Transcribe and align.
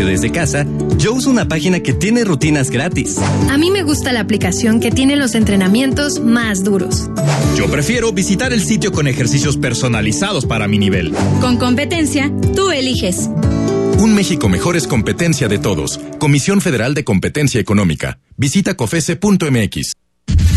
ejercicio 0.00 0.06
desde 0.06 0.30
casa, 0.30 0.66
yo 0.96 1.14
uso 1.14 1.30
una 1.30 1.46
página 1.46 1.80
que 1.80 1.92
tiene 1.92 2.24
rutinas 2.24 2.70
gratis. 2.70 3.18
A 3.50 3.58
mí 3.58 3.70
me 3.70 3.82
gusta 3.82 4.12
la 4.12 4.20
aplicación 4.20 4.80
que 4.80 4.90
tiene 4.90 5.16
los 5.16 5.34
entrenamientos 5.34 6.20
más 6.20 6.64
duros. 6.64 7.08
Yo 7.56 7.70
prefiero 7.70 8.12
visitar 8.12 8.52
el 8.52 8.62
sitio 8.62 8.92
con 8.92 9.06
ejercicios 9.06 9.56
personalizados 9.56 10.46
para 10.46 10.68
mi 10.68 10.78
nivel. 10.78 11.12
Con 11.40 11.56
competencia, 11.56 12.32
tú 12.54 12.70
eliges. 12.70 13.28
Un 13.98 14.14
México 14.14 14.48
mejor 14.48 14.76
es 14.76 14.86
competencia 14.86 15.48
de 15.48 15.58
todos. 15.58 16.00
Comisión 16.18 16.60
Federal 16.60 16.94
de 16.94 17.04
Competencia 17.04 17.60
Económica. 17.60 18.18
Visita 18.36 18.74
cofese.mx. 18.74 19.99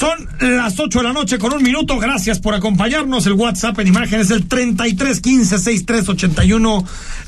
Son 0.00 0.26
las 0.40 0.80
8 0.80 0.98
de 0.98 1.04
la 1.04 1.12
noche 1.12 1.38
con 1.38 1.52
un 1.52 1.62
minuto. 1.62 1.98
Gracias 1.98 2.38
por 2.38 2.54
acompañarnos. 2.54 3.26
El 3.26 3.34
WhatsApp 3.34 3.80
en 3.80 3.88
imagen 3.88 4.20
es 4.20 4.30
el 4.30 4.48
33 4.48 5.20
15 5.20 5.58
63 5.58 6.08
81 6.08 6.84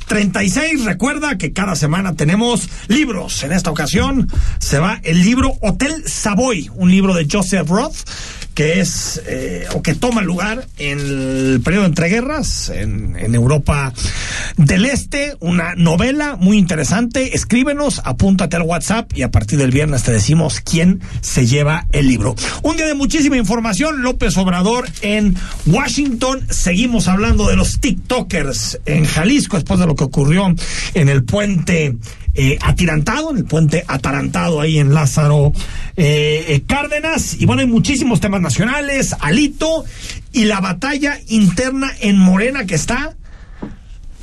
36. 0.06 0.87
Recuerda 0.87 1.37
que 1.37 1.53
cada 1.53 1.77
semana 1.77 2.15
tenemos 2.15 2.67
libros. 2.89 3.43
En 3.43 3.53
esta 3.53 3.70
ocasión 3.70 4.27
se 4.59 4.78
va 4.78 5.00
el 5.03 5.20
libro 5.20 5.53
Hotel 5.61 6.09
Savoy, 6.09 6.70
un 6.75 6.91
libro 6.91 7.12
de 7.12 7.28
Joseph 7.31 7.69
Roth 7.69 8.09
que 8.55 8.81
es 8.81 9.22
eh, 9.27 9.67
o 9.75 9.83
que 9.83 9.95
toma 9.95 10.22
lugar 10.22 10.67
en 10.78 10.98
el 10.98 11.61
periodo 11.64 11.83
de 11.83 11.89
entreguerras 11.89 12.69
en, 12.69 13.17
en 13.17 13.34
Europa 13.34 13.92
del 14.56 14.84
Este, 14.84 15.37
una 15.41 15.75
novela 15.75 16.37
muy 16.37 16.59
interesante. 16.59 17.34
Escríbenos, 17.34 18.03
apúntate 18.04 18.56
al 18.56 18.62
WhatsApp 18.62 19.10
y 19.15 19.22
a 19.22 19.31
partir 19.31 19.59
del 19.59 19.71
viernes 19.71 20.03
te 20.03 20.12
decimos 20.12 20.60
quién 20.60 21.00
se 21.21 21.47
lleva 21.47 21.87
el 21.93 22.09
libro. 22.09 22.34
Un 22.62 22.76
día 22.76 22.87
de 22.87 22.94
muchísima 22.94 23.37
información, 23.37 24.03
López 24.03 24.37
Obrador 24.37 24.88
en 25.00 25.34
Washington. 25.66 26.47
Seguimos 26.50 27.09
hablando 27.09 27.49
de 27.49 27.56
los 27.56 27.81
TikTokers 27.81 28.81
en 28.87 29.05
Jalisco 29.05 29.56
después 29.56 29.81
de 29.81 29.87
lo 29.87 29.94
que 29.94 30.05
ocurrió 30.05 30.55
en 30.94 31.09
el 31.09 31.25
puente 31.25 31.97
eh, 32.34 32.59
atirantado, 32.62 33.31
en 33.31 33.38
el 33.38 33.44
puente 33.44 33.84
atarantado 33.87 34.60
ahí 34.60 34.78
en 34.78 34.94
Lázaro 34.94 35.53
eh, 35.97 36.44
eh, 36.48 36.62
Cárdenas. 36.66 37.41
Y 37.41 37.47
bueno, 37.47 37.60
hay 37.60 37.69
muchísimos 37.69 38.20
temas 38.20 38.41
nacionales, 38.41 39.15
Alito 39.20 39.84
y 40.32 40.44
la 40.44 40.60
batalla 40.60 41.19
interna 41.28 41.93
en 42.00 42.19
Morena 42.19 42.65
que 42.65 42.75
está 42.75 43.15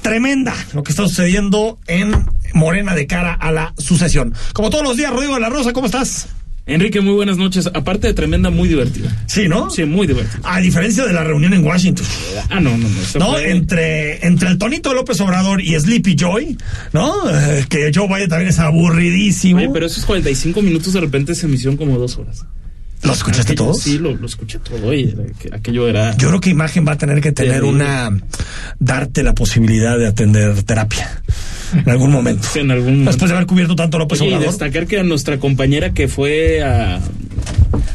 tremenda 0.01 0.55
lo 0.73 0.81
que 0.81 0.91
está 0.91 1.03
sucediendo 1.03 1.77
en 1.85 2.25
Morena 2.53 2.95
de 2.95 3.05
cara 3.05 3.33
a 3.33 3.51
la 3.51 3.73
sucesión. 3.77 4.33
Como 4.53 4.69
todos 4.69 4.83
los 4.83 4.97
días, 4.97 5.11
Rodrigo 5.11 5.35
de 5.35 5.41
la 5.41 5.49
Rosa, 5.49 5.73
¿cómo 5.73 5.85
estás? 5.85 6.29
Enrique, 6.69 7.01
muy 7.01 7.13
buenas 7.13 7.37
noches. 7.37 7.67
Aparte 7.73 8.07
de 8.07 8.13
tremenda, 8.13 8.49
muy 8.49 8.69
divertida. 8.69 9.15
Sí, 9.25 9.47
¿no? 9.47 9.69
Sí, 9.69 9.85
muy 9.85 10.07
divertida. 10.07 10.39
A 10.43 10.59
diferencia 10.59 11.05
de 11.05 11.13
la 11.13 11.23
reunión 11.23 11.53
en 11.53 11.63
Washington. 11.65 12.05
Ah, 12.49 12.59
no, 12.59 12.77
no, 12.77 12.87
no. 12.87 13.19
¿No? 13.19 13.31
fue- 13.31 13.51
Entre, 13.51 14.25
entre 14.25 14.49
el 14.49 14.57
Tonito 14.57 14.93
López 14.93 15.19
Obrador 15.21 15.61
y 15.61 15.79
Sleepy 15.79 16.15
Joy, 16.15 16.57
¿no? 16.93 17.13
Eh, 17.29 17.65
que 17.69 17.91
Joe 17.93 18.07
Biden 18.07 18.29
también 18.29 18.49
es 18.49 18.59
aburridísimo. 18.59 19.57
Oye, 19.59 19.69
pero 19.73 19.85
esos 19.87 20.05
45 20.05 20.61
minutos 20.61 20.93
de 20.93 21.01
repente 21.01 21.35
se 21.35 21.47
me 21.47 21.55
hicieron 21.55 21.75
como 21.77 21.97
dos 21.97 22.17
horas. 22.17 22.45
¿Lo 23.03 23.13
escuchaste 23.13 23.53
Aquello- 23.53 23.65
todos? 23.65 23.81
Sí, 23.81 23.97
lo, 23.97 24.15
lo 24.15 24.25
escuché 24.25 24.59
todo. 24.59 24.93
Y 24.93 25.15
aquello 25.51 25.87
era. 25.87 26.15
Yo 26.17 26.27
creo 26.29 26.41
que 26.41 26.49
Imagen 26.49 26.85
va 26.87 26.93
a 26.93 26.97
tener 26.97 27.21
que 27.21 27.31
tener 27.31 27.61
Terrible. 27.61 27.69
una. 27.85 28.11
darte 28.79 29.23
la 29.23 29.33
posibilidad 29.33 29.97
de 29.97 30.07
atender 30.07 30.63
terapia. 30.63 31.21
En 31.73 31.87
algún 31.89 32.11
momento. 32.11 32.47
Sí, 32.51 32.59
en 32.59 32.71
algún 32.71 32.91
momento. 32.91 33.11
Después 33.11 33.29
de 33.29 33.35
haber 33.35 33.47
cubierto 33.47 33.75
tanto 33.75 33.97
López 33.99 34.19
Oye, 34.21 34.31
y 34.31 34.33
Obrador. 34.33 34.49
destacar 34.51 34.87
que 34.87 34.99
a 34.99 35.03
nuestra 35.03 35.37
compañera 35.39 35.93
que 35.93 36.07
fue 36.07 36.61
a- 36.63 36.99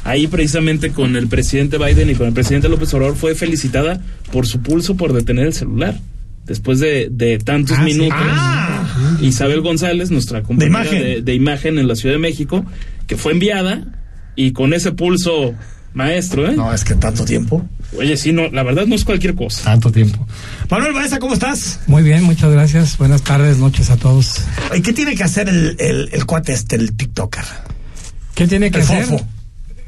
ahí 0.05 0.27
precisamente 0.27 0.91
con 0.91 1.17
el 1.17 1.27
presidente 1.29 1.77
Biden 1.79 2.09
y 2.11 2.15
con 2.15 2.27
el 2.29 2.33
presidente 2.33 2.69
López 2.69 2.93
Obrador 2.95 3.17
fue 3.17 3.35
felicitada 3.35 4.01
por 4.33 4.47
su 4.47 4.61
pulso 4.63 4.97
por 4.97 5.13
detener 5.13 5.47
el 5.47 5.55
celular. 5.55 5.99
Después 6.47 6.79
de, 6.79 7.09
de 7.11 7.39
tantos 7.39 7.77
Ah, 7.79 7.85
sí. 7.87 7.95
minutos. 7.95 8.19
Ah. 8.23 9.17
Isabel 9.23 9.61
González, 9.61 10.11
nuestra 10.11 10.43
compañera 10.43 10.83
imagen. 10.85 11.03
de, 11.03 11.23
de 11.23 11.35
imagen 11.35 11.79
en 11.79 11.89
la 11.89 11.97
Ciudad 11.97 12.15
de 12.15 12.21
México, 12.21 12.65
que 13.07 13.17
fue 13.17 13.33
enviada 13.33 13.83
y 14.37 14.53
con 14.53 14.73
ese 14.75 14.93
pulso 14.93 15.55
maestro, 15.93 16.49
¿eh? 16.51 16.55
No, 16.57 16.73
es 16.73 16.85
que 16.85 16.95
tanto 16.95 17.25
tiempo. 17.25 17.65
Oye, 17.97 18.17
sí, 18.17 18.33
no, 18.33 18.49
la 18.49 18.63
verdad 18.65 18.87
no 18.87 18.95
es 18.97 19.05
cualquier 19.05 19.35
cosa. 19.35 19.63
Tanto 19.65 19.93
tiempo. 19.93 20.27
Manuel 20.69 20.93
Baeza, 20.93 21.19
¿cómo 21.21 21.35
estás? 21.35 21.79
Muy 21.87 22.03
bien, 22.03 22.25
muchas 22.25 22.51
gracias. 22.51 22.99
Buenas 22.99 23.23
tardes, 23.23 23.59
noches 23.59 23.91
a 23.91 23.97
todos. 23.97 24.43
¿Y 24.75 24.81
qué 24.83 24.93
tiene 24.93 25.15
que 25.15 25.23
hacer 25.23 25.49
el, 25.49 25.77
el, 25.79 26.09
el 26.13 26.27
cuate 26.27 26.53
este, 26.53 26.75
el 26.77 26.97
TikToker? 26.97 27.45
¿Qué 28.35 28.49
tiene 28.49 28.71
que 28.73 28.79
El 28.79 28.83
hacer? 28.85 29.05
fofo. 29.05 29.25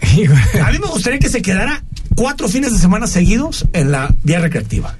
A 0.62 0.70
mí 0.70 0.78
me 0.78 0.86
gustaría 0.86 1.18
que 1.18 1.28
se 1.28 1.42
quedara 1.42 1.82
cuatro 2.14 2.48
fines 2.48 2.72
de 2.72 2.78
semana 2.78 3.06
seguidos 3.08 3.66
en 3.72 3.90
la 3.90 4.14
vía 4.22 4.38
recreativa, 4.38 4.96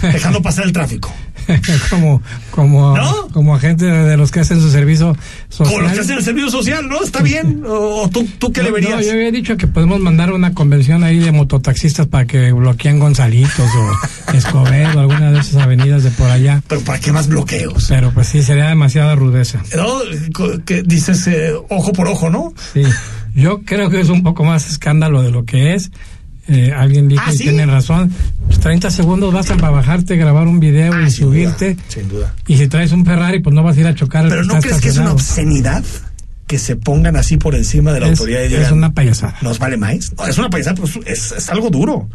dejando 0.00 0.40
pasar 0.40 0.64
el 0.64 0.72
tráfico. 0.72 1.12
como, 1.90 2.22
como, 2.50 2.96
¿No? 2.96 3.28
como 3.28 3.54
agente 3.54 3.86
de 3.86 4.16
los 4.16 4.30
que 4.30 4.40
hacen 4.40 4.60
su 4.60 4.70
servicio 4.70 5.16
social. 5.48 5.74
Como 5.74 5.82
los 5.82 5.92
que 5.92 6.00
hacen 6.00 6.18
el 6.18 6.24
servicio 6.24 6.50
social, 6.50 6.88
¿no? 6.88 7.02
¿Está 7.02 7.22
bien? 7.22 7.62
¿O, 7.66 8.08
tú, 8.12 8.26
tú 8.38 8.52
qué 8.52 8.62
le 8.62 8.68
No, 8.68 8.74
verías? 8.74 8.96
No, 8.96 9.02
yo 9.02 9.12
había 9.12 9.30
dicho 9.30 9.56
que 9.56 9.66
podemos 9.66 10.00
mandar 10.00 10.32
una 10.32 10.54
convención 10.54 11.04
ahí 11.04 11.18
de 11.18 11.32
mototaxistas 11.32 12.06
para 12.06 12.26
que 12.26 12.52
bloqueen 12.52 12.98
Gonzalitos 12.98 13.70
o 13.70 14.32
Escobedo, 14.34 15.00
alguna 15.00 15.32
de 15.32 15.40
esas 15.40 15.56
avenidas 15.56 16.04
de 16.04 16.10
por 16.10 16.30
allá. 16.30 16.62
Pero 16.68 16.80
¿para 16.82 17.00
qué 17.00 17.12
más 17.12 17.28
bloqueos? 17.28 17.86
Pero 17.88 18.10
pues 18.12 18.28
sí, 18.28 18.42
sería 18.42 18.68
demasiada 18.68 19.14
rudeza. 19.14 19.62
¿No? 19.76 20.00
Que 20.64 20.82
dices 20.82 21.26
eh, 21.26 21.52
ojo 21.68 21.92
por 21.92 22.08
ojo, 22.08 22.30
¿no? 22.30 22.52
Sí, 22.72 22.82
yo 23.34 23.62
creo 23.62 23.90
que 23.90 24.00
es 24.00 24.08
un 24.08 24.22
poco 24.22 24.44
más 24.44 24.68
escándalo 24.68 25.22
de 25.22 25.30
lo 25.30 25.44
que 25.44 25.74
es. 25.74 25.90
Eh, 26.48 26.72
alguien 26.74 27.08
dijo 27.08 27.22
Ah, 27.26 27.32
y 27.34 27.36
tiene 27.36 27.66
razón. 27.66 28.10
Pues 28.46 28.58
30 28.60 28.90
segundos 28.90 29.32
bastan 29.34 29.58
para 29.58 29.70
bajarte, 29.70 30.16
grabar 30.16 30.46
un 30.46 30.60
video 30.60 30.92
Ah, 30.94 31.02
y 31.06 31.10
sin 31.10 31.26
subirte. 31.26 31.74
duda, 31.74 31.84
sin 31.88 32.08
duda. 32.08 32.34
Y 32.46 32.56
si 32.56 32.68
traes 32.68 32.92
un 32.92 33.04
Ferrari, 33.04 33.40
pues 33.40 33.54
no 33.54 33.62
vas 33.62 33.76
a 33.76 33.80
ir 33.80 33.86
a 33.86 33.94
chocar. 33.94 34.28
Pero 34.28 34.44
¿no 34.44 34.58
crees 34.60 34.80
que 34.80 34.88
es 34.88 34.96
una 34.96 35.12
obscenidad 35.12 35.84
que 36.46 36.58
se 36.58 36.76
pongan 36.76 37.16
así 37.16 37.36
por 37.36 37.54
encima 37.54 37.92
de 37.92 38.00
la 38.00 38.06
Es- 38.06 38.12
autoridad 38.18 38.40
y 38.48 38.54
es 38.54 38.70
una 38.70 38.92
payasada. 38.92 39.36
¿Nos 39.42 39.58
vale 39.58 39.76
más? 39.76 40.12
No, 40.16 40.26
es 40.26 40.38
una 40.38 40.48
payasada, 40.48 40.76
pero 40.82 41.04
es, 41.06 41.32
es- 41.32 41.50
algo 41.50 41.68
duro. 41.68 42.08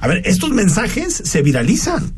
A 0.00 0.08
ver, 0.08 0.22
estos 0.24 0.50
mensajes 0.50 1.14
se 1.24 1.42
viralizan. 1.42 2.12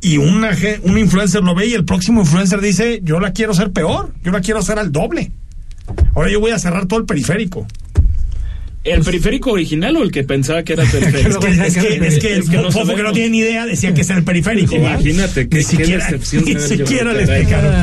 Y 0.00 0.16
una, 0.16 0.50
un 0.82 0.98
influencer 0.98 1.42
lo 1.42 1.54
ve 1.54 1.66
y 1.68 1.74
el 1.74 1.84
próximo 1.84 2.20
influencer 2.22 2.60
dice, 2.60 3.00
yo 3.04 3.18
la 3.20 3.32
quiero 3.32 3.52
hacer 3.52 3.72
peor, 3.72 4.12
yo 4.22 4.30
la 4.32 4.40
quiero 4.40 4.60
hacer 4.60 4.78
al 4.78 4.90
doble. 4.92 5.30
Ahora 6.14 6.30
yo 6.30 6.40
voy 6.40 6.50
a 6.52 6.58
cerrar 6.58 6.86
todo 6.86 6.98
el 7.00 7.06
periférico. 7.06 7.66
¿El 8.94 9.02
periférico 9.02 9.52
original 9.52 9.96
o 9.96 10.02
el 10.02 10.10
que 10.10 10.24
pensaba 10.24 10.62
que 10.62 10.72
era 10.74 10.82
el 10.84 10.88
periférico? 10.92 11.46
es 11.46 11.56
que, 11.58 11.66
es 11.66 11.74
que, 11.76 12.06
es 12.06 12.18
que 12.18 12.36
Es 12.38 12.48
que 12.50 12.56
no 12.56 12.70
fofo 12.72 12.94
que 12.94 13.02
no 13.02 13.12
tiene 13.12 13.30
ni 13.30 13.38
idea 13.38 13.66
decía 13.66 13.92
que 13.94 14.00
es 14.02 14.10
el 14.10 14.22
periférico. 14.24 14.74
Imagínate, 14.76 15.48
qué- 15.48 15.58
ni 15.58 15.64
qué 15.64 15.68
siquiera, 15.70 16.04
decepción 16.04 16.44
ni 16.44 16.58
siquiera 16.60 17.12
le 17.12 17.22
explicaron. 17.24 17.74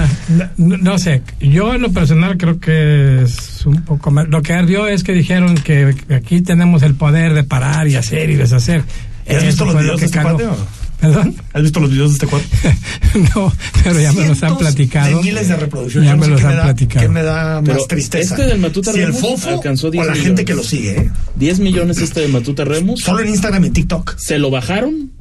No, 0.58 0.78
no 0.78 1.00
sé, 1.00 1.22
yo 1.40 1.74
en 1.76 1.82
lo 1.82 1.92
personal 1.92 2.38
creo 2.38 2.60
que 2.60 3.24
es 3.24 3.66
un 3.66 3.82
poco 3.84 4.12
más. 4.12 4.28
Lo 4.30 4.42
que 4.42 4.54
ardió 4.54 4.88
es 4.88 5.04
que 5.04 5.14
dijeron 5.14 5.56
que 5.56 5.94
aquí 6.14 6.42
tenemos 6.42 6.84
el 6.84 6.96
poder 6.96 7.34
de 7.34 7.44
parar 7.44 7.88
y 7.88 7.96
hacer 7.96 8.30
y 8.30 8.36
deshacer. 8.36 8.84
¿Has 9.28 9.38
Eso 9.38 9.46
visto 9.48 9.66
los 9.66 9.74
fue 9.74 9.84
lo 9.84 9.96
videos 9.96 10.00
que 10.00 10.06
de 10.06 10.06
este 10.08 10.20
o. 11.12 11.34
¿Has 11.54 11.62
visto 11.62 11.80
los 11.80 11.90
videos 11.90 12.10
de 12.10 12.14
este 12.14 12.28
cuadro? 12.28 12.48
no, 13.36 13.54
pero 13.84 14.00
ya 14.00 14.14
me 14.14 14.28
los 14.28 14.42
han 14.44 14.58
platicado. 14.58 15.18
De 15.18 15.24
miles 15.24 15.48
de 15.48 15.56
reproducciones. 15.56 16.10
Ya 16.10 16.16
me 16.16 16.28
los 16.28 16.44
han 16.44 16.62
platicado. 16.62 17.06
¿Qué 17.06 17.10
me 17.12 17.24
da 17.24 17.62
Pero 17.64 17.78
más 17.78 17.88
tristeza? 17.88 18.36
este 18.36 18.48
del 18.48 18.60
Matuta 18.60 18.92
si 18.92 19.00
el 19.00 19.08
Remus 19.08 19.22
fofo 19.22 19.50
alcanzó 19.50 19.88
o 19.88 19.92
10 19.92 20.08
la 20.08 20.16
gente 20.16 20.46
que 20.46 20.54
lo 20.54 20.64
sigue, 20.64 20.98
¿eh? 20.98 21.12
10 21.36 21.60
millones 21.60 21.98
este 22.00 22.22
de 22.22 22.28
Matuta 22.28 22.66
Remus. 22.66 23.02
Solo 23.02 23.22
en 23.22 23.30
Instagram 23.30 23.66
y 23.66 23.70
TikTok. 23.72 24.18
Se 24.18 24.40
lo 24.40 24.50
bajaron 24.50 25.12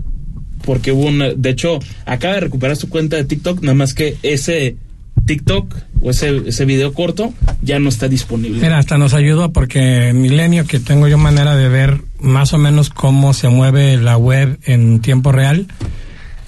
porque 0.64 0.92
hubo 0.92 1.06
una. 1.06 1.32
De 1.34 1.50
hecho, 1.50 1.78
acaba 2.06 2.34
de 2.34 2.40
recuperar 2.40 2.76
su 2.76 2.88
cuenta 2.88 3.16
de 3.16 3.24
TikTok, 3.24 3.62
nada 3.62 3.74
más 3.74 3.94
que 3.94 4.16
ese 4.22 4.76
TikTok 5.26 5.74
o 6.02 6.10
ese, 6.10 6.42
ese 6.46 6.64
video 6.64 6.92
corto 6.92 7.32
ya 7.62 7.78
no 7.78 7.88
está 7.88 8.08
disponible. 8.08 8.60
Mira, 8.60 8.78
hasta 8.78 8.98
nos 8.98 9.14
ayudó 9.14 9.52
porque 9.52 10.12
Milenio, 10.12 10.66
que 10.66 10.80
tengo 10.80 11.08
yo 11.08 11.18
manera 11.18 11.56
de 11.56 11.68
ver 11.68 12.00
más 12.20 12.52
o 12.52 12.58
menos 12.58 12.90
cómo 12.90 13.32
se 13.32 13.48
mueve 13.48 13.96
la 13.96 14.16
web 14.16 14.58
en 14.64 15.00
tiempo 15.00 15.32
real, 15.32 15.66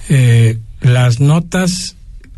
eh, 0.09 0.59
las 0.81 1.21
notas 1.21 1.97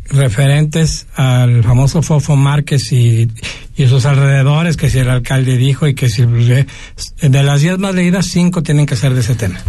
referentes 0.09 1.07
al 1.15 1.63
famoso 1.63 2.01
Fofo 2.01 2.35
Márquez 2.35 2.91
y, 2.91 3.29
y 3.75 3.87
sus 3.87 4.05
alrededores, 4.05 4.75
que 4.75 4.89
si 4.89 4.99
el 4.99 5.09
alcalde 5.09 5.57
dijo 5.57 5.87
y 5.87 5.93
que 5.93 6.09
si 6.09 6.23
de 6.25 7.43
las 7.43 7.61
10 7.61 7.79
más 7.79 7.95
leídas, 7.95 8.27
5 8.27 8.63
tienen 8.63 8.85
que 8.85 8.95
ser 8.95 9.13
de 9.13 9.21
ese 9.21 9.35
tema. 9.35 9.59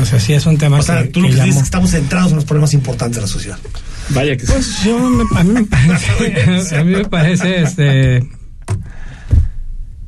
O 0.00 0.04
sea, 0.04 0.18
sí 0.18 0.32
es 0.32 0.44
un 0.46 0.58
tema 0.58 0.78
O 0.78 0.82
sea, 0.82 1.02
que, 1.04 1.08
tú 1.10 1.20
lo 1.20 1.28
que 1.28 1.34
que 1.34 1.40
dices 1.42 1.56
es 1.56 1.62
que 1.62 1.64
estamos 1.66 1.90
centrados 1.90 2.30
en 2.30 2.36
los 2.36 2.44
problemas 2.44 2.74
importantes 2.74 3.16
de 3.16 3.22
la 3.22 3.28
sociedad. 3.28 3.58
Vaya 4.10 4.36
que 4.36 4.44
sí. 4.46 4.52
Pues 4.52 4.82
yo, 4.84 4.98
me- 4.98 5.24
a 5.38 5.44
mí 5.44 5.52
me 5.52 5.64
parece, 5.64 6.76
a 6.78 6.84
mí 6.84 6.92
me 6.92 7.04
parece 7.04 7.62
este, 7.62 8.28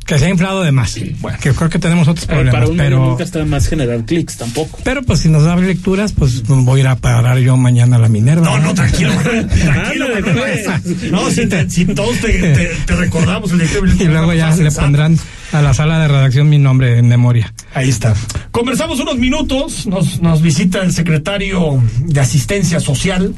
que 0.04 0.18
se 0.20 0.26
ha 0.26 0.28
inflado 0.28 0.62
de 0.62 0.70
más. 0.72 0.94
que 0.94 1.52
creo 1.52 1.68
que 1.68 1.78
tenemos 1.78 2.06
otros 2.06 2.24
Eh, 2.24 2.28
problemas. 2.28 2.52
para 2.54 2.68
un 2.68 2.76
pero, 2.76 2.98
nunca 3.10 3.24
está 3.24 3.44
más 3.44 3.66
generar 3.68 4.04
clics 4.04 4.36
tampoco. 4.36 4.78
pero 4.84 5.02
pues 5.02 5.20
si 5.20 5.28
nos 5.28 5.44
da 5.44 5.56
lecturas, 5.56 6.12
pues 6.12 6.42
voy 6.44 6.80
a 6.80 6.82
ir 6.82 6.88
a 6.88 6.96
parar 6.96 7.38
yo 7.38 7.56
mañana 7.56 7.96
a 7.96 7.98
la 7.98 8.08
Minerva. 8.08 8.44
No, 8.44 8.58
no, 8.58 8.74
tranquilo. 8.74 9.10
tranquilo, 9.22 10.06
no, 11.10 11.30
si, 11.30 11.46
te- 11.46 11.68
si 11.70 11.86
todos 11.86 12.18
te, 12.20 12.28
te- 12.32 12.70
te 12.86 12.96
recordamos 12.96 13.50
el 13.52 13.62
Y 14.00 14.04
luego 14.04 14.32
ya 14.32 14.54
le 14.54 14.70
pondrán 14.70 15.18
a 15.52 15.62
la 15.62 15.74
sala 15.74 15.98
de 16.00 16.08
redacción 16.08 16.48
mi 16.48 16.58
nombre 16.58 16.98
en 16.98 17.08
memoria. 17.08 17.52
Ahí 17.74 17.88
está. 17.88 18.14
Conversamos 18.50 19.00
unos 19.00 19.18
minutos, 19.18 19.86
nos, 19.86 20.20
nos 20.20 20.42
visita 20.42 20.82
el 20.82 20.92
secretario 20.92 21.82
de 22.00 22.20
Asistencia 22.20 22.80
Social, 22.80 23.34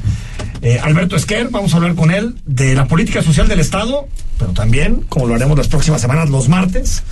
eh, 0.61 0.79
Alberto 0.81 1.15
Esquer, 1.15 1.49
vamos 1.49 1.73
a 1.73 1.77
hablar 1.77 1.95
con 1.95 2.11
él 2.11 2.35
de 2.45 2.75
la 2.75 2.85
política 2.87 3.21
social 3.21 3.47
del 3.47 3.59
Estado, 3.59 4.07
pero 4.37 4.51
también, 4.51 5.05
como 5.07 5.27
lo 5.27 5.35
haremos 5.35 5.57
las 5.57 5.67
próximas 5.67 6.01
semanas, 6.01 6.29
los 6.29 6.49
martes, 6.49 7.03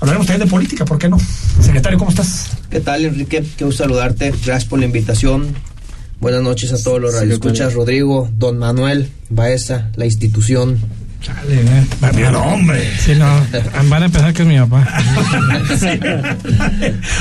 hablaremos 0.00 0.26
también 0.26 0.46
de 0.46 0.50
política, 0.50 0.84
¿por 0.84 0.98
qué 0.98 1.08
no? 1.08 1.18
Secretario, 1.60 1.98
¿cómo 1.98 2.10
estás? 2.10 2.50
¿Qué 2.70 2.80
tal, 2.80 3.04
Enrique? 3.04 3.44
Qué 3.56 3.64
gusto 3.64 3.84
saludarte. 3.84 4.30
Gracias 4.30 4.64
por 4.64 4.78
la 4.78 4.86
invitación. 4.86 5.54
Buenas 6.20 6.42
noches 6.42 6.72
a 6.72 6.82
todos 6.82 7.00
los 7.00 7.14
radioescuchas. 7.14 7.74
Rodrigo, 7.74 8.28
Don 8.36 8.58
Manuel, 8.58 9.10
Baeza, 9.28 9.90
la 9.94 10.04
institución. 10.04 10.78
Chale, 11.20 11.60
eh. 11.62 11.86
Va- 12.02 12.12
Mira, 12.12 12.30
no, 12.30 12.42
hombre. 12.44 12.88
Sí, 12.98 13.14
no, 13.16 13.26
van 13.88 14.02
a 14.04 14.08
pensar 14.08 14.32
que 14.32 14.42
es 14.42 14.48
mi 14.48 14.58
papá. 14.58 14.86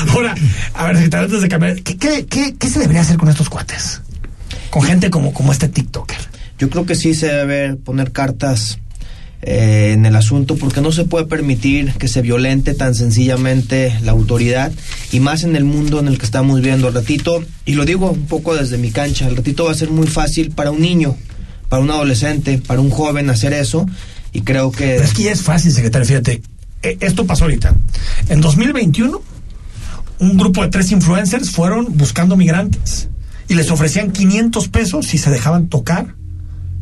Ahora, 0.10 0.36
a 0.74 0.86
ver, 0.88 0.96
secretario, 0.96 1.26
antes 1.26 1.42
de 1.42 1.48
cambiar, 1.50 1.82
¿qué, 1.82 1.98
qué, 1.98 2.26
qué, 2.26 2.56
qué 2.58 2.70
se 2.70 2.80
debería 2.80 3.02
hacer 3.02 3.18
con 3.18 3.30
estos 3.30 3.50
cuates? 3.50 4.02
Con 4.70 4.84
gente 4.84 5.10
como, 5.10 5.34
como 5.34 5.52
este 5.52 5.68
TikToker. 5.68 6.18
Yo 6.60 6.70
creo 6.70 6.86
que 6.86 6.96
sí 6.96 7.14
se 7.14 7.28
debe 7.28 7.76
poner 7.76 8.12
cartas 8.12 8.80
eh, 9.42 9.92
en 9.94 10.06
el 10.06 10.16
asunto 10.16 10.56
porque 10.58 10.82
no 10.82 10.92
se 10.92 11.06
puede 11.06 11.26
permitir 11.26 11.94
que 11.94 12.08
se 12.08 12.22
violente 12.22 12.74
tan 12.74 12.96
sencillamente 12.96 13.96
la 14.04 14.12
autoridad 14.12 14.72
y 15.12 15.20
más 15.20 15.44
en 15.44 15.56
el 15.56 15.64
mundo 15.64 16.00
en 16.00 16.08
el 16.08 16.18
que 16.18 16.26
estamos 16.26 16.62
viendo 16.62 16.88
al 16.88 16.94
ratito. 16.94 17.44
Y 17.66 17.74
lo 17.74 17.86
digo 17.86 18.12
un 18.12 18.26
poco 18.26 18.56
desde 18.56 18.78
mi 18.78 18.92
cancha, 18.92 19.26
al 19.28 19.36
ratito 19.38 19.66
va 19.66 19.72
a 19.72 19.76
ser 19.76 19.90
muy 19.92 20.08
fácil 20.08 20.52
para 20.52 20.72
un 20.72 20.82
niño, 20.82 21.16
para 21.70 21.82
un 21.82 21.90
adolescente, 21.92 22.58
para 22.66 22.80
un 22.82 22.90
joven 22.90 23.30
hacer 23.30 23.54
eso 23.54 23.86
y 24.34 24.42
creo 24.42 24.72
que... 24.72 24.86
Pero 24.96 25.04
es 25.04 25.14
que 25.14 25.24
ya 25.24 25.32
es 25.32 25.42
fácil, 25.42 25.72
secretario, 25.72 26.08
fíjate. 26.08 26.42
Eh, 26.84 26.98
Esto 27.00 27.26
pasó 27.26 27.46
ahorita. 27.46 27.76
En 28.30 28.42
2021, 28.42 29.22
un 30.20 30.38
grupo 30.38 30.62
de 30.64 30.70
tres 30.70 30.92
influencers 30.92 31.52
fueron 31.52 31.98
buscando 31.98 32.36
migrantes 32.38 33.10
y 33.48 33.54
les 33.54 33.70
ofrecían 33.72 34.12
500 34.12 34.68
pesos 34.70 35.06
si 35.08 35.18
se 35.18 35.30
dejaban 35.30 35.68
tocar 35.68 36.16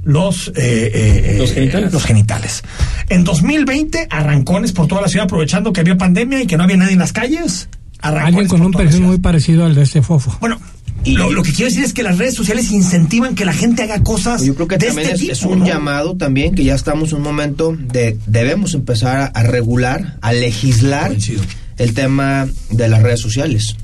los, 0.04 0.50
eh, 0.50 0.54
eh, 0.94 1.36
Los 1.40 1.52
eh, 1.52 1.56
genitales. 1.56 1.94
los 1.94 2.04
genitales. 2.04 2.64
En 3.10 3.24
2020, 3.24 4.08
arrancones 4.10 4.72
por 4.72 4.88
toda 4.88 5.02
la 5.02 5.08
ciudad 5.08 5.26
aprovechando 5.26 5.74
que 5.74 5.82
había 5.82 5.98
pandemia 5.98 6.42
y 6.44 6.48
que 6.48 6.58
no 6.58 6.64
había 6.64 6.78
nadie 6.78 6.94
en 6.94 7.00
las 7.00 7.12
calles. 7.12 7.70
Alguien 8.02 8.48
con 8.48 8.62
un 8.62 8.72
perfil 8.72 9.02
muy 9.02 9.18
parecido 9.18 9.66
al 9.66 9.74
de 9.74 9.82
este 9.82 10.04
fofo. 10.04 10.38
Bueno, 10.40 10.60
Y- 11.06 11.14
lo, 11.14 11.32
lo 11.32 11.44
que 11.44 11.52
quiero 11.54 11.70
decir 11.70 11.84
es 11.84 11.94
que 11.94 12.04
las 12.04 12.18
redes 12.18 12.34
sociales 12.34 12.72
incentivan 12.72 13.36
que 13.36 13.46
la 13.46 13.54
gente 13.54 13.84
haga 13.84 14.02
cosas 14.04 14.44
Yo 14.44 14.56
creo 14.56 14.68
que 14.68 14.78
de 14.78 14.88
también 14.88 15.10
este 15.12 15.14
es, 15.16 15.22
tipo, 15.22 15.34
es 15.34 15.44
un 15.44 15.60
¿no? 15.60 15.66
llamado 15.68 16.16
también 16.18 16.56
que 16.56 16.64
ya 16.64 16.74
estamos 16.76 17.12
en 17.12 17.18
un 17.18 17.24
momento 17.24 17.76
de 17.78 18.18
debemos 18.26 18.74
empezar 18.74 19.18
a, 19.18 19.26
a 19.28 19.44
regular, 19.44 20.18
a 20.22 20.34
legislar 20.34 21.08
Coincido. 21.10 21.44
el 21.78 21.94
tema 21.94 22.48
de 22.72 22.88
las 22.90 23.02
redes 23.04 23.22
sociales. 23.22 23.76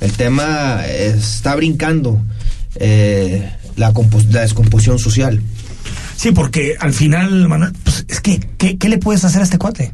El 0.00 0.12
tema 0.12 0.82
eh, 0.84 1.14
está 1.16 1.54
brincando 1.56 2.20
eh, 2.74 3.50
la, 3.76 3.92
compos- 3.94 4.26
la 4.30 4.42
descomposición 4.42 4.98
social. 4.98 5.40
Sí, 6.16 6.32
porque 6.32 6.76
al 6.78 6.92
final, 6.92 7.48
Manuel, 7.48 7.72
pues, 7.84 8.04
es 8.08 8.20
que, 8.20 8.40
¿qué, 8.58 8.76
qué 8.78 8.88
le 8.88 8.98
puedes 8.98 9.24
hacer 9.24 9.40
a 9.40 9.44
este 9.44 9.58
cuate? 9.58 9.92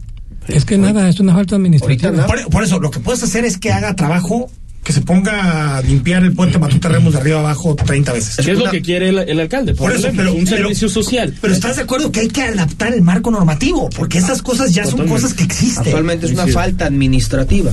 Es 0.48 0.64
que 0.64 0.76
nada, 0.78 1.08
es 1.08 1.20
una 1.20 1.34
falta 1.34 1.54
administrativa. 1.56 2.26
Por 2.50 2.64
eso, 2.64 2.80
lo 2.80 2.90
que 2.90 2.98
puedes 3.00 3.22
hacer 3.22 3.44
es 3.44 3.58
que 3.58 3.70
haga 3.72 3.94
trabajo, 3.94 4.50
que 4.82 4.92
se 4.92 5.00
ponga 5.02 5.76
a 5.78 5.82
limpiar 5.82 6.24
el 6.24 6.32
puente 6.32 6.58
Matute 6.58 6.88
Remos 6.88 7.12
de 7.12 7.20
arriba 7.20 7.38
abajo 7.38 7.76
30 7.76 8.12
veces. 8.12 8.44
¿Qué 8.44 8.52
es 8.52 8.58
lo 8.58 8.68
que 8.70 8.82
quiere 8.82 9.10
el, 9.10 9.18
el 9.18 9.38
alcalde? 9.40 9.74
Por 9.74 9.92
eso, 9.92 10.02
Probablemente, 10.02 10.22
pero, 10.32 10.38
un 10.40 10.44
pero- 10.44 10.56
servicio 10.56 10.88
social. 10.88 11.34
Pero 11.40 11.54
estás 11.54 11.76
de 11.76 11.82
acuerdo 11.82 12.10
que 12.10 12.20
hay 12.20 12.28
que 12.28 12.42
adaptar 12.42 12.92
el 12.92 13.02
marco 13.02 13.30
normativo, 13.30 13.88
porque 13.96 14.18
esas 14.18 14.42
cosas 14.42 14.74
ya 14.74 14.82
son 14.84 14.92
Totalmente. 14.92 15.22
cosas 15.22 15.36
que 15.36 15.44
existen. 15.44 15.84
Actualmente 15.84 16.26
es 16.26 16.32
una 16.32 16.42
Coincido. 16.42 16.60
falta 16.60 16.86
administrativa. 16.86 17.70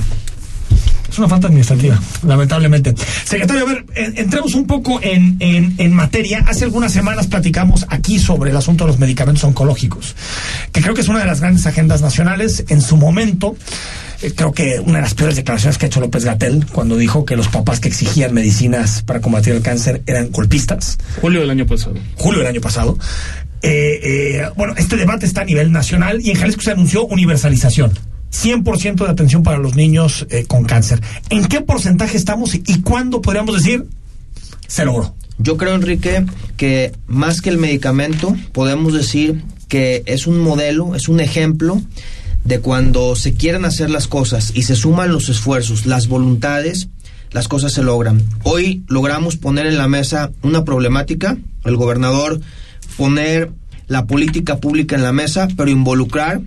Una 1.20 1.28
falta 1.28 1.48
administrativa, 1.48 2.00
lamentablemente. 2.26 2.94
Secretario, 3.24 3.62
a 3.66 3.68
ver, 3.68 3.84
en- 3.94 4.16
entremos 4.18 4.54
un 4.54 4.66
poco 4.66 5.00
en, 5.02 5.36
en, 5.40 5.74
en 5.76 5.92
materia. 5.92 6.42
Hace 6.48 6.64
algunas 6.64 6.92
semanas 6.92 7.26
platicamos 7.26 7.84
aquí 7.90 8.18
sobre 8.18 8.50
el 8.50 8.56
asunto 8.56 8.84
de 8.84 8.88
los 8.92 8.98
medicamentos 8.98 9.44
oncológicos, 9.44 10.16
que 10.72 10.80
creo 10.80 10.94
que 10.94 11.02
es 11.02 11.08
una 11.08 11.18
de 11.18 11.26
las 11.26 11.40
grandes 11.40 11.66
agendas 11.66 12.00
nacionales. 12.00 12.64
En 12.68 12.80
su 12.80 12.96
momento, 12.96 13.54
eh, 14.22 14.32
creo 14.34 14.52
que 14.52 14.80
una 14.80 14.94
de 14.96 15.02
las 15.02 15.12
peores 15.14 15.36
declaraciones 15.36 15.76
que 15.76 15.84
ha 15.84 15.88
hecho 15.88 16.00
López 16.00 16.24
Gatel 16.24 16.64
cuando 16.72 16.96
dijo 16.96 17.26
que 17.26 17.36
los 17.36 17.48
papás 17.48 17.80
que 17.80 17.88
exigían 17.88 18.32
medicinas 18.32 19.02
para 19.02 19.20
combatir 19.20 19.52
el 19.52 19.60
cáncer 19.60 20.00
eran 20.06 20.30
golpistas. 20.30 20.96
Julio 21.20 21.40
del 21.42 21.50
año 21.50 21.66
pasado. 21.66 21.94
julio 22.16 22.38
del 22.40 22.48
año 22.48 22.60
pasado. 22.62 22.96
Eh, 23.62 24.00
eh, 24.42 24.48
bueno, 24.56 24.72
este 24.78 24.96
debate 24.96 25.26
está 25.26 25.42
a 25.42 25.44
nivel 25.44 25.70
nacional 25.70 26.20
y 26.22 26.30
en 26.30 26.36
Jalisco 26.38 26.62
se 26.62 26.70
anunció 26.70 27.04
universalización. 27.04 27.92
100% 28.32 29.04
de 29.04 29.10
atención 29.10 29.42
para 29.42 29.58
los 29.58 29.74
niños 29.74 30.26
eh, 30.30 30.44
con 30.46 30.64
cáncer. 30.64 31.00
¿En 31.30 31.46
qué 31.46 31.60
porcentaje 31.60 32.16
estamos 32.16 32.54
y, 32.54 32.80
cuándo 32.82 33.20
podríamos 33.20 33.56
decir 33.56 33.86
se 34.66 34.84
logró? 34.84 35.14
Yo 35.38 35.56
creo, 35.56 35.74
Enrique, 35.74 36.24
que 36.56 36.92
más 37.06 37.40
que 37.40 37.50
el 37.50 37.58
medicamento, 37.58 38.36
podemos 38.52 38.92
decir 38.92 39.42
que 39.68 40.02
es 40.06 40.26
un 40.26 40.38
modelo, 40.38 40.94
es 40.94 41.08
un 41.08 41.20
ejemplo 41.20 41.80
de 42.44 42.60
cuando 42.60 43.16
se 43.16 43.34
quieren 43.34 43.64
hacer 43.64 43.90
las 43.90 44.06
cosas 44.06 44.52
y 44.54 44.62
se 44.62 44.76
suman 44.76 45.12
los 45.12 45.28
esfuerzos, 45.28 45.86
las 45.86 46.08
voluntades, 46.08 46.88
las 47.32 47.48
cosas 47.48 47.72
se 47.72 47.82
logran. 47.82 48.22
Hoy 48.42 48.82
logramos 48.88 49.36
poner 49.36 49.66
en 49.66 49.78
la 49.78 49.88
mesa 49.88 50.30
una 50.42 50.64
problemática, 50.64 51.38
el 51.64 51.76
gobernador 51.76 52.40
poner 52.96 53.50
la 53.86 54.06
política 54.06 54.58
pública 54.58 54.94
en 54.94 55.02
la 55.02 55.12
mesa, 55.12 55.48
pero 55.56 55.70
involucrar 55.70 56.42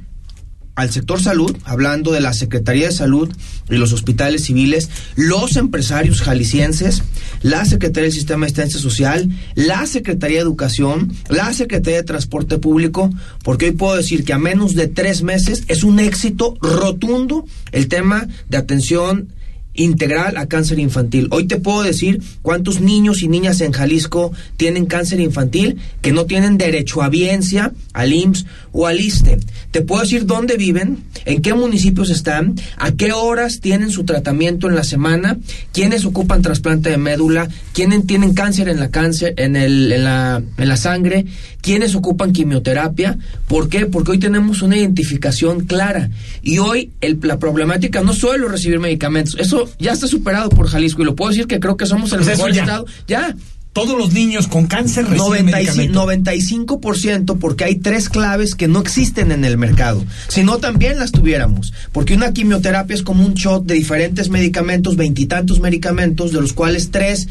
al 0.75 0.91
sector 0.91 1.21
salud, 1.21 1.55
hablando 1.65 2.11
de 2.11 2.19
la 2.19 2.33
Secretaría 2.33 2.87
de 2.87 2.93
Salud 2.93 3.29
y 3.69 3.75
los 3.75 3.93
hospitales 3.93 4.45
civiles, 4.45 4.89
los 5.15 5.55
empresarios 5.55 6.21
jaliscienses, 6.21 7.03
la 7.41 7.65
Secretaría 7.65 8.03
del 8.05 8.13
Sistema 8.13 8.41
de 8.41 8.45
Asistencia 8.47 8.79
Social, 8.79 9.29
la 9.55 9.85
Secretaría 9.85 10.37
de 10.37 10.43
Educación, 10.43 11.13
la 11.29 11.53
Secretaría 11.53 11.99
de 11.99 12.07
Transporte 12.07 12.57
Público, 12.57 13.11
porque 13.43 13.65
hoy 13.65 13.71
puedo 13.73 13.95
decir 13.95 14.23
que 14.23 14.33
a 14.33 14.39
menos 14.39 14.73
de 14.73 14.87
tres 14.87 15.21
meses 15.21 15.63
es 15.67 15.83
un 15.83 15.99
éxito 15.99 16.55
rotundo 16.61 17.45
el 17.71 17.87
tema 17.87 18.27
de 18.49 18.57
atención 18.57 19.29
integral 19.73 20.37
a 20.37 20.47
cáncer 20.47 20.79
infantil. 20.79 21.27
Hoy 21.31 21.45
te 21.45 21.57
puedo 21.57 21.83
decir 21.83 22.21
cuántos 22.41 22.81
niños 22.81 23.23
y 23.23 23.27
niñas 23.27 23.61
en 23.61 23.71
Jalisco 23.71 24.31
tienen 24.57 24.85
cáncer 24.85 25.19
infantil 25.19 25.79
que 26.01 26.11
no 26.11 26.25
tienen 26.25 26.57
derecho 26.57 27.01
a 27.01 27.09
biencia, 27.09 27.73
al 27.93 28.13
IMSS 28.13 28.45
o 28.71 28.87
al 28.87 28.99
ISTE. 28.99 29.39
Te 29.71 29.81
puedo 29.81 30.01
decir 30.01 30.25
dónde 30.25 30.57
viven, 30.57 31.03
en 31.25 31.41
qué 31.41 31.53
municipios 31.53 32.09
están, 32.09 32.55
a 32.77 32.91
qué 32.91 33.11
horas 33.13 33.59
tienen 33.59 33.89
su 33.89 34.03
tratamiento 34.03 34.67
en 34.67 34.75
la 34.75 34.83
semana, 34.83 35.37
quiénes 35.71 36.05
ocupan 36.05 36.41
trasplante 36.41 36.89
de 36.89 36.97
médula, 36.97 37.47
quiénes 37.73 38.05
tienen 38.05 38.33
cáncer 38.33 38.69
en 38.69 38.79
la 38.79 38.89
cáncer 38.89 39.33
en, 39.37 39.55
el, 39.55 39.91
en, 39.91 40.03
la, 40.03 40.41
en 40.57 40.67
la 40.67 40.77
sangre, 40.77 41.25
quiénes 41.61 41.95
ocupan 41.95 42.33
quimioterapia. 42.33 43.17
¿Por 43.47 43.69
qué? 43.69 43.85
Porque 43.85 44.11
hoy 44.11 44.19
tenemos 44.19 44.61
una 44.61 44.77
identificación 44.77 45.65
clara 45.65 46.09
y 46.41 46.57
hoy 46.59 46.91
el, 47.01 47.19
la 47.23 47.39
problemática 47.39 48.01
no 48.01 48.13
solo 48.13 48.47
recibir 48.47 48.79
medicamentos, 48.79 49.35
eso 49.39 49.62
ya 49.79 49.91
está 49.93 50.07
superado 50.07 50.49
por 50.49 50.67
Jalisco 50.67 51.01
y 51.01 51.05
lo 51.05 51.15
puedo 51.15 51.31
decir 51.31 51.47
que 51.47 51.59
creo 51.59 51.77
que 51.77 51.85
somos 51.85 52.11
el 52.13 52.19
Pues 52.19 52.29
mejor 52.37 52.51
ya. 52.53 52.61
estado. 52.63 52.85
Ya. 53.07 53.35
Todos 53.73 53.97
los 53.97 54.13
niños 54.13 54.47
con 54.47 54.67
cáncer 54.67 55.05
reciben 55.05 55.47
95, 55.47 56.05
medicamento. 56.05 56.05
95% 56.05 57.39
porque 57.39 57.63
hay 57.63 57.75
tres 57.77 58.07
claves 58.07 58.53
que 58.53 58.67
no 58.67 58.79
existen 58.79 59.31
en 59.31 59.43
el 59.45 59.57
mercado. 59.57 60.05
Si 60.27 60.43
no, 60.43 60.59
también 60.59 60.99
las 60.99 61.11
tuviéramos. 61.11 61.73
Porque 61.91 62.13
una 62.13 62.33
quimioterapia 62.33 62.93
es 62.95 63.01
como 63.01 63.25
un 63.25 63.33
shot 63.33 63.65
de 63.65 63.73
diferentes 63.73 64.29
medicamentos, 64.29 64.95
veintitantos 64.95 65.59
medicamentos, 65.59 66.31
de 66.31 66.41
los 66.41 66.53
cuales 66.53 66.91
tres 66.91 67.27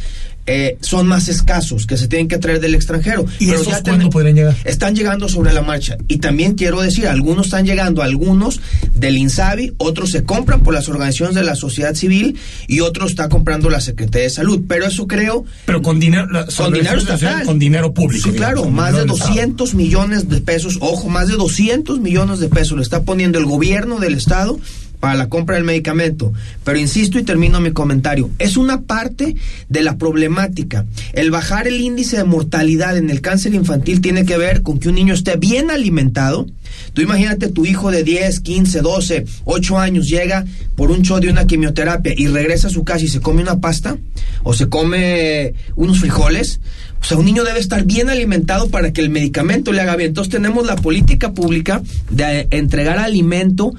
eh, 0.46 0.76
son 0.80 1.06
más 1.06 1.28
escasos, 1.28 1.87
que 1.87 1.96
se 1.96 2.08
tienen 2.08 2.28
que 2.28 2.38
traer 2.38 2.61
del 2.61 2.75
extranjero. 2.75 3.25
¿Y 3.38 3.46
Pero 3.46 3.61
esos 3.61 3.72
ya 3.72 3.82
cuándo 3.82 4.11
podrían 4.11 4.34
llegar? 4.34 4.56
Están 4.64 4.94
llegando 4.96 5.28
sobre 5.28 5.52
la 5.52 5.62
marcha. 5.62 5.96
Y 6.08 6.18
también 6.18 6.54
quiero 6.54 6.80
decir, 6.80 7.06
algunos 7.06 7.46
están 7.46 7.64
llegando, 7.64 8.02
algunos 8.02 8.61
del 8.94 9.16
INSABI, 9.18 9.75
otros 9.78 10.11
se 10.11 10.25
compran 10.25 10.62
por 10.62 10.75
las 10.75 10.88
organizaciones 10.88 11.34
de 11.34 11.44
la 11.44 11.54
sociedad 11.54 11.94
civil 11.94 12.37
y 12.66 12.80
otros 12.80 13.11
está 13.11 13.28
comprando 13.28 13.70
la 13.70 13.80
Secretaría 13.80 14.25
de 14.25 14.30
Salud. 14.30 14.62
Pero 14.66 14.87
eso 14.87 15.06
creo 15.06 15.44
Pero 15.64 15.80
con 15.82 16.00
dinero, 16.00 16.28
la- 16.30 16.46
con 16.46 16.72
dinero 16.72 16.99
estatal. 16.99 17.44
Con 17.44 17.58
dinero 17.58 17.92
público. 17.94 18.30
Sí, 18.30 18.37
claro, 18.37 18.64
más 18.68 18.92
de 18.92 19.00
dinero 19.00 19.14
del 19.14 19.14
Estado. 19.14 19.28
200 19.34 19.75
millones 19.75 20.28
de 20.28 20.40
pesos, 20.40 20.78
ojo, 20.80 21.08
más 21.08 21.28
de 21.28 21.34
200 21.34 22.00
millones 22.00 22.40
de 22.40 22.49
pesos 22.49 22.76
le 22.76 22.82
está 22.82 23.02
poniendo 23.02 23.38
el 23.38 23.44
gobierno 23.46 24.00
del 24.00 24.14
Estado 24.14 24.58
para 25.02 25.16
la 25.16 25.28
compra 25.28 25.56
del 25.56 25.64
medicamento. 25.64 26.32
Pero 26.62 26.78
insisto 26.78 27.18
y 27.18 27.25
termino 27.25 27.61
mi 27.61 27.73
comentario, 27.73 28.30
es 28.38 28.56
una 28.56 28.82
parte 28.82 29.35
de 29.68 29.82
la 29.82 29.99
problemática. 29.99 30.87
El 31.12 31.32
bajar 31.32 31.66
el 31.66 31.80
índice 31.80 32.18
de 32.18 32.25
mortalidad 32.25 32.97
en 32.97 33.11
el 33.11 33.21
cáncer 33.21 33.52
infantil 33.52 34.00
tiene 34.00 34.25
que 34.25 34.38
ver 34.38 34.62
con 34.62 34.78
que 34.78 34.88
un 34.88 34.94
niño 34.94 35.12
esté 35.12 35.37
bien 35.37 35.73
alimentado. 35.73 36.47
Tú 36.92 37.02
imagínate 37.02 37.49
tu 37.49 37.66
hijo 37.66 37.90
de 37.90 38.04
10, 38.04 38.38
15, 38.38 38.80
12, 38.80 39.25
8 39.44 39.78
años 39.80 40.09
llega 40.09 40.44
por 40.76 40.92
un 40.92 41.02
show 41.02 41.18
de 41.18 41.30
una 41.30 41.49
quimioterapia 41.49 42.14
y 42.16 42.28
regresa 42.28 42.68
a 42.68 42.71
su 42.71 42.85
casa 42.85 43.04
y 43.04 43.09
se 43.09 43.18
come 43.18 43.42
una 43.42 43.59
pasta 43.59 43.99
o 44.44 44.54
se 44.54 44.68
come 44.68 45.54
unos 45.75 45.99
frijoles. 45.99 46.61
O 47.00 47.04
sea, 47.04 47.18
un 47.18 47.25
niño 47.25 47.42
debe 47.42 47.59
estar 47.59 47.85
bien 47.85 48.09
alimentado 48.09 48.71
para 48.71 48.92
que 48.92 49.00
el 49.00 49.11
medicamento 49.11 49.73
le 49.73 49.80
haga 49.80 49.97
bien. 49.97 50.11
Entonces 50.11 50.30
tenemos 50.30 50.64
la 50.64 50.76
política 50.76 51.32
pública 51.32 51.82
de 52.09 52.47
entregar 52.52 53.00
alimento 53.00 53.75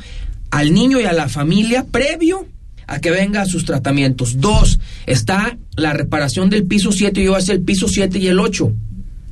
al 0.53 0.71
niño 0.73 0.99
y 0.99 1.05
a 1.05 1.13
la 1.13 1.27
familia 1.29 1.85
previo 1.89 2.47
a 2.85 2.99
que 2.99 3.09
venga 3.09 3.41
a 3.41 3.45
sus 3.45 3.65
tratamientos. 3.65 4.39
Dos, 4.39 4.79
está 5.07 5.57
la 5.75 5.93
reparación 5.93 6.49
del 6.49 6.65
piso 6.65 6.91
7, 6.91 7.23
yo 7.23 7.35
hacer 7.35 7.55
el 7.55 7.61
piso 7.63 7.87
7 7.87 8.19
y 8.19 8.27
el 8.27 8.39
8. 8.39 8.71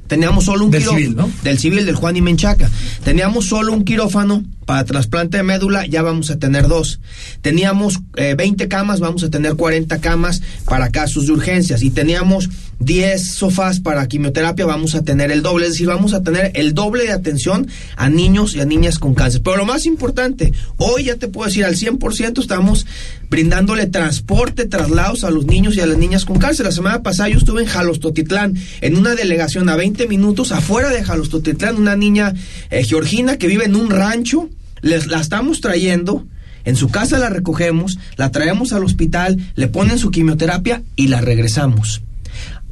Teníamos 0.07 0.45
solo 0.45 0.65
un 0.65 0.71
Del 0.71 0.81
quirófano. 0.81 0.99
civil, 1.03 1.15
¿no? 1.17 1.29
Del 1.43 1.59
civil, 1.59 1.85
del 1.85 1.95
Juan 1.95 2.17
y 2.17 2.21
Menchaca. 2.21 2.69
Teníamos 3.03 3.45
solo 3.45 3.71
un 3.71 3.83
quirófano 3.85 4.43
para 4.71 4.85
trasplante 4.85 5.35
de 5.35 5.43
médula, 5.43 5.85
ya 5.85 6.01
vamos 6.01 6.31
a 6.31 6.39
tener 6.39 6.69
dos. 6.69 7.01
Teníamos 7.41 7.99
eh, 8.15 8.35
20 8.37 8.69
camas, 8.69 9.01
vamos 9.01 9.21
a 9.21 9.29
tener 9.29 9.57
40 9.57 9.99
camas 9.99 10.41
para 10.63 10.91
casos 10.91 11.25
de 11.25 11.33
urgencias. 11.33 11.83
Y 11.83 11.89
teníamos 11.89 12.49
10 12.79 13.21
sofás 13.21 13.81
para 13.81 14.07
quimioterapia, 14.07 14.65
vamos 14.65 14.95
a 14.95 15.03
tener 15.03 15.29
el 15.29 15.41
doble. 15.41 15.65
Es 15.65 15.73
decir, 15.73 15.87
vamos 15.87 16.13
a 16.13 16.23
tener 16.23 16.53
el 16.55 16.73
doble 16.73 17.03
de 17.03 17.11
atención 17.11 17.67
a 17.97 18.07
niños 18.07 18.55
y 18.55 18.61
a 18.61 18.65
niñas 18.65 18.97
con 18.97 19.13
cáncer. 19.13 19.41
Pero 19.43 19.57
lo 19.57 19.65
más 19.65 19.85
importante, 19.85 20.53
hoy 20.77 21.03
ya 21.03 21.17
te 21.17 21.27
puedo 21.27 21.47
decir, 21.47 21.65
al 21.65 21.75
100% 21.75 22.39
estamos 22.39 22.85
brindándole 23.29 23.87
transporte, 23.87 24.67
traslados 24.67 25.25
a 25.25 25.31
los 25.31 25.47
niños 25.47 25.75
y 25.75 25.81
a 25.81 25.85
las 25.85 25.97
niñas 25.97 26.23
con 26.23 26.39
cáncer. 26.39 26.65
La 26.65 26.71
semana 26.71 27.03
pasada 27.03 27.27
yo 27.27 27.39
estuve 27.39 27.61
en 27.61 27.67
Jalostotitlán, 27.67 28.55
en 28.79 28.95
una 28.95 29.15
delegación 29.15 29.67
a 29.67 29.75
20 29.75 30.07
minutos 30.07 30.53
afuera 30.53 30.91
de 30.91 31.03
Jalostotitlán, 31.03 31.75
una 31.75 31.97
niña 31.97 32.33
eh, 32.69 32.85
georgina 32.85 33.37
que 33.37 33.47
vive 33.47 33.65
en 33.65 33.75
un 33.75 33.89
rancho, 33.89 34.49
les, 34.81 35.07
la 35.07 35.19
estamos 35.21 35.61
trayendo. 35.61 36.25
En 36.63 36.75
su 36.75 36.89
casa 36.89 37.17
la 37.17 37.29
recogemos, 37.29 37.97
la 38.17 38.29
traemos 38.31 38.71
al 38.71 38.83
hospital, 38.83 39.37
le 39.55 39.67
ponen 39.67 39.97
su 39.97 40.11
quimioterapia 40.11 40.83
y 40.95 41.07
la 41.07 41.19
regresamos. 41.19 42.01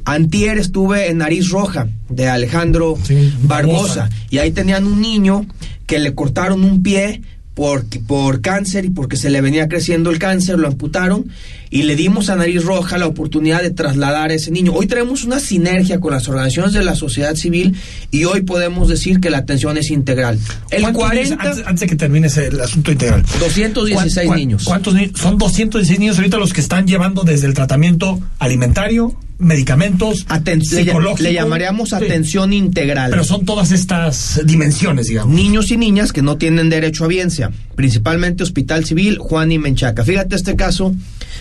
Antier 0.04 0.58
estuve 0.58 1.10
en 1.10 1.18
Nariz 1.18 1.48
Roja 1.50 1.88
de 2.08 2.28
Alejandro 2.28 2.96
Sí, 3.02 3.32
Barbosa. 3.42 3.78
Barbosa. 4.02 4.10
y 4.30 4.38
ahí 4.38 4.50
tenían 4.52 4.86
un 4.86 5.00
niño 5.00 5.44
que 5.86 5.98
le 5.98 6.14
cortaron 6.14 6.64
un 6.64 6.82
pie 6.82 7.22
por, 7.60 7.84
por 8.06 8.40
cáncer 8.40 8.86
y 8.86 8.88
porque 8.88 9.18
se 9.18 9.28
le 9.28 9.42
venía 9.42 9.68
creciendo 9.68 10.08
el 10.10 10.18
cáncer, 10.18 10.58
lo 10.58 10.66
amputaron 10.66 11.26
y 11.68 11.82
le 11.82 11.94
dimos 11.94 12.30
a 12.30 12.36
Nariz 12.36 12.64
Roja 12.64 12.96
la 12.96 13.06
oportunidad 13.06 13.60
de 13.60 13.70
trasladar 13.70 14.30
a 14.30 14.32
ese 14.34 14.50
niño. 14.50 14.72
Hoy 14.72 14.86
tenemos 14.86 15.24
una 15.24 15.40
sinergia 15.40 16.00
con 16.00 16.12
las 16.14 16.26
organizaciones 16.26 16.72
de 16.72 16.82
la 16.82 16.96
sociedad 16.96 17.34
civil 17.34 17.76
y 18.10 18.24
hoy 18.24 18.44
podemos 18.44 18.88
decir 18.88 19.20
que 19.20 19.28
la 19.28 19.36
atención 19.36 19.76
es 19.76 19.90
integral. 19.90 20.38
El 20.70 20.80
¿Cuántos 20.84 21.02
40, 21.04 21.34
niños- 21.36 21.46
antes, 21.50 21.66
antes 21.66 21.80
de 21.80 21.86
que 21.86 21.96
termine 21.96 22.28
ese- 22.28 22.46
el 22.46 22.60
asunto 22.62 22.92
integral. 22.92 23.24
216 23.38 24.26
¿Cuán- 24.26 24.38
niños. 24.38 24.64
¿Cuántos 24.64 24.94
niños? 24.94 25.20
Son 25.20 25.36
216 25.36 26.00
niños 26.00 26.16
ahorita 26.16 26.38
los 26.38 26.54
que 26.54 26.62
están 26.62 26.86
llevando 26.86 27.24
desde 27.24 27.46
el 27.46 27.52
tratamiento 27.52 28.18
alimentario, 28.38 29.14
medicamentos, 29.40 30.26
Aten- 30.28 30.58
le, 30.70 30.84
psicológico. 30.84 31.22
le 31.22 31.32
llamaríamos 31.34 31.88
Sí. 31.90 31.94
atención 31.96 32.52
integral. 32.52 33.10
Pero 33.10 33.24
son 33.24 33.44
todas 33.44 33.72
estas 33.72 34.40
dimensiones, 34.44 35.06
digamos. 35.08 35.34
niños 35.34 35.70
y 35.70 35.76
niñas 35.76 36.12
que 36.12 36.22
no 36.22 36.36
tienen 36.36 36.68
derecho 36.70 37.04
a 37.04 37.08
biencia, 37.08 37.50
principalmente 37.74 38.42
Hospital 38.42 38.84
Civil 38.84 39.18
Juan 39.18 39.50
y 39.50 39.58
Menchaca. 39.58 40.04
Fíjate 40.04 40.36
este 40.36 40.56
caso 40.56 40.94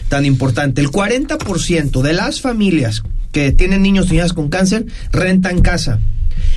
tan 0.07 0.25
importante. 0.25 0.81
El 0.81 0.89
40% 0.89 2.01
de 2.01 2.13
las 2.13 2.41
familias 2.41 3.03
que 3.31 3.51
tienen 3.51 3.81
niños 3.83 4.07
y 4.07 4.13
niñas 4.13 4.33
con 4.33 4.49
cáncer 4.49 4.85
rentan 5.11 5.61
casa. 5.61 5.99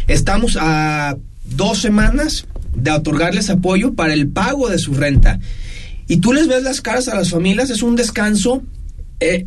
Estamos 0.08 0.56
a 0.60 1.16
dos 1.44 1.78
semanas 1.78 2.46
de 2.74 2.90
otorgarles 2.92 3.50
apoyo 3.50 3.94
para 3.94 4.14
el 4.14 4.28
pago 4.28 4.68
de 4.70 4.78
su 4.78 4.94
renta. 4.94 5.38
Y 6.08 6.18
tú 6.18 6.32
les 6.32 6.48
ves 6.48 6.62
las 6.62 6.80
caras 6.80 7.08
a 7.08 7.14
las 7.14 7.30
familias, 7.30 7.68
es 7.70 7.82
un 7.82 7.96
descanso 7.96 8.62
eh, 9.20 9.46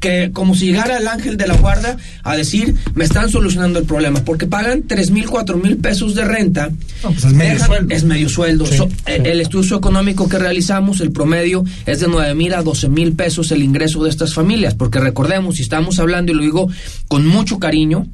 que 0.00 0.30
como 0.32 0.54
si 0.54 0.66
llegara 0.66 0.98
el 0.98 1.08
ángel 1.08 1.36
de 1.36 1.46
la 1.46 1.56
guarda 1.56 1.96
a 2.22 2.36
decir, 2.36 2.74
me 2.94 3.04
están 3.04 3.30
solucionando 3.30 3.78
el 3.78 3.86
problema, 3.86 4.24
porque 4.24 4.46
pagan 4.46 4.82
tres 4.86 5.10
mil, 5.10 5.26
cuatro 5.28 5.56
mil 5.56 5.78
pesos 5.78 6.14
de 6.14 6.24
renta. 6.24 6.68
No, 7.02 7.10
pues 7.12 7.24
es 7.24 7.32
medio 7.32 7.54
Dejan- 7.54 7.66
sueldo. 7.66 7.94
Es 7.94 8.04
medio 8.04 8.28
sueldo. 8.28 8.66
Sí, 8.66 8.76
So- 8.76 8.88
sí. 8.88 8.94
eh, 9.06 9.22
El 9.24 9.40
estudio 9.40 9.76
económico 9.76 10.28
que 10.28 10.38
realizamos, 10.38 11.00
el 11.00 11.12
promedio 11.12 11.64
es 11.86 12.00
de 12.00 12.08
nueve 12.08 12.34
mil 12.34 12.52
a 12.54 12.62
doce 12.62 12.88
mil 12.88 13.14
pesos 13.14 13.50
el 13.52 13.62
ingreso 13.62 14.04
de 14.04 14.10
estas 14.10 14.34
familias, 14.34 14.74
porque 14.74 15.00
recordemos, 15.00 15.56
si 15.56 15.62
estamos 15.62 15.98
hablando, 15.98 16.32
y 16.32 16.34
lo 16.36 16.42
digo 16.42 16.68
con 17.08 17.26
mucho 17.26 17.58
cariño, 17.58 18.06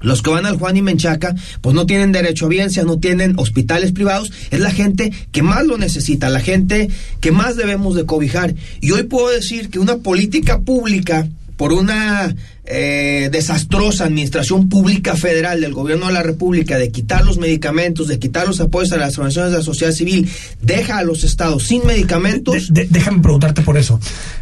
los 0.00 0.22
que 0.22 0.30
van 0.30 0.46
al 0.46 0.56
Juan 0.56 0.76
y 0.76 0.82
Menchaca, 0.82 1.34
pues 1.60 1.74
no 1.74 1.86
tienen 1.86 2.12
derecho 2.12 2.46
a 2.46 2.50
biencia, 2.50 2.84
no 2.84 2.98
tienen 2.98 3.38
hospitales 3.38 3.92
privados, 3.92 4.32
es 4.50 4.60
la 4.60 4.70
gente 4.70 5.12
que 5.32 5.42
más 5.42 5.66
lo 5.66 5.78
necesita, 5.78 6.28
la 6.28 6.40
gente 6.40 6.88
que 7.20 7.32
más 7.32 7.56
debemos 7.56 7.94
de 7.94 8.06
cobijar. 8.06 8.54
Y 8.80 8.92
hoy 8.92 9.04
puedo 9.04 9.28
decir 9.28 9.70
que 9.70 9.78
una 9.78 9.98
política 9.98 10.60
pública, 10.60 11.28
por 11.56 11.72
una 11.72 12.34
eh, 12.70 13.30
desastrosa 13.32 14.04
administración 14.04 14.68
pública 14.68 15.16
federal 15.16 15.60
del 15.60 15.72
gobierno 15.72 16.06
de 16.06 16.12
la 16.12 16.22
República, 16.22 16.78
de 16.78 16.90
quitar 16.90 17.24
los 17.24 17.38
medicamentos, 17.38 18.08
de 18.08 18.18
quitar 18.18 18.46
los 18.46 18.60
apoyos 18.60 18.92
a 18.92 18.98
las 18.98 19.16
organizaciones 19.16 19.52
de 19.52 19.58
la 19.58 19.64
sociedad 19.64 19.92
civil, 19.92 20.30
deja 20.60 20.98
a 20.98 21.02
los 21.02 21.24
estados 21.24 21.64
sin 21.64 21.86
medicamentos. 21.86 22.68
Déjame 22.70 23.22
preguntarte 23.22 23.62
por 23.62 23.78
eso. 23.78 23.98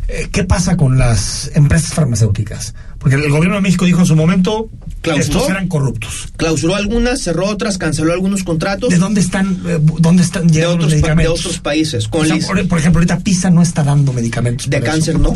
Eh, 0.09 0.29
¿Qué 0.33 0.45
pasa 0.45 0.77
con 0.77 0.99
las 0.99 1.53
empresas 1.55 1.95
farmacéuticas? 1.95 2.75
Porque 3.09 3.25
el 3.25 3.31
gobierno 3.31 3.55
de 3.55 3.61
México 3.63 3.85
dijo 3.85 4.01
en 4.01 4.07
su 4.07 4.17
momento 4.17 4.69
Clausuró. 5.01 5.39
estos 5.39 5.49
eran 5.51 5.69
corruptos. 5.69 6.29
Clausuró 6.37 6.75
algunas, 6.75 7.21
cerró 7.23 7.47
otras, 7.47 7.79
canceló 7.79 8.13
algunos 8.13 8.43
contratos 8.43 8.91
¿De 8.91 8.99
dónde 8.99 9.21
están, 9.21 9.61
eh, 9.67 9.79
dónde 10.01 10.25
están 10.25 10.49
de 10.49 10.55
llegando 10.55 10.77
los 10.79 10.87
otros, 10.87 11.01
pa- 11.03 11.09
de 11.11 11.15
medicamentos? 11.15 11.41
otros 11.47 11.59
países. 11.61 12.09
Con 12.09 12.23
O 12.23 12.25
sea, 12.25 12.35
lis- 12.35 12.47
por, 12.47 12.67
por 12.69 12.79
ejemplo, 12.81 12.99
ahorita 12.99 13.21
PISA 13.21 13.51
no 13.51 13.63
está 13.63 13.85
dando 13.85 14.13
medicamentos. 14.13 14.69
de 14.69 14.77
eso. 14.79 14.87
cáncer 14.87 15.21
no. 15.21 15.35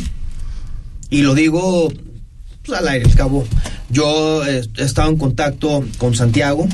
Y 1.10 1.22
lo 1.22 1.34
digo 1.34 1.92
pues, 2.64 2.78
al 2.78 2.88
aire, 2.88 3.04
al 3.06 3.14
cabo. 3.14 3.46
Yo 3.88 4.44
eh, 4.46 4.62
he 4.76 4.82
estado 4.84 5.08
en 5.10 5.16
contacto 5.16 5.84
con 5.98 6.14
Santiago, 6.16 6.68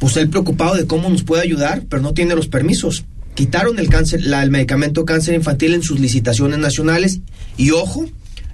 pues 0.00 0.16
él 0.16 0.28
preocupado 0.30 0.74
de 0.74 0.86
cómo 0.86 1.08
nos 1.10 1.22
puede 1.22 1.42
ayudar, 1.42 1.82
pero 1.88 2.02
no 2.02 2.12
tiene 2.12 2.34
los 2.34 2.48
permisos. 2.48 3.04
Quitaron 3.34 3.78
el 3.78 3.88
cáncer, 3.88 4.22
la- 4.24 4.42
el 4.42 4.50
medicamento 4.50 5.04
cáncer 5.04 5.34
infantil 5.34 5.74
en 5.74 5.82
sus 5.82 6.00
licitaciones 6.00 6.58
nacionales 6.58 7.20
y 7.56 7.70
ojo, 7.70 8.06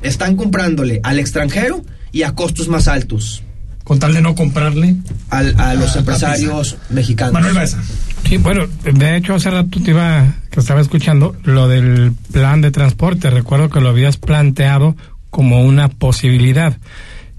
están 0.03 0.37
comprándole 0.37 1.01
al 1.03 1.19
extranjero 1.19 1.83
y 2.13 2.23
a 2.23 2.33
costos 2.35 2.69
más 2.69 2.89
altos 2.89 3.43
Con 3.85 3.99
tal 3.99 4.15
de 4.15 4.23
no 4.23 4.35
comprarle. 4.35 4.97
al- 5.31 5.55
a 5.61 5.75
los 5.75 5.95
empresarios 5.97 6.77
mexicanos. 6.91 7.33
Manuel 7.35 7.55
Baeza. 7.55 7.83
Sí, 8.29 8.37
bueno, 8.37 8.67
de 8.85 9.17
hecho 9.17 9.35
hace 9.35 9.51
rato 9.51 9.81
te 9.83 9.91
iba, 9.91 10.35
que 10.51 10.61
estaba 10.61 10.81
escuchando 10.81 11.35
lo 11.45 11.67
del 11.69 12.13
plan 12.33 12.61
de 12.61 12.71
transporte. 12.71 13.31
Recuerdo 13.31 13.71
que 13.71 13.81
lo 13.81 13.89
habías 13.89 14.17
planteado 14.17 14.97
como 15.31 15.63
una 15.63 15.89
posibilidad. 15.89 16.77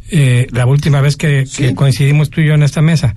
Eh, 0.09 0.47
la 0.51 0.65
última 0.65 0.99
vez 0.99 1.15
que, 1.15 1.45
que 1.55 1.73
coincidimos 1.75 2.29
tú 2.29 2.41
y 2.41 2.47
yo 2.47 2.53
en 2.55 2.63
esta 2.63 2.81
mesa. 2.81 3.15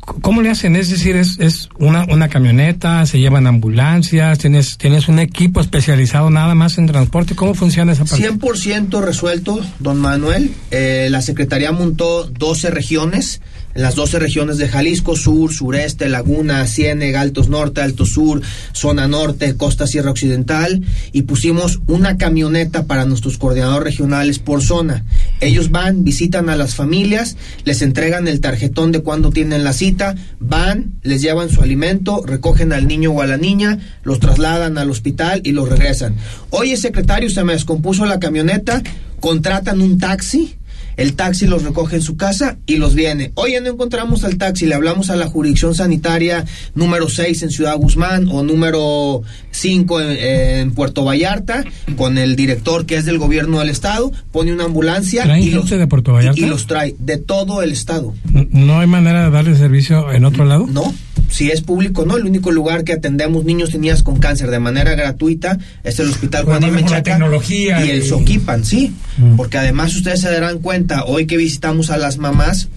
¿Cómo 0.00 0.42
le 0.42 0.50
hacen? 0.50 0.76
Es 0.76 0.90
decir, 0.90 1.16
es, 1.16 1.38
es 1.38 1.68
una, 1.78 2.04
una 2.10 2.28
camioneta, 2.28 3.04
se 3.06 3.18
llevan 3.18 3.46
ambulancias, 3.46 4.38
tienes, 4.38 4.78
tienes 4.78 5.08
un 5.08 5.18
equipo 5.18 5.60
especializado 5.60 6.30
nada 6.30 6.54
más 6.54 6.78
en 6.78 6.86
transporte. 6.86 7.34
¿Cómo 7.34 7.54
funciona 7.54 7.92
esa 7.92 8.04
parte? 8.04 8.30
100% 8.30 9.00
resuelto, 9.02 9.60
don 9.78 9.98
Manuel. 9.98 10.52
Eh, 10.70 11.08
la 11.10 11.22
Secretaría 11.22 11.72
montó 11.72 12.24
12 12.24 12.70
regiones 12.70 13.40
en 13.74 13.82
las 13.82 13.94
12 13.94 14.18
regiones 14.18 14.58
de 14.58 14.68
Jalisco, 14.68 15.16
sur, 15.16 15.52
sureste, 15.52 16.08
laguna, 16.08 16.66
Ciénega, 16.66 17.20
Altos 17.20 17.48
Norte, 17.48 17.80
Alto 17.80 18.04
Sur, 18.04 18.42
zona 18.72 19.06
norte, 19.06 19.56
costa 19.56 19.86
Sierra 19.86 20.10
Occidental, 20.10 20.84
y 21.12 21.22
pusimos 21.22 21.80
una 21.86 22.16
camioneta 22.16 22.86
para 22.86 23.04
nuestros 23.04 23.38
coordinadores 23.38 23.84
regionales 23.84 24.38
por 24.38 24.62
zona. 24.62 25.04
Ellos 25.40 25.70
van, 25.70 26.04
visitan 26.04 26.48
a 26.48 26.56
las 26.56 26.74
familias, 26.74 27.36
les 27.64 27.82
entregan 27.82 28.26
el 28.28 28.40
tarjetón 28.40 28.92
de 28.92 29.00
cuando 29.00 29.30
tienen 29.30 29.64
la 29.64 29.72
cita, 29.72 30.16
van, 30.40 30.94
les 31.02 31.22
llevan 31.22 31.50
su 31.50 31.62
alimento, 31.62 32.22
recogen 32.26 32.72
al 32.72 32.88
niño 32.88 33.12
o 33.12 33.22
a 33.22 33.26
la 33.26 33.36
niña, 33.36 33.78
los 34.02 34.20
trasladan 34.20 34.78
al 34.78 34.90
hospital 34.90 35.40
y 35.44 35.52
los 35.52 35.68
regresan. 35.68 36.16
Oye, 36.50 36.76
secretario, 36.76 37.30
se 37.30 37.44
me 37.44 37.52
descompuso 37.52 38.04
la 38.04 38.18
camioneta, 38.18 38.82
contratan 39.20 39.80
un 39.80 39.98
taxi, 39.98 40.56
el 40.96 41.14
taxi 41.14 41.46
los 41.46 41.62
recoge 41.62 41.96
en 41.96 42.02
su 42.02 42.16
casa 42.16 42.58
y 42.66 42.76
los 42.76 42.94
viene. 42.94 43.32
Oye, 43.34 43.60
no 43.60 43.70
encontramos 43.70 44.24
al 44.24 44.36
taxi, 44.36 44.66
le 44.66 44.74
hablamos 44.74 45.10
a 45.10 45.16
la 45.16 45.26
jurisdicción 45.26 45.74
sanitaria 45.74 46.44
número 46.74 47.08
6 47.08 47.42
en 47.42 47.50
Ciudad 47.50 47.76
Guzmán 47.76 48.28
o 48.30 48.42
número 48.42 49.22
5 49.50 50.00
en, 50.00 50.70
Puerto 50.72 51.04
Vallarta, 51.04 51.64
con 51.96 52.18
el 52.18 52.36
director 52.36 52.86
que 52.86 52.96
es 52.96 53.04
del 53.04 53.18
gobierno 53.18 53.58
del 53.58 53.70
estado, 53.70 54.12
pone 54.32 54.52
una 54.52 54.64
ambulancia 54.64 55.38
y 55.38 55.50
los, 55.50 55.68
de 55.68 55.86
Puerto 55.86 56.12
Vallarta? 56.12 56.40
y 56.40 56.46
los 56.46 56.66
trae 56.66 56.94
de 56.98 57.16
todo 57.16 57.62
el 57.62 57.72
estado. 57.72 58.14
¿No 58.50 58.80
hay 58.80 58.86
manera 58.86 59.24
de 59.24 59.30
darle 59.30 59.56
servicio 59.56 60.12
en 60.12 60.24
otro 60.24 60.44
lado? 60.44 60.66
No, 60.66 60.94
si 61.30 61.50
es 61.50 61.62
público, 61.62 62.04
no. 62.04 62.16
El 62.16 62.24
único 62.24 62.50
lugar 62.50 62.84
que 62.84 62.92
atendemos 62.92 63.44
niños 63.44 63.72
y 63.74 63.78
niñas 63.78 64.02
con 64.02 64.18
cáncer 64.18 64.50
de 64.50 64.58
manera 64.58 64.94
gratuita 64.94 65.58
es 65.84 65.98
el 66.00 66.10
Hospital 66.10 66.44
Juan 66.44 66.72
Menchaca 66.72 67.02
tecnología 67.02 67.84
y 67.84 67.90
el 67.90 68.02
Soquipan, 68.02 68.64
sí. 68.64 68.92
Mm. 69.16 69.36
Porque 69.36 69.58
además 69.58 69.94
ustedes 69.94 70.20
se 70.20 70.30
darán 70.30 70.58
cuenta, 70.58 70.79
hoy 71.06 71.26
que 71.26 71.36
visitamos 71.36 71.90
a 71.90 71.98
las 71.98 72.18
mamás, 72.18 72.68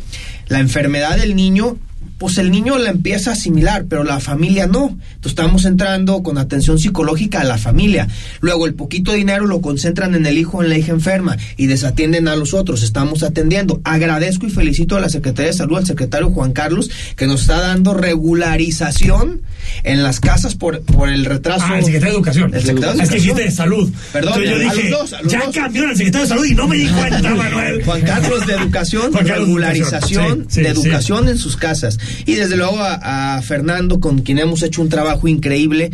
la 0.47 0.59
enfermedad 0.59 1.17
del 1.17 1.35
niño 1.35 1.77
pues 2.23 2.37
el 2.37 2.51
niño 2.51 2.77
la 2.77 2.89
empieza 2.89 3.31
a 3.31 3.33
asimilar, 3.33 3.83
pero 3.89 4.05
la 4.05 4.21
familia 4.21 4.65
no. 4.65 4.87
Entonces 4.87 5.31
estamos 5.31 5.65
entrando 5.65 6.23
con 6.23 6.37
atención 6.37 6.79
psicológica 6.79 7.41
a 7.41 7.43
la 7.43 7.57
familia. 7.57 8.07
Luego 8.39 8.65
el 8.65 8.75
poquito 8.75 9.11
dinero 9.11 9.45
lo 9.45 9.59
concentran 9.59 10.15
en 10.15 10.25
el 10.25 10.37
hijo 10.37 10.59
o 10.59 10.63
en 10.63 10.69
la 10.69 10.77
hija 10.77 10.93
enferma 10.93 11.35
y 11.57 11.65
desatienden 11.65 12.29
a 12.29 12.37
los 12.37 12.53
otros. 12.53 12.81
Estamos 12.81 13.23
atendiendo. 13.23 13.81
Agradezco 13.83 14.47
y 14.47 14.51
felicito 14.51 14.95
a 14.95 15.01
la 15.01 15.09
Secretaría 15.09 15.51
de 15.51 15.57
Salud, 15.57 15.77
al 15.79 15.85
secretario 15.85 16.29
Juan 16.29 16.53
Carlos, 16.53 16.89
que 17.17 17.27
nos 17.27 17.41
está 17.41 17.59
dando 17.59 17.93
regularización 17.93 19.41
en 19.83 20.01
las 20.01 20.21
casas 20.21 20.55
por, 20.55 20.81
por 20.83 21.09
el 21.09 21.25
retraso. 21.25 21.65
Ah, 21.67 21.79
el 21.79 21.83
secretario 21.83 22.13
de 22.13 22.17
Educación. 22.19 22.53
El 22.53 22.61
secretario 22.63 22.97
de 22.99 23.03
Es 23.03 23.09
que 23.09 23.15
dijiste 23.15 23.43
de 23.43 23.51
salud. 23.51 23.91
Perdón, 24.13 24.41
Entonces 24.41 24.49
yo 24.49 24.69
a 24.69 24.73
dije, 24.73 24.89
los 24.89 24.99
dos, 24.99 25.13
a 25.13 25.21
los 25.23 25.31
ya 25.33 25.45
dos. 25.45 25.55
cambió 25.55 25.89
el 25.89 25.97
secretario 25.97 26.21
de 26.25 26.29
salud 26.29 26.45
y 26.45 26.55
no 26.55 26.67
me 26.69 26.77
di 26.77 26.87
cuenta, 26.87 27.35
Manuel. 27.35 27.83
Juan 27.83 28.01
Carlos 28.01 28.47
de 28.47 28.53
Educación, 28.53 29.11
regularización. 29.67 30.47
Sí, 30.49 30.61
de 30.61 30.73
sí, 30.73 30.81
educación 30.81 31.27
en 31.27 31.37
sus 31.37 31.57
casas. 31.57 31.99
Y 32.25 32.35
desde 32.35 32.57
luego 32.57 32.77
a, 32.79 33.41
Fernando, 33.41 33.99
con 33.99 34.19
quien 34.21 34.39
hemos 34.39 34.63
hecho 34.63 34.81
un 34.81 34.89
trabajo 34.89 35.27
increíble. 35.27 35.91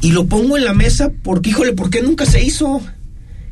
Y 0.00 0.12
lo 0.12 0.26
pongo 0.26 0.56
en 0.56 0.64
la 0.64 0.74
mesa 0.74 1.10
porque, 1.22 1.50
híjole, 1.50 1.72
¿por 1.72 1.90
qué 1.90 2.02
nunca 2.02 2.26
se 2.26 2.42
hizo? 2.42 2.80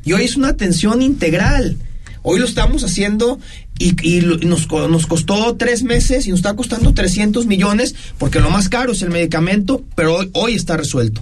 Y 0.05 0.13
hoy 0.13 0.25
es 0.25 0.37
una 0.37 0.49
atención 0.49 1.03
integral. 1.03 1.77
Hoy 2.23 2.41
lo 2.41 2.47
estamos 2.47 2.85
haciendo 2.85 3.39
y, 3.79 4.21
nos, 4.45 4.69
nos 4.69 5.07
costó 5.07 5.57
tres 5.57 5.83
meses 5.83 6.27
y 6.27 6.31
nos 6.31 6.41
está 6.41 6.55
costando 6.57 6.93
300 6.93 7.47
millones 7.47 7.95
porque 8.19 8.41
lo 8.41 8.51
más 8.51 8.69
caro 8.69 8.93
es 8.93 9.03
el 9.03 9.11
medicamento, 9.11 9.85
pero 9.95 10.17
hoy, 10.17 10.31
hoy 10.33 10.55
está 10.55 10.77
resuelto. 10.77 11.21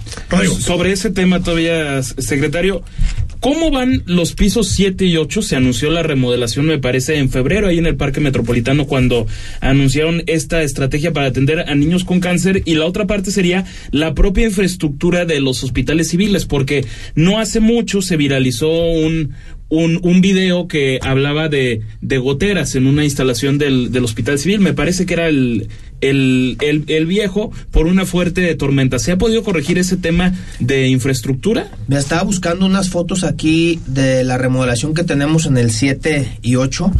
Sobre 0.59 0.91
ese 0.91 1.11
tema 1.11 1.41
todavía, 1.41 2.01
secretario, 2.01 2.83
¿cómo 3.39 3.71
van 3.71 4.03
los 4.05 4.33
pisos 4.33 4.69
7 4.69 5.05
y 5.05 5.17
8? 5.17 5.41
Se 5.41 5.55
anunció 5.55 5.89
la 5.89 6.03
remodelación, 6.03 6.65
me 6.65 6.77
parece, 6.77 7.17
en 7.17 7.29
febrero, 7.29 7.67
ahí 7.67 7.77
en 7.77 7.85
el 7.85 7.95
Parque 7.95 8.19
Metropolitano, 8.19 8.85
cuando 8.85 9.27
anunciaron 9.61 10.23
esta 10.27 10.61
estrategia 10.63 11.13
para 11.13 11.27
atender 11.27 11.61
a 11.61 11.75
niños 11.75 12.03
con 12.03 12.19
cáncer. 12.19 12.63
Y 12.65 12.75
la 12.75 12.85
otra 12.85 13.07
parte 13.07 13.31
sería 13.31 13.65
la 13.91 14.13
propia 14.13 14.45
infraestructura 14.45 15.25
de 15.25 15.39
los 15.39 15.63
hospitales 15.63 16.09
civiles, 16.09 16.45
porque 16.45 16.85
no 17.15 17.39
hace 17.39 17.59
mucho 17.59 18.01
se 18.01 18.17
viralizó 18.17 18.69
un, 18.69 19.33
un, 19.69 19.99
un 20.01 20.21
video 20.21 20.67
que 20.67 20.99
hablaba 21.01 21.49
de, 21.49 21.81
de 22.01 22.17
goteras 22.17 22.75
en 22.75 22.87
una 22.87 23.03
instalación 23.03 23.57
del, 23.57 23.91
del 23.91 24.03
hospital 24.03 24.39
civil. 24.39 24.59
Me 24.59 24.73
parece 24.73 25.05
que 25.05 25.13
era 25.13 25.27
el, 25.27 25.67
el, 26.01 26.57
el, 26.61 26.83
el 26.87 27.05
viejo 27.05 27.51
por 27.71 27.87
una 27.87 28.05
fuerte 28.05 28.53
tormenta. 28.55 28.99
¿Se 28.99 29.11
ha 29.11 29.17
podido 29.17 29.43
corregir 29.43 29.77
ese 29.77 29.97
tema 29.97 30.33
de 30.59 30.87
infraestructura? 30.87 31.69
Me 31.87 31.97
estaba 31.97 32.23
buscando 32.23 32.65
unas 32.65 32.89
fotos 32.89 33.23
aquí 33.23 33.79
de 33.87 34.23
la 34.23 34.37
remodelación 34.37 34.93
que 34.93 35.03
tenemos 35.03 35.45
en 35.45 35.57
el 35.57 35.71
7 35.71 36.39
y 36.41 36.55
8. 36.55 36.91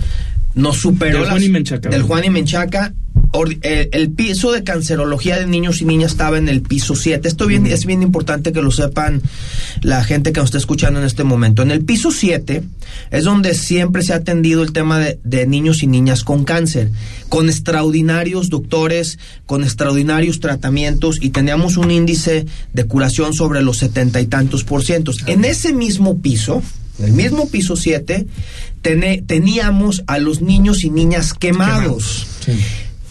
Nos 0.55 0.77
superó 0.77 1.19
Del 1.19 1.21
las- 1.23 1.29
Juan 1.31 1.43
y 1.43 1.49
Menchaca, 1.49 1.89
Del. 1.89 2.01
Juan 2.01 2.23
y 2.25 2.29
Menchaca. 2.31 2.93
El, 3.61 3.89
el 3.91 4.09
piso 4.11 4.51
de 4.51 4.63
cancerología 4.63 5.37
de 5.37 5.45
niños 5.47 5.81
y 5.81 5.85
niñas 5.85 6.11
estaba 6.11 6.37
en 6.37 6.49
el 6.49 6.61
piso 6.61 6.95
7. 6.95 7.27
Esto 7.27 7.45
bien, 7.45 7.67
es 7.67 7.85
bien 7.85 8.01
importante 8.01 8.51
que 8.53 8.61
lo 8.61 8.71
sepan 8.71 9.21
la 9.81 10.03
gente 10.03 10.31
que 10.31 10.39
nos 10.39 10.47
está 10.47 10.57
escuchando 10.57 10.99
en 10.99 11.05
este 11.05 11.23
momento. 11.23 11.61
En 11.61 11.71
el 11.71 11.83
piso 11.85 12.09
7 12.11 12.63
es 13.11 13.23
donde 13.25 13.53
siempre 13.53 14.01
se 14.01 14.13
ha 14.13 14.17
atendido 14.17 14.63
el 14.63 14.71
tema 14.73 14.99
de, 14.99 15.19
de 15.23 15.45
niños 15.45 15.83
y 15.83 15.87
niñas 15.87 16.23
con 16.23 16.45
cáncer, 16.45 16.89
con 17.29 17.47
extraordinarios 17.49 18.49
doctores, 18.49 19.19
con 19.45 19.63
extraordinarios 19.63 20.39
tratamientos 20.39 21.17
y 21.21 21.29
teníamos 21.29 21.77
un 21.77 21.91
índice 21.91 22.45
de 22.73 22.83
curación 22.85 23.33
sobre 23.33 23.61
los 23.61 23.77
setenta 23.77 24.19
y 24.21 24.25
tantos 24.27 24.63
por 24.63 24.83
cientos. 24.83 25.17
En 25.27 25.45
ese 25.45 25.73
mismo 25.73 26.19
piso, 26.21 26.63
en 26.99 27.05
el 27.05 27.11
mismo 27.11 27.47
piso 27.49 27.75
7, 27.75 28.25
tene- 28.81 29.21
teníamos 29.27 30.03
a 30.07 30.17
los 30.17 30.41
niños 30.41 30.83
y 30.83 30.89
niñas 30.89 31.33
quemados. 31.33 32.25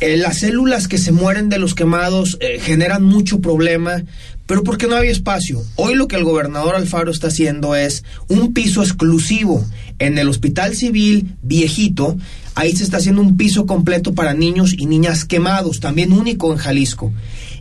Eh, 0.00 0.18
las 0.18 0.40
células 0.40 0.88
que 0.88 0.98
se 0.98 1.10
mueren 1.10 1.48
de 1.48 1.58
los 1.58 1.74
quemados 1.74 2.36
eh, 2.40 2.58
generan 2.60 3.02
mucho 3.02 3.40
problema, 3.40 4.04
pero 4.46 4.62
porque 4.62 4.86
no 4.86 4.94
había 4.94 5.10
espacio. 5.10 5.62
Hoy 5.76 5.94
lo 5.94 6.06
que 6.06 6.16
el 6.16 6.24
gobernador 6.24 6.76
Alfaro 6.76 7.10
está 7.10 7.28
haciendo 7.28 7.74
es 7.74 8.04
un 8.28 8.52
piso 8.52 8.82
exclusivo 8.82 9.64
en 9.98 10.18
el 10.18 10.28
Hospital 10.28 10.74
Civil 10.74 11.36
viejito. 11.42 12.18
Ahí 12.54 12.76
se 12.76 12.84
está 12.84 12.98
haciendo 12.98 13.22
un 13.22 13.38
piso 13.38 13.64
completo 13.64 14.14
para 14.14 14.34
niños 14.34 14.74
y 14.76 14.84
niñas 14.84 15.24
quemados, 15.24 15.80
también 15.80 16.12
único 16.12 16.52
en 16.52 16.58
Jalisco. 16.58 17.12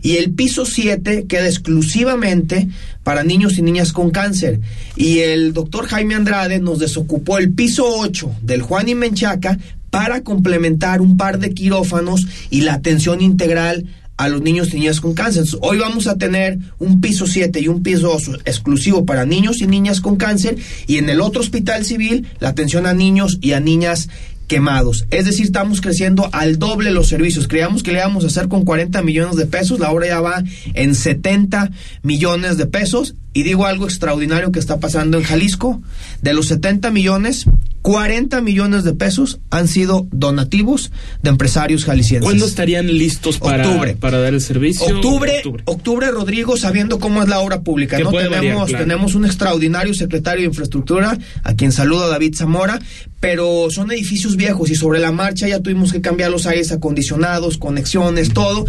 Y 0.02 0.16
el 0.16 0.32
piso 0.32 0.66
7 0.66 1.24
queda 1.26 1.46
exclusivamente 1.46 2.68
para 3.02 3.24
niños 3.24 3.56
y 3.56 3.62
niñas 3.62 3.92
con 3.92 4.10
cáncer. 4.10 4.60
Y 4.94 5.20
el 5.20 5.54
doctor 5.54 5.86
Jaime 5.86 6.14
Andrade 6.14 6.58
nos 6.60 6.78
desocupó 6.78 7.38
el 7.38 7.52
piso 7.52 7.86
8 7.86 8.36
del 8.42 8.62
Juan 8.62 8.88
y 8.88 8.94
Menchaca 8.94 9.58
para 9.90 10.22
complementar 10.22 11.00
un 11.00 11.16
par 11.16 11.38
de 11.38 11.54
quirófanos 11.54 12.26
y 12.50 12.62
la 12.62 12.74
atención 12.74 13.20
integral 13.20 13.86
a 14.16 14.28
los 14.28 14.40
niños 14.42 14.72
y 14.72 14.78
niñas 14.78 15.00
con 15.00 15.14
cáncer. 15.14 15.44
Hoy 15.60 15.78
vamos 15.78 16.06
a 16.06 16.16
tener 16.16 16.58
un 16.78 17.00
piso 17.00 17.26
7 17.26 17.60
y 17.60 17.68
un 17.68 17.82
piso 17.82 18.12
8 18.14 18.38
exclusivo 18.44 19.04
para 19.04 19.26
niños 19.26 19.60
y 19.60 19.66
niñas 19.66 20.00
con 20.00 20.16
cáncer 20.16 20.56
y 20.86 20.96
en 20.96 21.10
el 21.10 21.20
otro 21.20 21.40
hospital 21.40 21.84
civil 21.84 22.26
la 22.40 22.48
atención 22.48 22.86
a 22.86 22.94
niños 22.94 23.38
y 23.40 23.52
a 23.52 23.60
niñas 23.60 24.08
quemados. 24.46 25.06
Es 25.10 25.24
decir, 25.26 25.46
estamos 25.46 25.80
creciendo 25.80 26.28
al 26.32 26.58
doble 26.58 26.90
los 26.92 27.08
servicios. 27.08 27.48
Creíamos 27.48 27.82
que 27.82 27.92
le 27.92 27.98
íbamos 27.98 28.24
a 28.24 28.28
hacer 28.28 28.48
con 28.48 28.64
40 28.64 29.02
millones 29.02 29.36
de 29.36 29.46
pesos, 29.46 29.80
la 29.80 29.92
ya 30.06 30.20
va 30.20 30.42
en 30.74 30.94
70 30.94 31.70
millones 32.02 32.56
de 32.56 32.66
pesos. 32.66 33.14
Y 33.36 33.42
digo 33.42 33.66
algo 33.66 33.84
extraordinario 33.84 34.50
que 34.50 34.58
está 34.58 34.80
pasando 34.80 35.18
en 35.18 35.22
Jalisco. 35.22 35.82
De 36.22 36.32
los 36.32 36.48
70 36.48 36.90
millones, 36.90 37.44
40 37.82 38.40
millones 38.40 38.82
de 38.82 38.94
pesos 38.94 39.40
han 39.50 39.68
sido 39.68 40.08
donativos 40.10 40.90
de 41.22 41.28
empresarios 41.28 41.84
jaliscienses. 41.84 42.24
¿Cuándo 42.24 42.46
estarían 42.46 42.86
listos 42.86 43.36
para, 43.36 43.68
Octubre. 43.68 43.94
para 44.00 44.20
dar 44.20 44.32
el 44.32 44.40
servicio? 44.40 44.86
Octubre, 44.86 45.42
octubre, 45.66 46.10
Rodrigo, 46.12 46.56
sabiendo 46.56 46.98
cómo 46.98 47.22
es 47.22 47.28
la 47.28 47.40
obra 47.40 47.60
pública, 47.60 47.98
¿no? 47.98 48.10
Tenemos, 48.10 48.30
variar, 48.30 48.66
claro. 48.68 48.84
tenemos 48.84 49.14
un 49.14 49.26
extraordinario 49.26 49.92
secretario 49.92 50.40
de 50.40 50.46
infraestructura, 50.46 51.18
a 51.42 51.52
quien 51.52 51.72
saluda 51.72 52.08
David 52.08 52.36
Zamora, 52.36 52.80
pero 53.20 53.68
son 53.68 53.92
edificios 53.92 54.36
viejos 54.36 54.70
y 54.70 54.76
sobre 54.76 54.98
la 54.98 55.12
marcha 55.12 55.46
ya 55.46 55.60
tuvimos 55.60 55.92
que 55.92 56.00
cambiar 56.00 56.30
los 56.30 56.46
aires 56.46 56.72
acondicionados, 56.72 57.58
conexiones, 57.58 58.32
todo. 58.32 58.64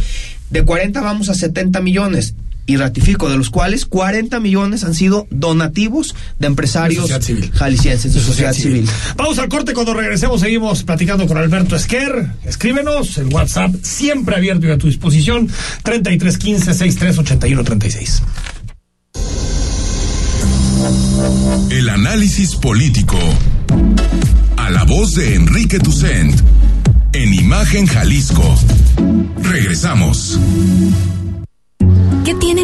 De 0.50 0.64
40 0.64 1.00
vamos 1.00 1.30
a 1.30 1.36
70 1.36 1.80
millones. 1.80 2.36
Y 2.68 2.76
ratifico, 2.76 3.30
de 3.30 3.38
los 3.38 3.50
cuales 3.50 3.86
40 3.86 4.40
millones 4.40 4.84
han 4.84 4.94
sido 4.94 5.26
donativos 5.32 6.14
de 6.38 6.48
empresarios 6.48 7.10
jaliscienses 7.54 8.14
de, 8.14 8.20
sociedad, 8.20 8.54
civil. 8.54 8.88
Vamos 9.16 9.40
al 9.40 9.48
corte, 9.48 9.74
cuando 9.74 9.94
regresemos 9.94 10.42
seguimos 10.42 10.84
platicando 10.84 11.26
con 11.26 11.38
Alberto 11.38 11.76
Esquer. 11.76 12.28
Escríbenos, 12.44 13.18
el 13.18 13.28
WhatsApp 13.28 13.74
siempre 13.82 14.36
abierto 14.36 14.68
y 14.68 14.72
a 14.72 14.78
tu 14.78 14.88
disposición, 14.88 15.48
3315 15.84 16.74
6381 16.74 17.64
36. 17.64 18.22
El 21.70 21.90
análisis 21.90 22.56
político. 22.56 23.18
A 24.58 24.70
la 24.70 24.84
voz 24.84 25.16
de 25.16 25.36
Enrique 25.36 25.80
Tucent. 25.80 26.40
En 27.14 27.34
Imagen 27.34 27.88
Jalisco. 27.88 28.56
Regresamos. 29.42 30.38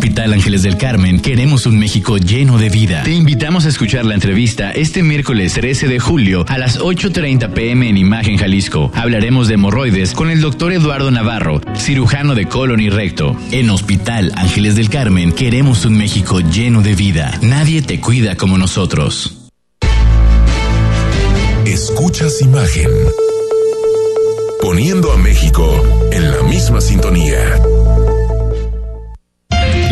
Hospital 0.00 0.32
Ángeles 0.32 0.62
del 0.62 0.78
Carmen 0.78 1.20
queremos 1.20 1.66
un 1.66 1.78
México 1.78 2.16
lleno 2.16 2.56
de 2.56 2.70
vida. 2.70 3.02
Te 3.02 3.12
invitamos 3.12 3.66
a 3.66 3.68
escuchar 3.68 4.06
la 4.06 4.14
entrevista 4.14 4.70
este 4.70 5.02
miércoles 5.02 5.52
13 5.52 5.88
de 5.88 5.98
julio 6.00 6.46
a 6.48 6.56
las 6.56 6.80
8.30 6.80 7.52
pm 7.52 7.86
en 7.86 7.98
Imagen 7.98 8.38
Jalisco. 8.38 8.90
Hablaremos 8.94 9.46
de 9.46 9.54
hemorroides 9.54 10.14
con 10.14 10.30
el 10.30 10.40
doctor 10.40 10.72
Eduardo 10.72 11.10
Navarro, 11.10 11.60
cirujano 11.76 12.34
de 12.34 12.46
colon 12.46 12.80
y 12.80 12.88
recto. 12.88 13.36
En 13.50 13.68
Hospital 13.68 14.32
Ángeles 14.36 14.74
del 14.74 14.88
Carmen 14.88 15.32
queremos 15.32 15.84
un 15.84 15.98
México 15.98 16.40
lleno 16.40 16.80
de 16.80 16.94
vida. 16.94 17.38
Nadie 17.42 17.82
te 17.82 18.00
cuida 18.00 18.36
como 18.36 18.56
nosotros. 18.56 19.50
Escuchas 21.66 22.40
Imagen. 22.40 22.90
Poniendo 24.62 25.12
a 25.12 25.18
México 25.18 26.08
en 26.10 26.30
la 26.30 26.42
misma 26.44 26.80
sintonía. 26.80 27.60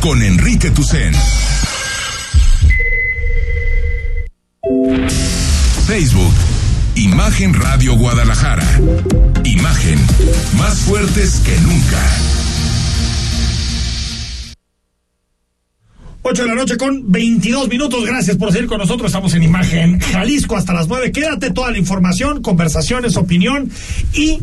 con 0.00 0.22
Enrique 0.22 0.70
Tucen. 0.70 1.12
Facebook, 5.86 6.34
Imagen 6.94 7.54
Radio 7.54 7.96
Guadalajara. 7.96 8.66
Imagen, 9.44 9.98
más 10.58 10.78
fuertes 10.80 11.40
que 11.44 11.58
nunca. 11.60 12.02
8 16.22 16.42
de 16.42 16.48
la 16.48 16.54
noche 16.56 16.76
con 16.76 17.12
22 17.12 17.68
minutos. 17.68 18.04
Gracias 18.04 18.36
por 18.36 18.50
seguir 18.50 18.66
con 18.66 18.78
nosotros. 18.78 19.06
Estamos 19.06 19.32
en 19.34 19.44
Imagen 19.44 20.00
Jalisco 20.00 20.56
hasta 20.56 20.72
las 20.74 20.88
9. 20.88 21.12
Quédate 21.12 21.52
toda 21.52 21.70
la 21.70 21.78
información, 21.78 22.42
conversaciones, 22.42 23.16
opinión 23.16 23.70
y 24.12 24.40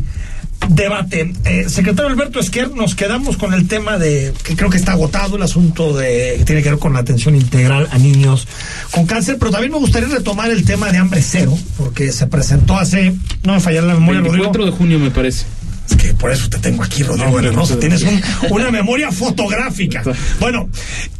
debate. 0.68 1.32
Eh, 1.44 1.68
secretario 1.68 2.10
Alberto 2.10 2.40
Esquer, 2.40 2.70
nos 2.72 2.94
quedamos 2.94 3.36
con 3.36 3.54
el 3.54 3.68
tema 3.68 3.98
de 3.98 4.32
que 4.42 4.56
creo 4.56 4.70
que 4.70 4.76
está 4.76 4.92
agotado 4.92 5.36
el 5.36 5.42
asunto 5.42 5.96
de 5.96 6.36
que 6.38 6.44
tiene 6.44 6.62
que 6.62 6.70
ver 6.70 6.78
con 6.78 6.92
la 6.92 7.00
atención 7.00 7.34
integral 7.34 7.88
a 7.90 7.98
niños 7.98 8.46
con 8.90 9.06
cáncer, 9.06 9.36
pero 9.38 9.50
también 9.50 9.72
me 9.72 9.78
gustaría 9.78 10.08
retomar 10.08 10.50
el 10.50 10.64
tema 10.64 10.90
de 10.90 10.98
hambre 10.98 11.22
cero, 11.22 11.56
porque 11.76 12.12
se 12.12 12.26
presentó 12.26 12.76
hace, 12.76 13.14
no 13.42 13.54
me 13.54 13.60
fallará 13.60 13.86
la 13.86 13.94
memoria, 13.94 14.20
24 14.20 14.66
de 14.66 14.70
junio 14.72 14.98
me 14.98 15.10
parece. 15.10 15.46
Es 15.88 15.96
que 15.96 16.14
por 16.14 16.30
eso 16.30 16.48
te 16.48 16.58
tengo 16.58 16.82
aquí, 16.82 17.02
Rodrigo 17.02 17.42
no, 17.42 17.52
Rosa. 17.52 17.78
Tienes 17.78 18.02
un, 18.02 18.22
una 18.50 18.70
memoria 18.70 19.12
fotográfica. 19.12 20.02
Bueno, 20.40 20.68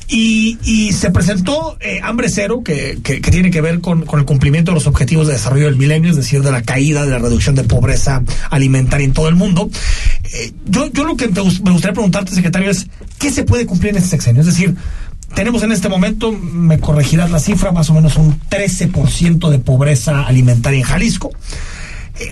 y, 0.08 0.58
y 0.64 0.92
se 0.92 1.10
presentó 1.10 1.76
eh, 1.80 2.00
Hambre 2.02 2.28
Cero, 2.28 2.62
que, 2.64 2.98
que, 3.02 3.20
que, 3.20 3.30
tiene 3.30 3.50
que 3.50 3.60
ver 3.60 3.80
con, 3.80 4.02
el 4.02 4.24
cumplimiento 4.24 4.70
de 4.70 4.74
los 4.74 4.86
objetivos 4.86 5.26
de 5.26 5.34
desarrollo 5.34 5.66
del 5.66 5.76
milenio, 5.76 6.10
es 6.10 6.16
decir, 6.16 6.42
de 6.42 6.52
la 6.52 6.62
caída, 6.62 7.04
de 7.04 7.10
la 7.10 7.18
reducción 7.18 7.54
de 7.54 7.64
pobreza 7.64 8.22
alimentaria 8.50 9.04
en 9.04 9.12
todo 9.12 9.28
el 9.28 9.34
mundo. 9.34 9.70
Eh, 10.24 10.52
yo, 10.66 10.90
yo 10.92 11.04
lo 11.04 11.16
que 11.16 11.28
me 11.28 11.40
gustaría 11.40 11.92
preguntarte, 11.92 12.34
secretario, 12.34 12.70
es 12.70 12.86
¿qué 13.18 13.30
se 13.30 13.44
puede 13.44 13.66
cumplir 13.66 13.90
en 13.90 13.96
este 13.96 14.10
sexenio? 14.10 14.40
Es 14.40 14.46
decir, 14.46 14.74
tenemos 15.34 15.62
en 15.62 15.72
este 15.72 15.88
momento, 15.88 16.32
me 16.32 16.78
corregirás 16.78 17.30
la 17.30 17.40
cifra, 17.40 17.72
más 17.72 17.90
o 17.90 17.94
menos 17.94 18.16
un 18.16 18.38
13% 18.48 19.50
de 19.50 19.58
pobreza 19.58 20.22
alimentaria 20.22 20.80
en 20.80 20.84
Jalisco. 20.84 21.32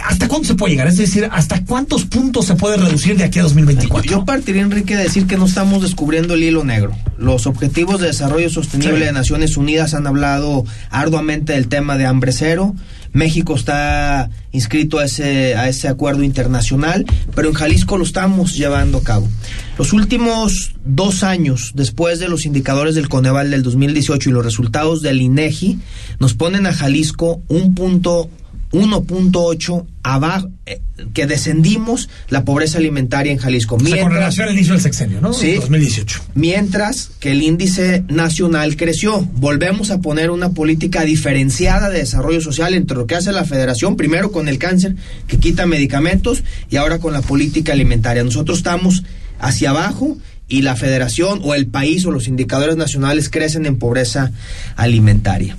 ¿Hasta 0.05 0.29
cuándo 0.29 0.47
se 0.47 0.55
puede 0.55 0.73
llegar? 0.73 0.87
Es 0.87 0.97
decir, 0.97 1.29
¿hasta 1.33 1.65
cuántos 1.65 2.05
puntos 2.05 2.47
se 2.47 2.55
puede 2.55 2.77
reducir 2.77 3.17
de 3.17 3.25
aquí 3.25 3.41
a 3.41 3.43
2024? 3.43 4.09
Yo 4.09 4.25
partiría, 4.25 4.63
Enrique, 4.63 4.97
de 4.97 5.03
decir 5.03 5.27
que 5.27 5.37
no 5.37 5.47
estamos 5.47 5.83
descubriendo 5.83 6.35
el 6.35 6.45
hilo 6.45 6.63
negro. 6.63 6.93
Los 7.19 7.47
Objetivos 7.47 8.01
de 8.01 8.07
Desarrollo 8.07 8.49
Sostenible 8.49 9.01
sí. 9.01 9.05
de 9.07 9.13
Naciones 9.13 9.57
Unidas 9.57 9.95
han 9.95 10.07
hablado 10.07 10.65
arduamente 10.91 11.55
del 11.55 11.67
tema 11.67 11.99
de 11.99 12.07
hambre 12.07 12.31
cero. 12.31 12.77
México 13.13 13.57
está 13.57 14.31
inscrito 14.53 14.99
a 14.99 15.05
ese, 15.05 15.57
a 15.57 15.69
ese 15.69 15.89
acuerdo 15.89 16.23
internacional, 16.23 17.05
pero 17.35 17.49
en 17.49 17.55
Jalisco 17.55 17.99
lo 17.99 18.05
estamos 18.05 18.55
llevando 18.55 18.99
a 18.99 19.03
cabo. 19.03 19.29
Los 19.77 19.93
últimos 19.93 20.75
dos 20.85 21.25
años, 21.25 21.73
después 21.75 22.21
de 22.21 22.29
los 22.29 22.47
indicadores 22.47 22.95
del 22.95 23.09
Coneval 23.09 23.51
del 23.51 23.65
2018 23.65 24.31
y 24.31 24.33
los 24.33 24.45
resultados 24.45 25.03
del 25.03 25.21
INEGI, 25.21 25.81
nos 26.21 26.35
ponen 26.35 26.67
a 26.67 26.73
Jalisco 26.73 27.43
un 27.49 27.75
punto 27.75 28.31
1.8 28.73 29.87
abajo, 30.03 30.51
eh, 30.67 30.81
que 31.15 31.27
descendimos 31.27 32.09
la 32.29 32.45
pobreza 32.45 32.79
alimentaria 32.79 33.31
en 33.31 33.39
Jalisco. 33.39 33.77
Mientras, 33.77 33.93
o 33.93 33.97
sea, 33.97 34.05
con 34.05 34.13
relación 34.15 34.49
al 34.49 34.55
inicio 34.55 34.73
del 34.73 34.83
sexenio, 34.83 35.21
¿no? 35.21 35.33
Sí. 35.33 35.55
2018. 35.55 36.23
Mientras 36.35 37.11
que 37.21 37.33
el 37.33 37.43
índice 37.43 38.05
nacional 38.09 38.77
creció. 38.77 39.21
Volvemos 39.35 39.91
a 39.91 40.01
poner 40.01 40.31
una 40.31 40.51
política 40.51 41.05
diferenciada 41.05 41.91
de 41.91 41.99
desarrollo 41.99 42.41
social 42.41 42.75
entre 42.75 42.97
lo 42.97 43.07
que 43.07 43.15
hace 43.15 43.33
la 43.33 43.45
federación, 43.45 43.97
primero 43.97 44.33
con 44.33 44.49
el 44.49 44.59
cáncer, 44.59 44.97
que 45.27 45.39
quita 45.39 45.67
medicamentos, 45.67 46.43
y 46.71 46.77
ahora 46.77 46.99
con 46.99 47.13
la 47.13 47.23
política 47.23 47.73
alimentaria. 47.73 48.25
Nosotros 48.25 48.59
estamos 48.59 49.05
hacia 49.39 49.71
abajo 49.71 50.17
y 50.49 50.63
la 50.63 50.77
federación 50.77 51.41
o 51.43 51.55
el 51.55 51.67
país 51.67 52.05
o 52.05 52.11
los 52.11 52.29
indicadores 52.29 52.77
nacionales 52.77 53.31
crecen 53.31 53.67
en 53.67 53.79
pobreza 53.79 54.33
alimentaria. 54.77 55.57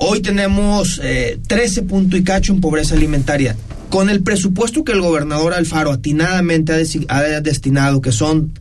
Hoy 0.00 0.22
tenemos 0.22 1.00
eh, 1.02 1.40
13 1.48 1.82
punto 1.82 2.16
y 2.16 2.22
cacho 2.22 2.52
en 2.52 2.60
pobreza 2.60 2.94
alimentaria. 2.94 3.56
Con 3.90 4.10
el 4.10 4.22
presupuesto 4.22 4.84
que 4.84 4.92
el 4.92 5.00
gobernador 5.00 5.54
Alfaro 5.54 5.90
atinadamente 5.90 6.72
ha, 6.72 7.16
ha 7.16 7.40
destinado, 7.40 8.00
que 8.00 8.12
son 8.12 8.52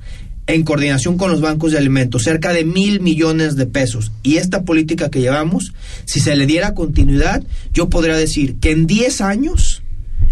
en 0.47 0.63
coordinación 0.63 1.15
con 1.15 1.30
los 1.30 1.39
bancos 1.39 1.73
de 1.73 1.78
alimentos, 1.78 2.23
cerca 2.23 2.54
de 2.54 2.65
mil 2.65 3.02
millones 3.02 3.56
de 3.56 3.67
pesos. 3.67 4.12
Y 4.23 4.38
esta 4.38 4.63
política 4.63 5.12
que 5.12 5.21
llevamos, 5.21 5.73
si 6.06 6.19
se 6.19 6.36
le 6.36 6.47
diera 6.47 6.73
continuidad, 6.73 7.43
yo 7.71 7.88
podría 7.88 8.15
decir 8.15 8.56
que 8.56 8.71
en 8.71 8.88
10 8.88 9.21
años 9.21 9.84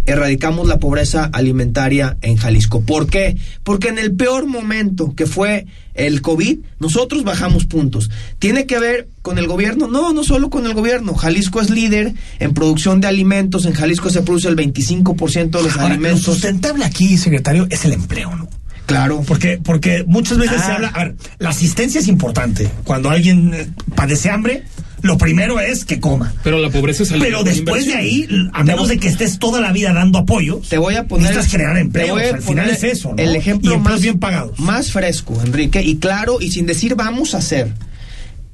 erradicamos 0.06 0.68
la 0.68 0.80
pobreza 0.80 1.26
alimentaria 1.34 2.18
en 2.22 2.38
Jalisco. 2.38 2.82
¿Por 2.82 3.08
qué? 3.08 3.38
Porque 3.64 3.90
en 3.90 3.98
el 4.00 4.14
peor 4.16 4.46
momento 4.46 5.14
que 5.16 5.26
fue 5.26 5.66
el 5.94 6.22
COVID, 6.22 6.60
nosotros 6.80 7.24
bajamos 7.24 7.66
puntos. 7.66 8.10
¿Tiene 8.40 8.66
que 8.66 8.80
ver 8.80 9.08
con 9.22 9.38
el 9.38 9.48
gobierno? 9.48 9.88
No, 9.88 10.14
no 10.14 10.24
solo 10.24 10.50
con 10.50 10.66
el 10.66 10.74
gobierno. 10.74 11.14
Jalisco 11.16 11.62
es 11.62 11.70
líder 11.70 12.14
en 12.40 12.54
producción 12.54 13.02
de 13.02 13.08
alimentos. 13.08 13.66
En 13.66 13.74
Jalisco 13.74 14.10
se 14.10 14.22
produce 14.22 14.48
el 14.50 14.56
25% 14.58 15.50
de 15.58 15.64
los 15.64 15.78
alimentos. 15.78 16.28
Lo 16.28 16.34
sustentable 16.34 16.86
aquí, 16.86 17.18
secretario, 17.18 17.68
es 17.70 17.86
el 17.86 17.94
empleo, 17.94 18.36
¿no? 18.36 18.48
Claro. 18.86 19.24
Porque, 19.26 19.58
porque 19.64 20.04
muchas 20.06 20.38
veces 20.38 20.62
se 20.62 20.72
Ah. 20.72 20.76
habla. 20.76 20.88
A 20.90 21.04
ver, 21.06 21.16
la 21.40 21.50
asistencia 21.50 22.00
es 22.00 22.08
importante. 22.08 22.70
Cuando 22.84 23.10
alguien 23.10 23.54
eh, 23.54 23.68
padece 23.96 24.30
hambre, 24.30 24.64
lo 25.06 25.18
primero 25.18 25.60
es 25.60 25.86
que 25.86 26.00
coma. 26.00 26.34
Pero 26.44 26.60
la 26.60 26.70
pobreza 26.70 27.04
es 27.04 27.14
Pero 27.14 27.44
después 27.44 27.86
de 27.86 27.94
ahí, 27.94 28.28
a 28.54 28.64
menos 28.64 28.88
de 28.88 28.98
que 28.98 29.08
estés 29.08 29.40
toda 29.40 29.62
la 29.62 29.72
vida 29.72 29.94
dando 29.94 30.20
apoyos, 30.20 30.68
te 30.68 30.78
voy 30.78 30.96
a 30.96 31.06
poner 31.06 31.30
necesitas 31.30 31.54
crear 31.54 31.78
a 31.78 31.80
Al 31.80 32.42
final 32.42 32.70
es 32.70 32.84
eso, 32.84 33.14
¿no? 33.16 33.22
El 33.22 33.36
ejemplo 33.36 33.74
y 33.74 33.78
más 33.78 34.02
bien 34.02 34.20
pagados. 34.20 34.60
más 34.60 34.92
fresco, 34.92 35.40
Enrique, 35.44 35.82
y 35.82 35.98
claro, 35.98 36.38
y 36.42 36.52
sin 36.52 36.66
decir 36.66 36.96
vamos 36.96 37.36
a 37.36 37.38
hacer. 37.38 37.72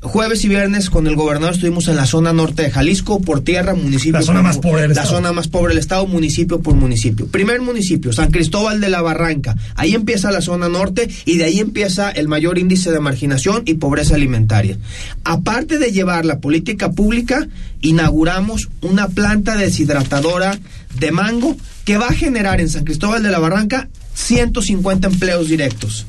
Jueves 0.03 0.43
y 0.45 0.47
viernes 0.49 0.89
con 0.89 1.05
el 1.05 1.15
gobernador 1.15 1.53
estuvimos 1.53 1.87
en 1.87 1.95
la 1.95 2.07
zona 2.07 2.33
norte 2.33 2.63
de 2.63 2.71
Jalisco, 2.71 3.21
por 3.21 3.41
tierra, 3.41 3.75
municipio. 3.75 4.13
La 4.13 4.23
zona 4.23 4.39
por- 4.39 4.43
más 4.47 4.57
pobre 4.57 4.81
del 4.81 4.89
La 4.95 5.01
estado. 5.03 5.15
zona 5.17 5.31
más 5.31 5.47
pobre 5.47 5.69
del 5.73 5.77
estado, 5.77 6.07
municipio 6.07 6.59
por 6.59 6.73
municipio. 6.73 7.27
Primer 7.27 7.61
municipio, 7.61 8.11
San 8.11 8.31
Cristóbal 8.31 8.81
de 8.81 8.89
la 8.89 9.03
Barranca. 9.03 9.55
Ahí 9.75 9.93
empieza 9.93 10.31
la 10.31 10.41
zona 10.41 10.69
norte 10.69 11.07
y 11.25 11.37
de 11.37 11.43
ahí 11.43 11.59
empieza 11.59 12.09
el 12.09 12.27
mayor 12.27 12.57
índice 12.57 12.89
de 12.91 12.99
marginación 12.99 13.61
y 13.67 13.75
pobreza 13.75 14.15
alimentaria. 14.15 14.75
Aparte 15.23 15.77
de 15.77 15.91
llevar 15.91 16.25
la 16.25 16.39
política 16.39 16.91
pública, 16.93 17.47
inauguramos 17.81 18.69
una 18.81 19.07
planta 19.07 19.55
deshidratadora 19.55 20.59
de 20.99 21.11
mango 21.11 21.55
que 21.85 21.97
va 21.97 22.07
a 22.07 22.13
generar 22.13 22.59
en 22.59 22.69
San 22.69 22.85
Cristóbal 22.85 23.21
de 23.21 23.29
la 23.29 23.37
Barranca 23.37 23.87
150 24.15 25.07
empleos 25.09 25.47
directos. 25.47 26.07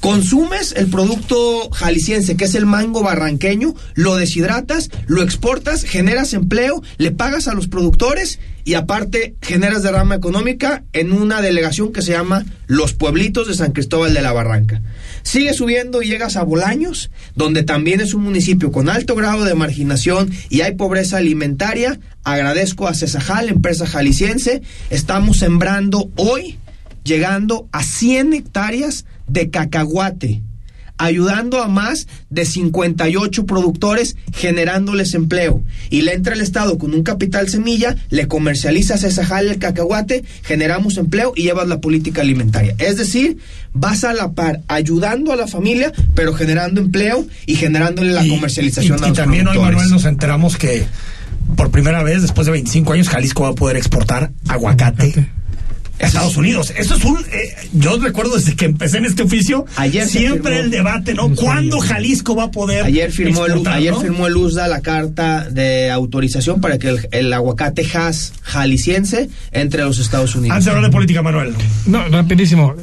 Consumes 0.00 0.72
el 0.78 0.88
producto 0.88 1.68
jalisciense, 1.70 2.34
que 2.34 2.46
es 2.46 2.54
el 2.54 2.64
mango 2.64 3.02
barranqueño, 3.02 3.74
lo 3.94 4.16
deshidratas, 4.16 4.88
lo 5.06 5.22
exportas, 5.22 5.84
generas 5.84 6.32
empleo, 6.32 6.82
le 6.96 7.10
pagas 7.10 7.48
a 7.48 7.54
los 7.54 7.68
productores 7.68 8.38
y 8.64 8.74
aparte 8.74 9.34
generas 9.42 9.82
derrama 9.82 10.14
económica 10.14 10.84
en 10.94 11.12
una 11.12 11.42
delegación 11.42 11.92
que 11.92 12.00
se 12.00 12.12
llama 12.12 12.46
Los 12.66 12.94
Pueblitos 12.94 13.46
de 13.46 13.54
San 13.54 13.72
Cristóbal 13.72 14.14
de 14.14 14.22
la 14.22 14.32
Barranca. 14.32 14.80
Sigue 15.22 15.52
subiendo 15.52 16.02
y 16.02 16.08
llegas 16.08 16.36
a 16.36 16.44
Bolaños, 16.44 17.10
donde 17.34 17.62
también 17.62 18.00
es 18.00 18.14
un 18.14 18.22
municipio 18.22 18.72
con 18.72 18.88
alto 18.88 19.14
grado 19.14 19.44
de 19.44 19.54
marginación 19.54 20.30
y 20.48 20.62
hay 20.62 20.76
pobreza 20.76 21.18
alimentaria. 21.18 22.00
Agradezco 22.24 22.88
a 22.88 22.94
Cesajal, 22.94 23.50
empresa 23.50 23.86
jalisciense. 23.86 24.62
Estamos 24.88 25.38
sembrando 25.38 26.10
hoy 26.16 26.58
llegando 27.04 27.68
a 27.72 27.82
100 27.82 28.32
hectáreas 28.34 29.04
de 29.30 29.50
cacahuate, 29.50 30.42
ayudando 30.98 31.62
a 31.62 31.68
más 31.68 32.06
de 32.28 32.44
58 32.44 33.46
productores 33.46 34.16
generándoles 34.32 35.14
empleo. 35.14 35.62
Y 35.88 36.02
le 36.02 36.14
entra 36.14 36.34
el 36.34 36.40
Estado 36.40 36.76
con 36.78 36.94
un 36.94 37.02
capital 37.02 37.48
semilla, 37.48 37.96
le 38.10 38.28
comercializa 38.28 38.94
a 38.94 38.98
Cesajal 38.98 39.48
el 39.48 39.58
cacahuate, 39.58 40.24
generamos 40.42 40.98
empleo 40.98 41.32
y 41.34 41.44
llevas 41.44 41.68
la 41.68 41.80
política 41.80 42.20
alimentaria. 42.20 42.74
Es 42.78 42.96
decir, 42.96 43.38
vas 43.72 44.04
a 44.04 44.12
la 44.12 44.32
par 44.32 44.60
ayudando 44.68 45.32
a 45.32 45.36
la 45.36 45.46
familia, 45.46 45.92
pero 46.14 46.34
generando 46.34 46.80
empleo 46.80 47.26
y 47.46 47.54
generándole 47.54 48.12
la 48.12 48.26
comercialización 48.26 48.98
y, 49.00 49.04
a 49.04 49.08
y 49.08 49.12
también 49.12 49.48
hoy. 49.48 49.58
Manuel, 49.58 49.88
nos 49.88 50.04
enteramos 50.04 50.56
que 50.56 50.84
por 51.56 51.70
primera 51.70 52.02
vez, 52.02 52.22
después 52.22 52.46
de 52.46 52.52
25 52.52 52.92
años, 52.92 53.08
Jalisco 53.08 53.42
va 53.42 53.50
a 53.50 53.54
poder 53.54 53.76
exportar 53.76 54.30
aguacate. 54.48 55.14
a 55.18 55.39
Estados 56.00 56.36
Unidos. 56.36 56.72
Eso 56.76 56.96
es 56.96 57.04
un. 57.04 57.18
eh, 57.32 57.54
yo 57.72 57.98
recuerdo 57.98 58.36
desde 58.36 58.56
que 58.56 58.64
empecé 58.64 58.98
en 58.98 59.04
este 59.04 59.22
oficio. 59.22 59.66
Ayer 59.76 60.06
siempre 60.08 60.52
firmó. 60.52 60.64
el 60.64 60.70
debate, 60.70 61.14
¿no? 61.14 61.34
¿Cuándo 61.34 61.78
Jalisco 61.78 62.34
va 62.34 62.44
a 62.44 62.50
poder. 62.50 62.84
Ayer 62.84 63.12
firmó, 63.12 63.46
el, 63.46 63.66
ayer 63.68 63.92
no? 63.92 64.00
firmó 64.00 64.26
el 64.26 64.36
USDA 64.36 64.66
la 64.68 64.80
carta 64.80 65.48
de 65.50 65.90
autorización 65.90 66.60
para 66.60 66.78
que 66.78 66.88
el, 66.88 67.08
el 67.12 67.32
aguacate 67.32 67.86
Hass 67.94 68.32
jalisciense 68.42 69.28
entre 69.52 69.82
a 69.82 69.84
los 69.86 69.98
Estados 69.98 70.34
Unidos. 70.34 70.52
Antes 70.54 70.64
de 70.64 70.70
hablar 70.70 70.84
de 70.86 70.92
política, 70.92 71.22
Manuel. 71.22 71.54
No, 71.86 72.06
rapidísimo. 72.08 72.74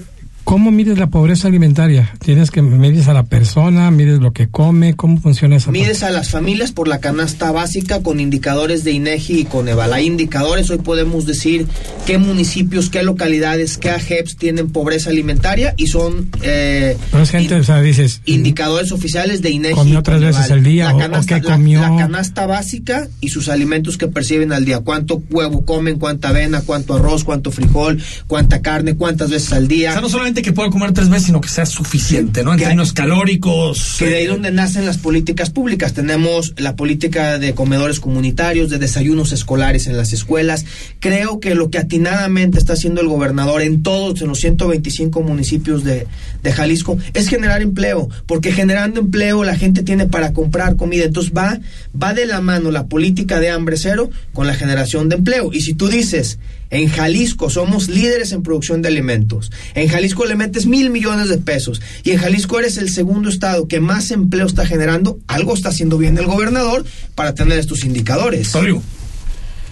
¿Cómo 0.48 0.72
mides 0.72 0.98
la 0.98 1.08
pobreza 1.08 1.50
alimentaria? 1.50 2.10
¿Tienes 2.24 2.52
que 2.52 2.62
mides 2.62 3.10
a 3.10 3.14
la 3.14 3.24
persona, 3.24 3.92
mides 3.92 4.20
lo 4.20 4.32
que 4.32 4.48
come? 4.48 4.96
¿Cómo 4.96 5.20
funciona 5.20 5.58
esa 5.58 5.72
Mides 5.72 6.04
a 6.04 6.10
las 6.10 6.30
familias 6.30 6.72
por 6.72 6.88
la 6.88 7.00
canasta 7.00 7.52
básica 7.52 8.02
con 8.02 8.22
indicadores 8.22 8.86
de 8.86 8.92
INEGI 8.94 9.40
y 9.42 9.44
Coneval. 9.44 9.92
Hay 9.92 10.06
indicadores, 10.06 10.70
hoy 10.70 10.78
podemos 10.78 11.26
decir 11.26 11.68
qué 12.06 12.18
municipios, 12.18 12.90
qué 12.90 13.04
localidades, 13.04 13.78
qué 13.78 13.90
AGEPS 13.90 14.38
tienen 14.38 14.70
pobreza 14.70 15.10
alimentaria 15.10 15.74
y 15.76 15.88
son 15.88 16.30
eh, 16.42 16.96
Pero 17.12 17.24
es 17.24 17.30
gente, 17.30 17.56
o 17.56 17.64
sea, 17.66 17.82
dices, 17.82 18.22
indicadores 18.26 18.94
oficiales 18.94 19.42
de 19.42 19.50
INEGI. 19.50 19.76
¿Comió 19.76 20.02
tres 20.02 20.20
Coneval. 20.20 20.34
veces 20.40 20.52
al 20.54 20.64
día? 20.64 20.86
La 20.86 20.94
¿O- 20.94 20.96
o 20.96 21.00
canasta, 21.00 21.36
qué 21.42 21.46
la- 21.46 21.54
comió? 21.56 21.82
La, 21.82 21.98
canasta 21.98 22.46
básica 22.46 23.10
y 23.20 23.28
sus 23.30 23.50
alimentos 23.50 23.98
que 23.98 24.08
perciben 24.08 24.54
al 24.54 24.64
día. 24.64 24.80
¿Cuánto 24.80 25.22
huevo 25.30 25.66
comen? 25.66 26.00
¿Cuánta 26.00 26.30
avena? 26.30 26.62
¿Cuánto 26.62 26.94
arroz? 26.96 27.26
¿Cuánto 27.26 27.52
frijol? 27.52 28.02
¿Cuánta 28.28 28.62
carne? 28.62 28.96
¿Cuántas 28.96 29.30
veces 29.30 29.52
al 29.52 29.66
O 29.66 29.68
día? 29.68 29.92
sea, 29.92 30.00
no 30.00 30.08
solamente 30.08 30.37
que 30.42 30.54
pueda 30.54 30.70
comer 30.70 30.92
tres 30.94 31.10
veces, 31.10 31.26
sino 31.28 31.42
que 31.42 31.50
sea 31.50 31.66
suficiente, 31.66 32.44
¿no? 32.44 32.52
En 32.54 32.58
Que- 32.60 32.66
términos 32.66 32.94
calóricos. 32.94 33.96
Que 34.00 34.06
de 34.10 34.16
ahí 34.18 34.26
donde 34.28 34.52
nacen 34.52 34.86
las 34.86 34.98
políticas 34.98 35.50
públicas. 35.50 35.94
Tenemos 35.94 36.54
la 36.58 36.76
política 36.76 37.40
de 37.40 37.54
comedores 37.54 38.00
comunitarios, 38.00 38.70
de 38.70 38.78
desayunos 38.78 39.32
escolares 39.32 39.88
en 39.88 39.98
las 39.98 40.14
escuelas. 40.14 40.66
Creo 41.00 41.40
que 41.40 41.56
lo 41.56 41.70
que 41.70 41.78
atinadamente 41.78 42.58
está 42.58 42.74
haciendo 42.74 43.02
el 43.02 43.08
gobernador 43.08 43.62
en 43.62 43.84
todos, 43.84 44.22
en 44.22 44.28
los 44.28 44.40
125 44.40 45.22
municipios 45.22 45.84
de, 45.84 46.08
de 46.44 46.52
Jalisco, 46.54 46.98
es 47.14 47.28
generar 47.28 47.62
empleo. 47.62 48.10
Porque 48.26 48.52
generando 48.52 49.00
empleo 49.02 49.44
la 49.44 49.56
gente 49.56 49.84
tiene 49.84 50.08
para 50.08 50.34
comprar 50.34 50.76
comida. 50.76 51.06
Entonces 51.06 51.34
va, 51.36 51.60
va 52.02 52.14
de 52.14 52.26
la 52.26 52.42
mano 52.42 52.72
la 52.72 52.86
política 52.88 53.40
de 53.40 53.50
hambre 53.50 53.78
cero 53.78 54.10
con 54.34 54.48
la 54.48 54.54
generación 54.54 55.10
de 55.10 55.16
empleo. 55.16 55.50
Y 55.54 55.62
si 55.62 55.74
tú 55.74 55.88
dices, 55.88 56.40
en 56.70 56.90
Jalisco 56.90 57.50
somos 57.50 57.90
líderes 57.90 58.32
en 58.32 58.44
producción 58.44 58.82
de 58.82 58.90
alimentos. 58.90 59.52
En 59.74 59.88
Jalisco 59.88 60.26
le 60.26 60.36
metes 60.36 60.66
mil 60.66 60.90
millones 60.90 61.30
de 61.30 61.38
pesos. 61.38 61.82
Y 62.04 62.12
en 62.12 62.18
Jalisco 62.18 62.60
eres 62.60 62.78
el 62.78 62.90
segundo 62.90 63.30
estado 63.30 63.68
que 63.68 63.80
más 63.80 64.12
empleo 64.12 64.48
está 64.48 64.66
generando. 64.66 65.20
Algo 65.28 65.54
está 65.54 65.70
haciendo 65.70 65.98
bien 65.98 66.18
el 66.18 66.26
gobernador 66.26 66.86
para 67.16 67.34
tener 67.34 67.60
estos 67.60 67.84
indicadores. 67.84 68.54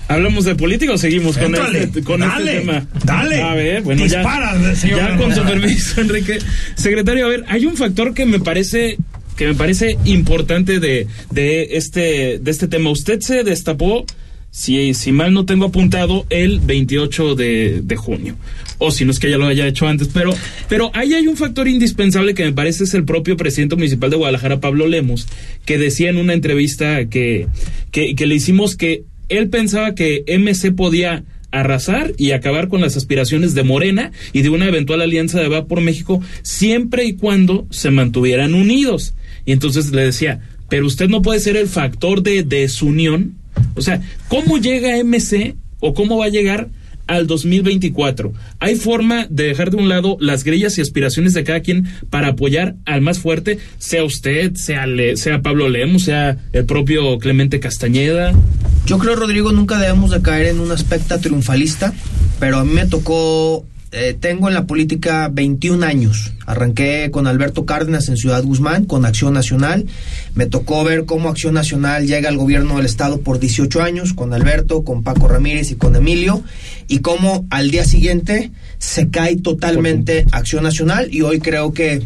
¿Hablamos 0.08 0.46
de 0.46 0.56
política 0.56 0.94
o 0.94 0.98
seguimos 0.98 1.36
con, 1.36 1.48
Éntrale, 1.48 1.84
este, 1.84 2.04
con 2.04 2.20
dale, 2.20 2.58
este 2.58 2.60
tema? 2.60 2.88
dale. 3.04 3.42
A 3.42 3.56
ver, 3.56 3.82
bueno, 3.82 4.04
Dispara, 4.04 4.56
ya, 4.62 4.76
señor 4.76 5.00
ya 5.00 5.18
con 5.18 5.34
su 5.34 5.42
permiso, 5.42 6.00
Enrique. 6.02 6.38
Secretario, 6.76 7.26
a 7.26 7.30
ver, 7.30 7.44
hay 7.48 7.66
un 7.66 7.76
factor 7.76 8.14
que 8.14 8.26
me 8.26 8.40
parece 8.40 8.98
que 9.36 9.48
me 9.48 9.56
parece 9.56 9.98
importante 10.06 10.80
de, 10.80 11.08
de 11.32 11.70
este 11.72 12.40
de 12.40 12.52
este 12.52 12.68
tema. 12.68 12.92
Usted 12.92 13.20
se 13.20 13.44
destapó, 13.44 14.06
si, 14.56 14.94
si 14.94 15.12
mal 15.12 15.34
no 15.34 15.46
tengo 15.46 15.66
apuntado, 15.66 16.26
el 16.30 16.62
28 16.62 17.36
de, 17.36 17.82
de 17.84 17.96
junio. 17.98 18.38
O 18.78 18.90
si 18.90 19.04
no 19.04 19.12
es 19.12 19.20
que 19.20 19.30
ya 19.30 19.38
lo 19.38 19.48
haya 19.48 19.68
hecho 19.68 19.86
antes, 19.86 20.08
pero, 20.14 20.34
pero 20.70 20.92
ahí 20.94 21.14
hay 21.14 21.28
un 21.28 21.36
factor 21.36 21.68
indispensable 21.68 22.34
que 22.34 22.46
me 22.46 22.54
parece 22.54 22.86
es 22.86 22.94
el 22.94 23.04
propio 23.04 23.36
presidente 23.36 23.76
municipal 23.76 24.10
de 24.10 24.16
Guadalajara, 24.16 24.62
Pablo 24.62 24.88
Lemos, 24.88 25.28
que 25.66 25.78
decía 25.78 26.10
en 26.10 26.16
una 26.16 26.32
entrevista 26.32 27.10
que, 27.10 27.48
que, 27.92 28.16
que 28.16 28.28
le 28.28 28.36
hicimos 28.36 28.78
que 28.78 29.04
él 29.28 29.50
pensaba 29.50 29.94
que 29.94 30.24
MC 30.26 30.74
podía 30.74 31.26
arrasar 31.52 32.14
y 32.18 32.32
acabar 32.32 32.70
con 32.70 32.80
las 32.80 32.96
aspiraciones 32.96 33.56
de 33.56 33.64
Morena 33.64 34.14
y 34.32 34.42
de 34.42 34.52
una 34.52 34.70
eventual 34.70 35.02
alianza 35.02 35.42
de 35.42 35.50
Va 35.50 35.66
por 35.66 35.82
México 35.82 36.22
siempre 36.44 37.04
y 37.04 37.16
cuando 37.16 37.68
se 37.72 37.92
mantuvieran 37.92 38.54
unidos. 38.54 39.16
Y 39.46 39.52
entonces 39.52 39.92
le 39.92 40.04
decía, 40.04 40.40
pero 40.70 40.86
usted 40.86 41.10
no 41.10 41.22
puede 41.22 41.42
ser 41.42 41.58
el 41.58 41.68
factor 41.68 42.24
de 42.24 42.44
desunión. 42.44 43.36
O 43.76 43.82
sea, 43.82 44.02
¿cómo 44.28 44.58
llega 44.58 44.98
MC 45.04 45.56
o 45.80 45.94
cómo 45.94 46.18
va 46.18 46.26
a 46.26 46.30
llegar 46.30 46.70
al 47.08 47.28
2024? 47.28 48.34
¿Hay 48.60 48.76
forma 48.76 49.28
de 49.30 49.44
dejar 49.46 49.72
de 49.72 49.78
un 49.78 49.90
lado 49.90 50.18
las 50.20 50.44
grillas 50.44 50.78
y 50.78 50.82
aspiraciones 50.82 51.34
de 51.34 51.44
cada 51.44 51.60
quien 51.60 51.88
para 52.10 52.30
apoyar 52.30 52.76
al 52.86 53.02
más 53.02 53.20
fuerte, 53.20 53.60
sea 53.78 54.04
usted, 54.04 54.54
sea, 54.56 55.42
Pablo 55.42 55.70
Lemos, 55.70 56.04
sea 56.04 56.38
el 56.54 56.66
propio 56.66 57.18
Clemente 57.20 57.60
Castañeda? 57.60 58.34
Yo 58.86 58.98
creo, 58.98 59.16
Rodrigo, 59.16 59.52
nunca 59.52 59.80
debemos 59.80 60.12
de 60.12 60.22
caer 60.22 60.48
en 60.48 60.60
un 60.60 60.72
aspecto 60.72 61.20
triunfalista, 61.20 61.94
pero 62.40 62.58
a 62.58 62.66
mí 62.66 62.74
me 62.74 62.86
tocó, 62.86 63.66
eh, 63.98 64.14
tengo 64.14 64.50
en 64.50 64.54
la 64.54 64.68
política 64.68 65.30
21 65.32 65.86
años. 65.86 66.34
Arranqué 66.46 67.10
con 67.12 67.28
Alberto 67.28 67.66
Cárdenas 67.66 68.10
en 68.10 68.18
Ciudad 68.18 68.44
Guzmán, 68.44 68.84
con 68.84 69.06
Acción 69.06 69.34
Nacional. 69.34 69.86
Me 70.34 70.48
tocó 70.48 70.84
ver 70.84 71.06
cómo 71.06 71.30
Acción 71.30 71.54
Nacional 71.54 72.06
llega 72.06 72.28
al 72.28 72.36
gobierno 72.36 72.76
del 72.76 72.86
Estado 72.86 73.22
por 73.22 73.40
18 73.40 73.82
años, 73.82 74.14
con 74.14 74.34
Alberto, 74.34 74.84
con 74.84 75.02
Paco 75.02 75.30
Ramírez 75.30 75.72
y 75.72 75.76
con 75.76 75.96
Emilio, 75.96 76.44
y 76.90 77.00
cómo 77.00 77.46
al 77.50 77.72
día 77.72 77.86
siguiente 77.86 78.52
se 78.80 79.10
cae 79.10 79.38
totalmente 79.38 80.26
Acción 80.34 80.64
Nacional 80.64 81.08
y 81.14 81.22
hoy 81.22 81.40
creo 81.40 81.72
que 81.72 82.04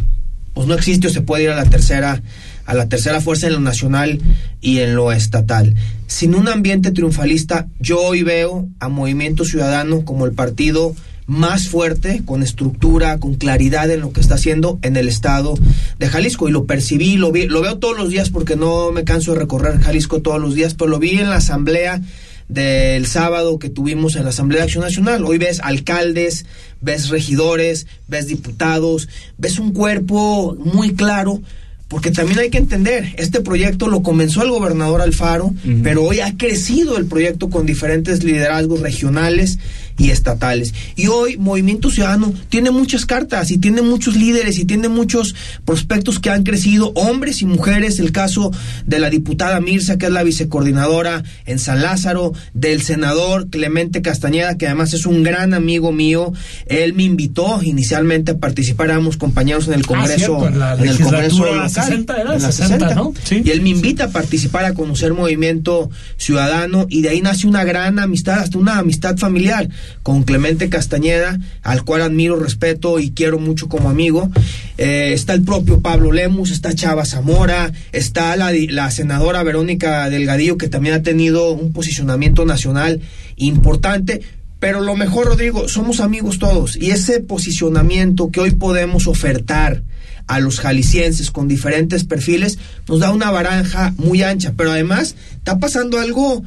pues 0.54 0.68
no 0.68 0.76
existe 0.76 1.08
o 1.08 1.10
se 1.10 1.22
puede 1.22 1.46
ir 1.46 1.50
a 1.50 1.56
la 1.56 1.66
tercera 1.66 2.22
a 2.66 2.76
la 2.76 2.88
tercera 2.88 3.20
fuerza 3.20 3.48
en 3.48 3.54
lo 3.54 3.62
nacional 3.62 4.22
y 4.62 4.78
en 4.78 4.94
lo 4.94 5.12
estatal. 5.12 5.74
Sin 6.06 6.36
un 6.36 6.48
ambiente 6.48 6.92
triunfalista, 6.92 7.68
yo 7.80 8.00
hoy 8.00 8.22
veo 8.22 8.68
a 8.80 8.90
Movimiento 8.90 9.44
Ciudadano 9.44 10.06
como 10.06 10.28
el 10.28 10.34
partido 10.34 10.94
más 11.30 11.68
fuerte, 11.68 12.24
con 12.26 12.42
estructura, 12.42 13.20
con 13.20 13.36
claridad 13.36 13.92
en 13.92 14.02
lo 14.02 14.12
que 14.12 14.20
está 14.20 14.34
haciendo 14.34 14.80
en 14.82 14.98
el 14.98 15.08
estado 15.08 15.54
de 16.00 16.08
Jalisco. 16.08 16.50
Y 16.50 16.52
lo 16.52 16.66
percibí, 16.66 17.18
lo, 17.18 17.32
vi, 17.32 17.48
lo 17.48 17.62
veo 17.62 17.78
todos 17.78 17.96
los 17.96 18.10
días 18.10 18.32
porque 18.32 18.56
no 18.56 18.92
me 18.92 19.04
canso 19.04 19.34
de 19.34 19.40
recorrer 19.40 19.80
Jalisco 19.80 20.24
todos 20.24 20.42
los 20.42 20.56
días, 20.56 20.74
pero 20.74 20.90
lo 20.90 20.98
vi 20.98 21.20
en 21.20 21.30
la 21.30 21.36
asamblea 21.36 22.02
del 22.48 23.06
sábado 23.06 23.60
que 23.60 23.70
tuvimos 23.70 24.16
en 24.16 24.24
la 24.24 24.30
Asamblea 24.30 24.62
de 24.62 24.64
Acción 24.64 24.84
Nacional. 24.84 25.24
Hoy 25.24 25.38
ves 25.38 25.60
alcaldes, 25.62 26.48
ves 26.82 27.10
regidores, 27.10 27.86
ves 28.08 28.26
diputados, 28.26 29.08
ves 29.38 29.60
un 29.60 29.72
cuerpo 29.72 30.58
muy 30.60 30.96
claro 30.96 31.42
porque 31.90 32.12
también 32.12 32.38
hay 32.38 32.52
que 32.52 32.60
entender, 32.60 33.16
este 33.18 33.42
proyecto 33.42 33.88
lo 33.88 34.04
comenzó 34.04 34.44
el 34.44 34.52
gobernador 34.52 35.02
Alfaro, 35.02 35.52
pero 35.82 36.04
hoy 36.04 36.20
ha 36.20 36.38
crecido 36.38 36.98
el 36.98 37.08
proyecto 37.08 37.50
con 37.50 37.66
diferentes 37.66 38.24
liderazgos 38.24 38.82
regionales 38.82 39.58
y 40.00 40.10
estatales. 40.10 40.74
Y 40.96 41.08
hoy 41.08 41.38
Movimiento 41.38 41.92
Ciudadano 41.92 42.34
tiene 42.48 42.72
muchas 42.72 43.06
cartas 43.06 43.52
y 43.52 43.60
tiene 43.60 43.84
muchos 43.84 44.16
líderes 44.16 44.58
y 44.58 44.66
tiene 44.66 44.88
muchos 44.88 45.36
prospectos 45.66 46.20
que 46.20 46.32
han 46.32 46.44
crecido, 46.44 46.92
hombres 46.96 47.42
y 47.42 47.46
mujeres, 47.46 48.00
el 48.00 48.12
caso 48.12 48.52
de 48.88 49.00
la 49.00 49.10
diputada 49.10 49.60
Mirza, 49.60 49.98
que 49.98 50.08
es 50.08 50.12
la 50.12 50.24
vicecoordinadora 50.24 51.24
en 51.46 51.60
San 51.60 51.82
Lázaro, 51.82 52.34
del 52.54 52.82
senador 52.82 53.50
Clemente 53.50 54.02
Castañeda, 54.02 54.58
que 54.58 54.66
además 54.66 54.94
es 54.94 55.06
un 55.06 55.22
gran 55.22 55.54
amigo 55.54 55.92
mío. 55.92 56.34
Él 56.68 56.94
me 56.94 57.04
invitó 57.04 57.62
inicialmente 57.62 58.32
a 58.32 58.38
participar, 58.38 58.90
éramos 58.90 59.18
compañeros 59.18 59.68
en 59.68 59.74
el 59.74 59.82
ah, 59.82 59.88
Congreso, 59.88 60.48
en, 60.48 60.88
el 60.88 60.98
Congreso 60.98 61.46
local, 61.46 61.70
60 61.70 62.16
era, 62.16 62.40
60, 62.40 62.96
¿no? 62.96 63.14
Y 63.30 63.50
él 63.50 63.62
me 63.62 63.70
invita 63.70 64.06
a 64.06 64.10
participar, 64.10 64.64
a 64.64 64.74
conocer 64.74 65.14
Movimiento 65.14 65.90
Ciudadano 66.18 66.88
y 66.90 67.02
de 67.02 67.10
ahí 67.10 67.22
nace 67.22 67.48
una 67.48 67.66
gran 67.66 68.00
amistad, 68.00 68.40
hasta 68.40 68.58
una 68.58 68.78
amistad 68.78 69.18
familiar 69.18 69.70
con 70.04 70.24
Clemente 70.24 70.70
Castañeda, 70.70 71.40
al 71.62 71.84
cual 71.84 72.02
admiro, 72.02 72.40
respeto 72.40 73.00
y 73.00 73.12
quiero 73.12 73.40
mucho 73.40 73.68
como 73.68 73.90
amigo. 73.90 74.30
Eh, 74.78 75.12
está 75.14 75.34
el 75.34 75.44
propio 75.44 75.82
Pablo 75.82 76.12
Lemus, 76.12 76.52
está 76.52 76.74
Chava 76.74 77.06
Zamora, 77.06 77.72
está 77.92 78.36
la, 78.36 78.52
la 78.52 78.92
senadora 78.92 79.44
Verónica 79.44 80.10
Delgadillo, 80.10 80.58
que 80.58 80.70
también 80.70 80.96
ha 80.96 81.04
tenido 81.04 81.52
un 81.52 81.74
posicionamiento 81.74 82.46
nacional 82.46 83.02
importante. 83.36 84.22
Pero 84.60 84.82
lo 84.82 84.96
mejor, 84.96 85.28
Rodrigo, 85.28 85.70
somos 85.70 86.02
amigos 86.02 86.38
todos 86.38 86.76
y 86.76 86.92
ese 86.92 87.22
posicionamiento 87.22 88.30
que 88.30 88.42
hoy 88.42 88.52
podemos 88.52 89.08
ofertar 89.08 89.84
a 90.30 90.40
los 90.40 90.60
jaliscienses 90.60 91.32
con 91.32 91.48
diferentes 91.48 92.04
perfiles 92.04 92.60
nos 92.88 93.00
da 93.00 93.12
una 93.12 93.32
baranja 93.32 93.94
muy 93.98 94.22
ancha. 94.22 94.54
Pero 94.56 94.72
además 94.72 95.16
está 95.38 95.58
pasando 95.58 96.00
algo 96.00 96.44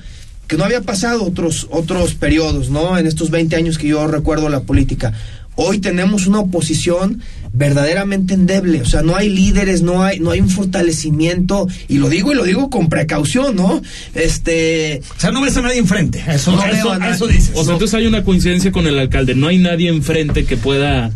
que 0.52 0.58
no 0.58 0.64
había 0.64 0.82
pasado 0.82 1.24
otros, 1.24 1.66
otros 1.70 2.12
periodos, 2.12 2.68
¿no? 2.68 2.98
En 2.98 3.06
estos 3.06 3.30
20 3.30 3.56
años 3.56 3.78
que 3.78 3.88
yo 3.88 4.06
recuerdo 4.06 4.50
la 4.50 4.60
política. 4.60 5.14
Hoy 5.54 5.78
tenemos 5.78 6.26
una 6.26 6.40
oposición 6.40 7.22
verdaderamente 7.54 8.34
endeble, 8.34 8.82
o 8.82 8.84
sea, 8.84 9.00
no 9.00 9.16
hay 9.16 9.30
líderes, 9.30 9.80
no 9.80 10.02
hay, 10.02 10.20
no 10.20 10.30
hay 10.30 10.40
un 10.40 10.50
fortalecimiento, 10.50 11.68
y 11.88 11.96
lo 11.96 12.10
digo 12.10 12.32
y 12.32 12.34
lo 12.34 12.44
digo 12.44 12.68
con 12.68 12.90
precaución, 12.90 13.56
¿no? 13.56 13.80
Este. 14.14 15.00
O 15.16 15.20
sea, 15.20 15.30
no 15.30 15.40
ves 15.40 15.56
a 15.56 15.62
nadie 15.62 15.78
enfrente, 15.78 16.22
eso, 16.28 16.52
no 16.52 16.62
eso, 16.66 17.02
eso 17.02 17.26
dices. 17.26 17.52
O 17.54 17.64
sea, 17.64 17.72
entonces 17.72 17.94
hay 17.94 18.06
una 18.06 18.22
coincidencia 18.22 18.70
con 18.72 18.86
el 18.86 18.98
alcalde, 18.98 19.34
no 19.34 19.48
hay 19.48 19.56
nadie 19.56 19.88
enfrente 19.88 20.44
que 20.44 20.58
pueda. 20.58 21.10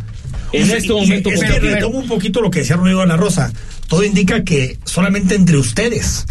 En 0.52 0.70
este 0.70 0.94
momento. 0.94 1.28
Es 1.28 1.40
que 1.40 1.58
retomo 1.58 1.98
un 1.98 2.08
poquito 2.08 2.40
lo 2.40 2.50
que 2.50 2.60
decía 2.60 2.76
Rodrigo 2.76 3.00
de 3.00 3.08
la 3.08 3.18
Rosa. 3.18 3.52
Todo 3.86 4.02
indica 4.02 4.44
que 4.44 4.78
solamente 4.84 5.34
entre 5.34 5.58
ustedes 5.58 6.24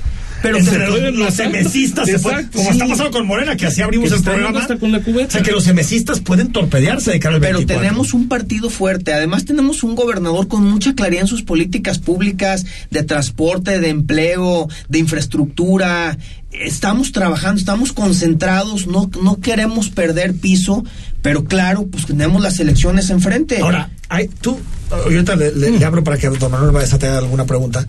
pero 0.46 1.12
los, 1.12 1.34
semecistas 1.34 2.08
se 2.08 2.20
pueden, 2.20 2.48
como 2.48 2.72
está 2.72 2.88
pasando 2.88 3.12
con 3.12 3.26
Morena, 3.26 3.58
que 3.58 3.66
así 3.66 3.82
abrimos 3.82 4.12
el 4.12 4.22
programa. 4.22 4.68
Con 4.80 4.92
la 4.92 5.00
o 5.00 5.32
sea, 5.32 5.42
que 5.42 5.52
los 5.52 5.64
semecistas 5.64 6.20
pueden 6.20 6.52
torpedearse 6.52 7.12
de 7.12 7.20
cara 7.20 7.36
al 7.36 7.42
Pero 7.42 7.66
tenemos 7.66 8.14
un 8.14 8.28
partido 8.28 8.70
fuerte, 8.70 9.14
además 9.14 9.46
tenemos 9.46 9.84
un 9.84 9.96
gobernador 9.96 10.48
con 10.48 10.64
mucha 10.64 10.94
claridad 10.94 11.24
en 11.24 11.28
sus 11.28 11.44
políticas 11.44 12.00
públicas 12.00 12.66
de 12.92 13.04
transporte, 13.04 13.80
de 13.80 13.90
empleo, 13.90 14.68
de 14.88 15.00
infraestructura. 15.00 16.18
Estamos 16.52 17.12
trabajando, 17.12 17.60
estamos 17.60 17.92
concentrados, 17.92 18.88
no, 18.88 19.10
no 19.22 19.40
queremos 19.40 19.90
perder 19.90 20.36
piso, 20.36 20.86
pero 21.22 21.44
claro, 21.44 21.88
pues 21.88 22.06
tenemos 22.06 22.42
las 22.42 22.60
elecciones 22.60 23.10
enfrente. 23.10 23.60
Ahora, 23.60 23.90
hay, 24.10 24.28
tú, 24.28 24.60
ahorita 24.92 25.36
le, 25.36 25.52
le, 25.52 25.84
abro 25.84 26.04
para 26.04 26.18
que 26.18 26.30
don 26.30 26.52
Manuel 26.52 26.72
vaya 26.72 26.96
a 26.96 27.00
tener 27.00 27.16
alguna 27.16 27.46
pregunta 27.46 27.86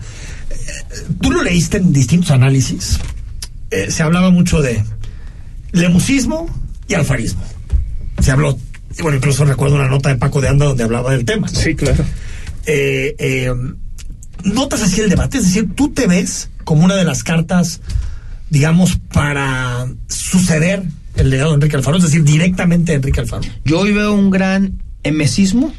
tú 1.21 1.31
lo 1.31 1.43
leíste 1.43 1.77
en 1.77 1.93
distintos 1.93 2.31
análisis. 2.31 2.99
Eh, 3.71 3.91
se 3.91 4.03
hablaba 4.03 4.29
mucho 4.29 4.61
de 4.61 4.83
lemusismo 5.71 6.49
y 6.87 6.93
alfarismo. 6.93 7.43
Se 8.19 8.31
habló, 8.31 8.57
bueno, 9.01 9.17
incluso 9.17 9.45
recuerdo 9.45 9.75
una 9.75 9.87
nota 9.87 10.09
de 10.09 10.15
Paco 10.15 10.41
de 10.41 10.47
Anda 10.47 10.65
donde 10.65 10.83
hablaba 10.83 11.11
del 11.11 11.25
tema. 11.25 11.47
Sí, 11.47 11.75
claro. 11.75 12.03
Eh, 12.65 13.15
eh, 13.19 13.53
notas 14.43 14.81
así 14.81 15.01
el 15.01 15.09
debate, 15.09 15.37
es 15.37 15.45
decir, 15.45 15.73
tú 15.75 15.89
te 15.89 16.07
ves 16.07 16.49
como 16.63 16.83
una 16.83 16.95
de 16.95 17.05
las 17.05 17.23
cartas, 17.23 17.81
digamos, 18.49 18.97
para 19.13 19.87
suceder 20.07 20.83
el 21.15 21.29
legado 21.29 21.51
de 21.51 21.55
Enrique 21.55 21.75
Alfaro, 21.75 21.97
es 21.97 22.03
decir, 22.03 22.23
directamente 22.23 22.91
de 22.91 22.97
Enrique 22.97 23.21
Alfaro. 23.21 23.43
Yo 23.63 23.79
hoy 23.79 23.93
veo 23.93 24.13
un 24.13 24.29
gran 24.29 24.81
emesismo 25.03 25.73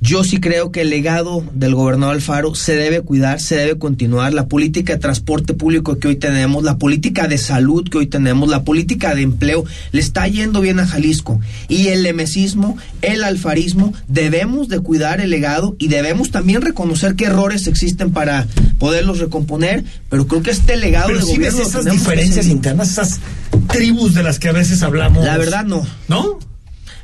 yo 0.00 0.24
sí 0.24 0.38
creo 0.40 0.70
que 0.70 0.82
el 0.82 0.90
legado 0.90 1.42
del 1.54 1.74
gobernador 1.74 2.16
Alfaro 2.16 2.54
se 2.54 2.76
debe 2.76 3.00
cuidar, 3.00 3.40
se 3.40 3.56
debe 3.56 3.78
continuar. 3.78 4.34
La 4.34 4.46
política 4.46 4.92
de 4.92 4.98
transporte 4.98 5.54
público 5.54 5.98
que 5.98 6.08
hoy 6.08 6.16
tenemos, 6.16 6.62
la 6.64 6.76
política 6.76 7.28
de 7.28 7.38
salud 7.38 7.88
que 7.88 7.98
hoy 7.98 8.06
tenemos, 8.06 8.48
la 8.48 8.62
política 8.62 9.14
de 9.14 9.22
empleo, 9.22 9.64
le 9.92 10.00
está 10.00 10.28
yendo 10.28 10.60
bien 10.60 10.80
a 10.80 10.86
Jalisco. 10.86 11.40
Y 11.68 11.88
el 11.88 12.02
lemesismo, 12.02 12.76
el 13.00 13.24
alfarismo, 13.24 13.94
debemos 14.06 14.68
de 14.68 14.80
cuidar 14.80 15.20
el 15.20 15.30
legado 15.30 15.76
y 15.78 15.88
debemos 15.88 16.30
también 16.30 16.60
reconocer 16.60 17.14
qué 17.14 17.26
errores 17.26 17.66
existen 17.66 18.12
para 18.12 18.46
poderlos 18.78 19.18
recomponer. 19.18 19.84
Pero 20.10 20.26
creo 20.26 20.42
que 20.42 20.50
este 20.50 20.76
legado 20.76 21.08
de 21.08 21.20
gobierno 21.20 21.58
ves 21.58 21.68
esas 21.68 21.86
diferencias 21.86 22.48
internas, 22.48 22.90
esas 22.90 23.20
tribus 23.68 24.14
de 24.14 24.22
las 24.22 24.38
que 24.38 24.48
a 24.48 24.52
veces 24.52 24.82
hablamos. 24.82 25.24
La 25.24 25.38
verdad 25.38 25.64
no. 25.64 25.86
¿No? 26.08 26.38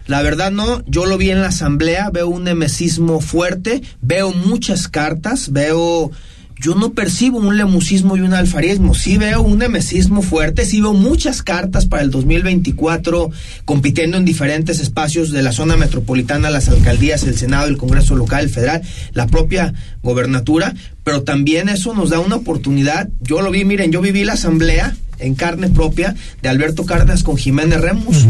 La 0.06 0.22
verdad 0.22 0.50
no, 0.50 0.84
yo 0.86 1.06
lo 1.06 1.16
vi 1.18 1.30
en 1.30 1.40
la 1.40 1.48
asamblea, 1.48 2.10
veo 2.10 2.28
un 2.28 2.44
nemesismo 2.44 3.20
fuerte, 3.20 3.82
veo 4.00 4.32
muchas 4.32 4.88
cartas, 4.88 5.52
veo 5.52 6.10
yo 6.62 6.76
no 6.76 6.92
percibo 6.92 7.38
un 7.38 7.56
lemusismo 7.56 8.16
y 8.16 8.20
un 8.20 8.34
alfarismo, 8.34 8.94
sí 8.94 9.18
veo 9.18 9.42
un 9.42 9.58
nemesismo 9.58 10.22
fuerte, 10.22 10.64
sí 10.64 10.80
veo 10.80 10.92
muchas 10.92 11.42
cartas 11.42 11.86
para 11.86 12.04
el 12.04 12.10
2024 12.12 13.30
compitiendo 13.64 14.16
en 14.16 14.24
diferentes 14.24 14.78
espacios 14.78 15.32
de 15.32 15.42
la 15.42 15.50
zona 15.50 15.76
metropolitana, 15.76 16.50
las 16.50 16.68
alcaldías, 16.68 17.24
el 17.24 17.36
Senado, 17.36 17.66
el 17.66 17.76
Congreso 17.76 18.14
local, 18.14 18.44
el 18.44 18.50
federal, 18.50 18.82
la 19.12 19.26
propia 19.26 19.74
gobernatura, 20.04 20.72
pero 21.02 21.24
también 21.24 21.68
eso 21.68 21.94
nos 21.94 22.10
da 22.10 22.20
una 22.20 22.36
oportunidad, 22.36 23.08
yo 23.20 23.42
lo 23.42 23.50
vi, 23.50 23.64
miren, 23.64 23.90
yo 23.90 24.00
viví 24.00 24.24
la 24.24 24.34
asamblea 24.34 24.94
en 25.22 25.34
carne 25.34 25.68
propia 25.68 26.14
de 26.42 26.48
Alberto 26.48 26.84
Cárdenas 26.84 27.22
con 27.22 27.36
Jiménez 27.36 27.80
Remus. 27.80 28.26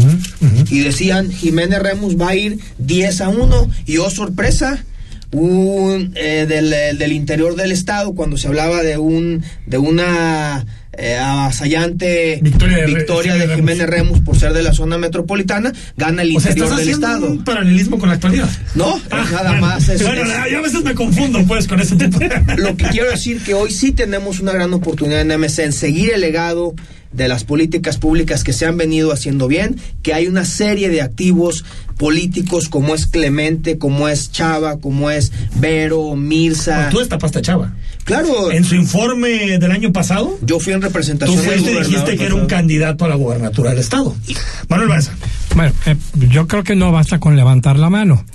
Y 0.69 0.79
decían, 0.79 1.31
Jiménez 1.31 1.79
Remus 1.79 2.19
va 2.19 2.29
a 2.29 2.35
ir 2.35 2.59
10 2.77 3.21
a 3.21 3.29
1 3.29 3.69
y 3.85 3.97
oh 3.97 4.09
sorpresa, 4.09 4.83
un, 5.31 6.13
eh, 6.15 6.45
del, 6.47 6.97
del, 6.97 7.11
interior 7.11 7.55
del 7.55 7.71
estado 7.71 8.13
cuando 8.13 8.37
se 8.37 8.47
hablaba 8.47 8.83
de 8.83 8.99
un 8.99 9.43
de 9.65 9.79
una 9.79 10.63
eh, 10.97 11.17
avasallante 11.17 12.39
victoria, 12.41 13.35
de, 13.35 13.55
Jiménez 13.55 13.87
Remus. 13.87 14.19
por 14.21 14.37
ser 14.37 14.53
de 14.53 14.63
la 14.63 14.73
zona 14.73 14.97
metropolitana 14.97 15.71
gana 15.97 16.21
el 16.21 16.31
interior 16.31 16.75
del 16.75 16.89
estado 16.89 17.27
un 17.27 17.43
paralelismo 17.43 17.97
con 17.97 18.09
la 18.09 18.15
actualidad 18.15 18.49
no 18.75 19.01
ah, 19.09 19.25
nada 19.31 19.53
más 19.59 19.87
bueno 20.03 20.23
yo 20.49 20.59
a 20.59 20.61
veces 20.61 20.83
me 20.83 20.93
confundo 20.93 21.43
pues 21.47 21.67
con 21.67 21.79
ese 21.79 21.95
tipo 21.95 22.19
lo 22.57 22.77
que 22.77 22.85
quiero 22.85 23.09
decir 23.09 23.41
que 23.41 23.53
hoy 23.53 23.71
sí 23.71 23.91
tenemos 23.91 24.39
una 24.39 24.51
gran 24.51 24.73
oportunidad 24.73 25.21
en 25.21 25.39
MC 25.39 25.59
en 25.59 25.73
seguir 25.73 26.13
el 26.13 26.21
legado 26.21 26.75
de 27.13 27.27
las 27.27 27.43
políticas 27.43 27.97
públicas 27.97 28.43
que 28.43 28.53
se 28.53 28.65
han 28.65 28.77
venido 28.77 29.11
haciendo 29.11 29.47
bien, 29.47 29.79
que 30.01 30.13
hay 30.13 30.27
una 30.27 30.45
serie 30.45 30.89
de 30.89 31.01
activos 31.01 31.63
políticos 31.97 32.69
como 32.69 32.95
es 32.95 33.05
Clemente, 33.05 33.77
como 33.77 34.09
es 34.09 34.31
Chava, 34.31 34.79
como 34.79 35.11
es 35.11 35.31
Vero, 35.55 36.15
Mirza. 36.15 36.89
tú 36.89 36.99
estapaste 36.99 37.39
a 37.39 37.41
Chava. 37.41 37.73
Claro. 38.03 38.51
En 38.51 38.63
su 38.63 38.75
informe 38.75 39.57
del 39.57 39.71
año 39.71 39.93
pasado. 39.93 40.37
Yo 40.41 40.59
fui 40.59 40.73
en 40.73 40.81
representación. 40.81 41.37
Tú 41.37 41.43
fuiste 41.43 41.71
y 41.71 41.79
dijiste 41.79 42.17
que 42.17 42.25
era 42.25 42.35
un 42.35 42.47
candidato 42.47 43.05
a 43.05 43.07
la 43.07 43.15
gubernatura 43.15 43.69
del 43.71 43.79
Estado. 43.79 44.15
Manuel 44.69 44.89
Baeza. 44.89 45.13
Bueno, 45.55 45.71
eh, 45.85 45.95
yo 46.29 46.47
creo 46.47 46.63
que 46.63 46.75
no 46.75 46.91
basta 46.91 47.19
con 47.19 47.35
levantar 47.35 47.77
la 47.79 47.89
mano. 47.89 48.25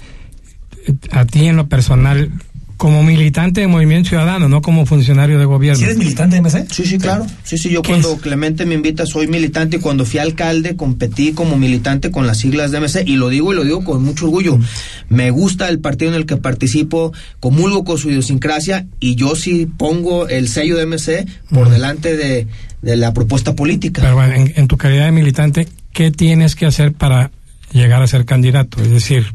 A 1.10 1.26
ti 1.26 1.46
en 1.46 1.56
lo 1.56 1.68
personal, 1.68 2.32
como 2.78 3.02
militante 3.02 3.60
de 3.60 3.66
Movimiento 3.66 4.10
Ciudadano, 4.10 4.48
no 4.48 4.62
como 4.62 4.86
funcionario 4.86 5.36
de 5.40 5.44
gobierno. 5.44 5.78
¿Si 5.78 5.84
eres 5.84 5.98
militante 5.98 6.36
de 6.36 6.42
MC? 6.42 6.72
Sí, 6.72 6.86
sí, 6.86 6.96
claro. 6.96 7.26
Sí, 7.42 7.58
sí, 7.58 7.70
yo 7.70 7.82
cuando 7.82 8.16
Clemente 8.18 8.64
me 8.66 8.76
invita 8.76 9.04
soy 9.04 9.26
militante 9.26 9.78
y 9.78 9.80
cuando 9.80 10.06
fui 10.06 10.20
alcalde 10.20 10.76
competí 10.76 11.32
como 11.32 11.58
militante 11.58 12.12
con 12.12 12.28
las 12.28 12.38
siglas 12.38 12.70
de 12.70 12.78
MC 12.78 13.02
y 13.04 13.16
lo 13.16 13.30
digo 13.30 13.52
y 13.52 13.56
lo 13.56 13.64
digo 13.64 13.82
con 13.82 14.04
mucho 14.04 14.26
orgullo. 14.26 14.60
Me 15.08 15.32
gusta 15.32 15.68
el 15.68 15.80
partido 15.80 16.12
en 16.12 16.16
el 16.16 16.24
que 16.24 16.36
participo, 16.36 17.12
comulgo 17.40 17.82
con 17.82 17.98
su 17.98 18.10
idiosincrasia 18.10 18.86
y 19.00 19.16
yo 19.16 19.34
sí 19.34 19.66
pongo 19.66 20.28
el 20.28 20.46
sello 20.46 20.76
de 20.76 20.86
MC 20.86 21.26
por 21.50 21.70
delante 21.70 22.16
de, 22.16 22.46
de, 22.82 22.96
la 22.96 23.12
propuesta 23.12 23.56
política. 23.56 24.02
Pero 24.02 24.14
bueno, 24.14 24.34
en, 24.34 24.52
en 24.54 24.68
tu 24.68 24.76
calidad 24.76 25.06
de 25.06 25.12
militante, 25.12 25.66
¿qué 25.92 26.12
tienes 26.12 26.54
que 26.54 26.66
hacer 26.66 26.92
para 26.92 27.32
llegar 27.72 28.04
a 28.04 28.06
ser 28.06 28.24
candidato? 28.24 28.80
Es 28.80 28.90
decir, 28.90 29.34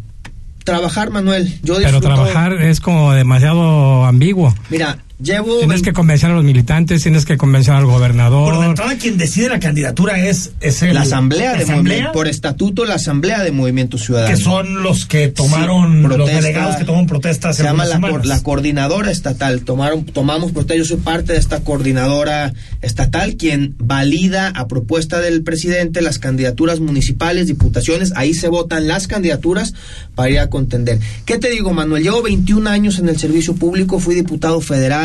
trabajar, 0.63 1.10
Manuel. 1.10 1.60
Yo 1.63 1.76
Pero 1.76 2.02
trabajar 2.02 2.53
es 2.53 2.80
como 2.80 3.14
demasiado 3.14 4.05
ambiguo. 4.05 4.53
Mira, 4.70 4.99
Llevo 5.22 5.59
tienes 5.59 5.84
que 5.84 5.93
convencer 5.93 6.32
a 6.32 6.34
los 6.34 6.43
militantes, 6.43 7.03
tienes 7.03 7.26
que 7.26 7.38
convencer 7.38 7.76
al 7.76 7.86
gobernador. 7.86 8.55
Por 8.55 8.66
entrada, 8.66 8.97
quien 8.97 9.18
decide 9.18 9.47
la 9.47 9.59
candidatura 9.59 10.20
es, 10.20 10.51
es 10.59 10.82
la 10.82 11.01
asamblea 11.01 11.55
de 11.55 11.66
movimiento, 11.66 12.11
por 12.14 12.28
estatuto 12.28 12.84
la 12.84 12.95
asamblea 12.95 13.43
de 13.43 13.51
Movimiento 13.51 13.99
Ciudadano. 13.99 14.36
Que 14.36 14.41
son 14.41 14.82
los 14.82 15.05
que 15.05 15.28
tomaron, 15.28 16.01
los 16.01 16.28
delegados 16.28 16.78
que 16.78 16.86
toman 16.86 17.05
protestas. 17.05 17.57
Se 17.57 17.64
llama 17.64 17.86
la, 17.86 17.99
la, 18.24 18.41
coordinadora 18.41 19.11
estatal. 19.11 19.61
Tomaron, 19.61 20.03
tomamos 20.05 20.51
protesta, 20.51 20.76
yo 20.76 20.86
soy 20.86 20.97
parte 20.97 21.34
de 21.34 21.39
esta 21.39 21.59
coordinadora 21.59 22.53
estatal, 22.82 23.36
quien 23.36 23.76
valida 23.78 24.49
a 24.49 24.68
propuesta 24.68 25.22
del 25.22 25.43
presidente 25.43 26.01
las 26.01 26.18
candidaturas 26.18 26.80
municipales, 26.80 27.47
diputaciones, 27.47 28.14
ahí 28.16 28.34
se 28.34 28.47
votan 28.47 28.88
las 28.88 29.07
candidaturas 29.07 29.76
para 30.16 30.30
ir 30.32 30.39
a 30.39 30.49
contender. 30.49 30.99
¿Qué 31.26 31.38
te 31.38 31.51
digo, 31.51 31.72
Manuel? 31.72 32.01
Llevo 32.01 32.24
21 32.24 32.68
años 32.68 32.97
en 32.97 33.09
el 33.09 33.18
servicio 33.20 33.55
público, 33.55 33.99
fui 33.99 34.16
diputado 34.16 34.59
federal 34.59 35.03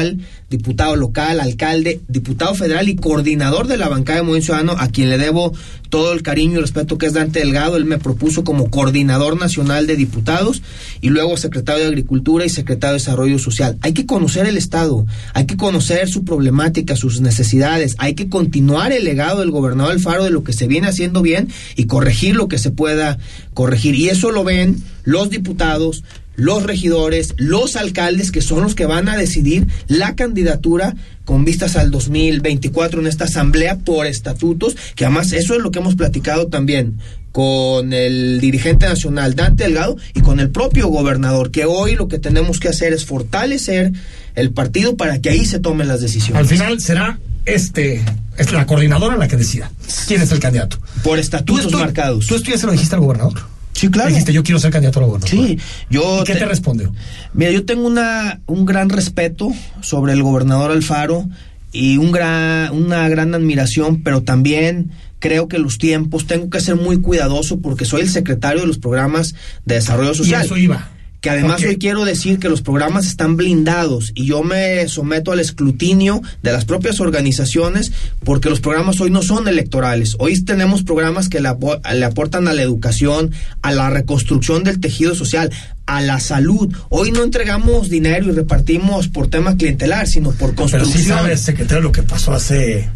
diputado 0.51 0.97
local, 0.97 1.41
alcalde, 1.41 2.01
diputado 2.09 2.55
federal 2.55 2.89
y 2.89 2.97
coordinador 2.97 3.67
de 3.67 3.77
la 3.77 3.89
bancada 3.89 4.19
de 4.19 4.23
Movimiento 4.23 4.47
Ciudadano, 4.47 4.77
a 4.79 4.89
quien 4.89 5.11
le 5.11 5.19
debo 5.19 5.53
todo 5.91 6.13
el 6.13 6.23
cariño 6.23 6.59
y 6.59 6.61
respeto 6.63 6.99
que 6.99 7.07
es 7.07 7.13
Dante 7.13 7.41
Delgado. 7.41 7.77
Él 7.77 7.85
me 7.85 7.99
propuso 7.99 8.45
como 8.45 8.71
coordinador 8.71 9.39
nacional 9.39 9.87
de 9.87 9.97
diputados 9.97 10.63
y 11.01 11.09
luego 11.11 11.37
secretario 11.37 11.83
de 11.83 11.89
Agricultura 11.89 12.45
y 12.45 12.49
secretario 12.49 12.95
de 12.95 13.01
Desarrollo 13.01 13.39
Social. 13.39 13.79
Hay 13.83 13.93
que 13.93 14.07
conocer 14.07 14.47
el 14.47 14.57
Estado, 14.57 15.07
hay 15.35 15.47
que 15.47 15.57
conocer 15.57 16.09
su 16.09 16.25
problemática, 16.25 16.97
sus 16.97 17.21
necesidades, 17.21 17.95
hay 17.99 18.15
que 18.15 18.29
continuar 18.29 18.93
el 18.93 19.05
legado 19.05 19.41
del 19.41 19.51
gobernador 19.51 19.93
Alfaro 19.93 20.25
de 20.25 20.31
lo 20.31 20.45
que 20.45 20.53
se 20.53 20.67
viene 20.67 20.89
haciendo 20.89 21.23
bien 21.23 21.49
y 21.77 21.85
corregir 21.85 22.37
lo 22.37 22.49
que 22.49 22.59
se 22.59 22.71
pueda 22.71 23.19
corregir. 23.55 23.95
Y 23.95 24.09
eso 24.09 24.31
lo 24.31 24.45
ven 24.45 24.83
los 25.05 25.31
diputados, 25.31 26.05
los 26.39 26.63
regidores, 26.63 27.35
los 27.37 27.75
alcaldes, 27.75 28.31
que 28.31 28.41
son 28.41 28.63
los 28.63 28.77
que 28.77 28.87
van 28.87 29.09
a 29.09 29.17
decidir 29.17 29.67
la 29.89 30.15
candidatura 30.15 30.95
con 31.25 31.45
vistas 31.45 31.77
al 31.77 31.91
2024 31.91 33.01
en 33.01 33.09
esta 33.09 33.25
asamblea 33.25 33.79
por 33.79 34.07
estatutos, 34.07 34.77
que 34.95 35.05
además 35.05 35.33
eso 35.33 35.55
es 35.55 35.61
lo 35.61 35.73
que 35.73 35.81
hemos 35.81 35.97
platicado 35.97 36.47
también 36.47 36.99
con 37.33 37.93
el 37.93 38.41
dirigente 38.41 38.87
nacional 38.87 39.35
Dante 39.35 39.65
Delgado 39.65 39.97
y 40.15 40.21
con 40.21 40.39
el 40.39 40.51
propio 40.51 40.87
gobernador, 40.89 41.51
que 41.51 41.65
hoy 41.65 41.97
lo 41.97 42.07
que 42.07 42.21
tenemos 42.21 42.61
que 42.61 42.69
hacer 42.69 42.93
es 42.93 43.05
fortalecer 43.05 43.93
el 44.37 44.53
partido 44.53 44.97
para 44.97 45.21
que 45.21 45.31
ahí 45.31 45.45
se 45.45 45.59
tomen 45.59 45.89
las 45.89 46.01
decisiones. 46.01 46.41
Al 46.41 46.47
final 46.47 46.81
será 46.81 47.19
este 47.47 48.05
es 48.37 48.53
la 48.53 48.65
coordinadora 48.65 49.17
la 49.17 49.27
que 49.27 49.37
decida 49.37 49.73
quién 50.07 50.23
es 50.23 50.31
el 50.31 50.39
candidato. 50.39 50.79
Por 51.03 51.19
estatutos 51.19 51.73
marcados. 51.73 52.27
¿Tú 52.27 52.37
esto 52.37 52.51
ya 52.51 52.59
se 52.59 52.67
lo 52.67 52.73
dijiste 52.73 52.95
al 52.95 53.01
gobernador? 53.01 53.58
Sí, 53.79 53.91
claro. 53.91 54.09
Dijiste, 54.09 54.33
yo 54.33 54.43
quiero 54.43 54.59
ser 54.59 54.73
candidato 54.73 54.99
a 54.99 55.05
gobernador. 55.05 55.31
Sí, 55.31 55.59
yo. 55.89 56.23
¿Y 56.23 56.25
qué 56.25 56.35
te, 56.35 56.45
respondió? 56.45 56.93
Mira, 57.33 57.53
yo 57.53 57.65
tengo 57.65 57.87
una, 57.87 58.41
un 58.47 58.65
gran 58.65 58.89
respeto 58.89 59.51
sobre 59.83 60.15
el 60.15 60.23
gobernador 60.23 60.73
Alfaro 60.73 61.29
y 61.71 61.97
un 61.97 62.11
gran, 62.11 62.75
una 62.75 63.09
gran 63.09 63.37
admiración, 63.37 64.03
pero 64.03 64.23
también 64.25 64.91
creo 65.21 65.47
que 65.47 65.61
los 65.61 65.79
tiempos 65.79 66.27
tengo 66.27 66.51
que 66.51 66.61
ser 66.61 66.75
muy 66.75 67.01
cuidadoso 67.01 67.61
porque 67.61 67.85
soy 67.85 68.01
el 68.01 68.09
secretario 68.09 68.63
de 68.63 68.67
los 68.67 68.79
programas 68.79 69.37
de 69.65 69.77
desarrollo 69.77 70.13
social. 70.13 70.43
Y 70.43 70.47
eso 70.47 70.57
iba 70.57 70.91
que 71.21 71.31
además 71.31 71.63
hoy 71.63 71.79
quiero 71.79 72.05
decir 72.05 72.39
que 72.39 72.49
los 72.49 72.63
programas 72.63 73.07
están 73.07 73.37
blindados 73.37 74.13
y 74.15 74.27
yo 74.27 74.43
me 74.43 74.87
someto 74.89 75.33
al 75.33 75.41
escrutinio 75.41 76.23
de 76.43 76.53
las 76.53 76.65
propias 76.65 77.01
organizaciones 77.01 77.93
porque 78.25 78.49
los 78.49 78.61
programas 78.61 79.01
hoy 79.01 79.11
no 79.11 79.23
son 79.23 79.49
electorales. 79.49 80.17
Hoy 80.21 80.41
tenemos 80.45 80.85
programas 80.85 81.29
que 81.29 81.41
le, 81.41 81.51
le 81.95 82.05
aportan 82.05 82.47
a 82.47 82.53
la 82.53 82.63
educación, 82.63 83.33
a 83.63 83.73
la 83.73 83.91
reconstrucción 83.91 84.63
del 84.63 84.79
tejido 84.79 85.17
social, 85.17 85.51
a 85.87 86.01
la 86.03 86.21
salud. 86.21 86.73
Hoy 86.89 87.11
no 87.11 87.25
entregamos 87.25 87.89
dinero 87.89 88.29
y 88.29 88.33
repartimos 88.33 89.09
por 89.09 89.29
tema 89.29 89.57
clientelar, 89.57 90.07
sino 90.07 90.31
por 90.31 90.55
construcción. 90.55 90.93
Pero 90.93 91.03
sí 91.03 91.09
sabes, 91.09 91.41
secretario, 91.41 91.83
lo 91.83 91.93
que 91.93 92.05
pasó 92.05 92.33
hace 92.33 92.89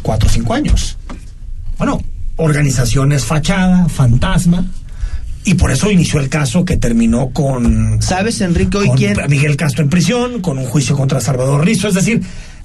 cuatro 0.00 0.28
o 0.28 0.32
cinco 0.32 0.54
años. 0.54 0.96
Bueno, 1.76 2.02
organizaciones 2.36 3.24
fachada, 3.24 3.88
fantasma, 3.88 4.66
y 5.48 5.54
por 5.54 5.70
eso 5.70 5.90
inició 5.90 6.20
el 6.20 6.28
caso 6.28 6.66
que 6.66 6.76
terminó 6.76 7.30
con. 7.30 8.02
¿Sabes, 8.02 8.42
Enrique, 8.42 8.76
hoy 8.76 8.90
quién? 8.94 9.16
Miguel 9.30 9.56
Castro 9.56 9.82
en 9.82 9.88
prisión, 9.88 10.42
con 10.42 10.58
un 10.58 10.66
juicio 10.66 10.94
contra 10.94 11.22
Salvador 11.22 11.64
Rizo. 11.64 11.88
Es 11.88 11.94
decir, 11.94 12.20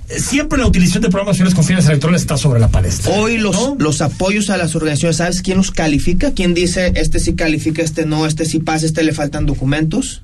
siempre 0.10 0.60
la 0.60 0.68
utilización 0.68 1.02
de 1.02 1.10
programaciones 1.10 1.56
con 1.56 1.64
fines 1.64 1.86
electorales 1.86 2.24
está 2.24 2.36
sobre 2.36 2.60
la 2.60 2.68
palestra. 2.68 3.14
Hoy 3.14 3.38
los, 3.38 3.76
los 3.80 4.02
apoyos 4.02 4.50
a 4.50 4.58
las 4.58 4.76
organizaciones, 4.76 5.16
¿sabes 5.16 5.42
quién 5.42 5.56
los 5.56 5.72
califica? 5.72 6.32
¿Quién 6.32 6.54
dice 6.54 6.92
este 6.96 7.22
sí 7.22 7.36
califica, 7.36 7.82
este 7.82 8.06
no, 8.06 8.26
este 8.26 8.44
sí 8.44 8.60
pasa, 8.60 8.86
este 8.86 9.02
le 9.06 9.14
faltan 9.14 9.46
documentos? 9.46 10.22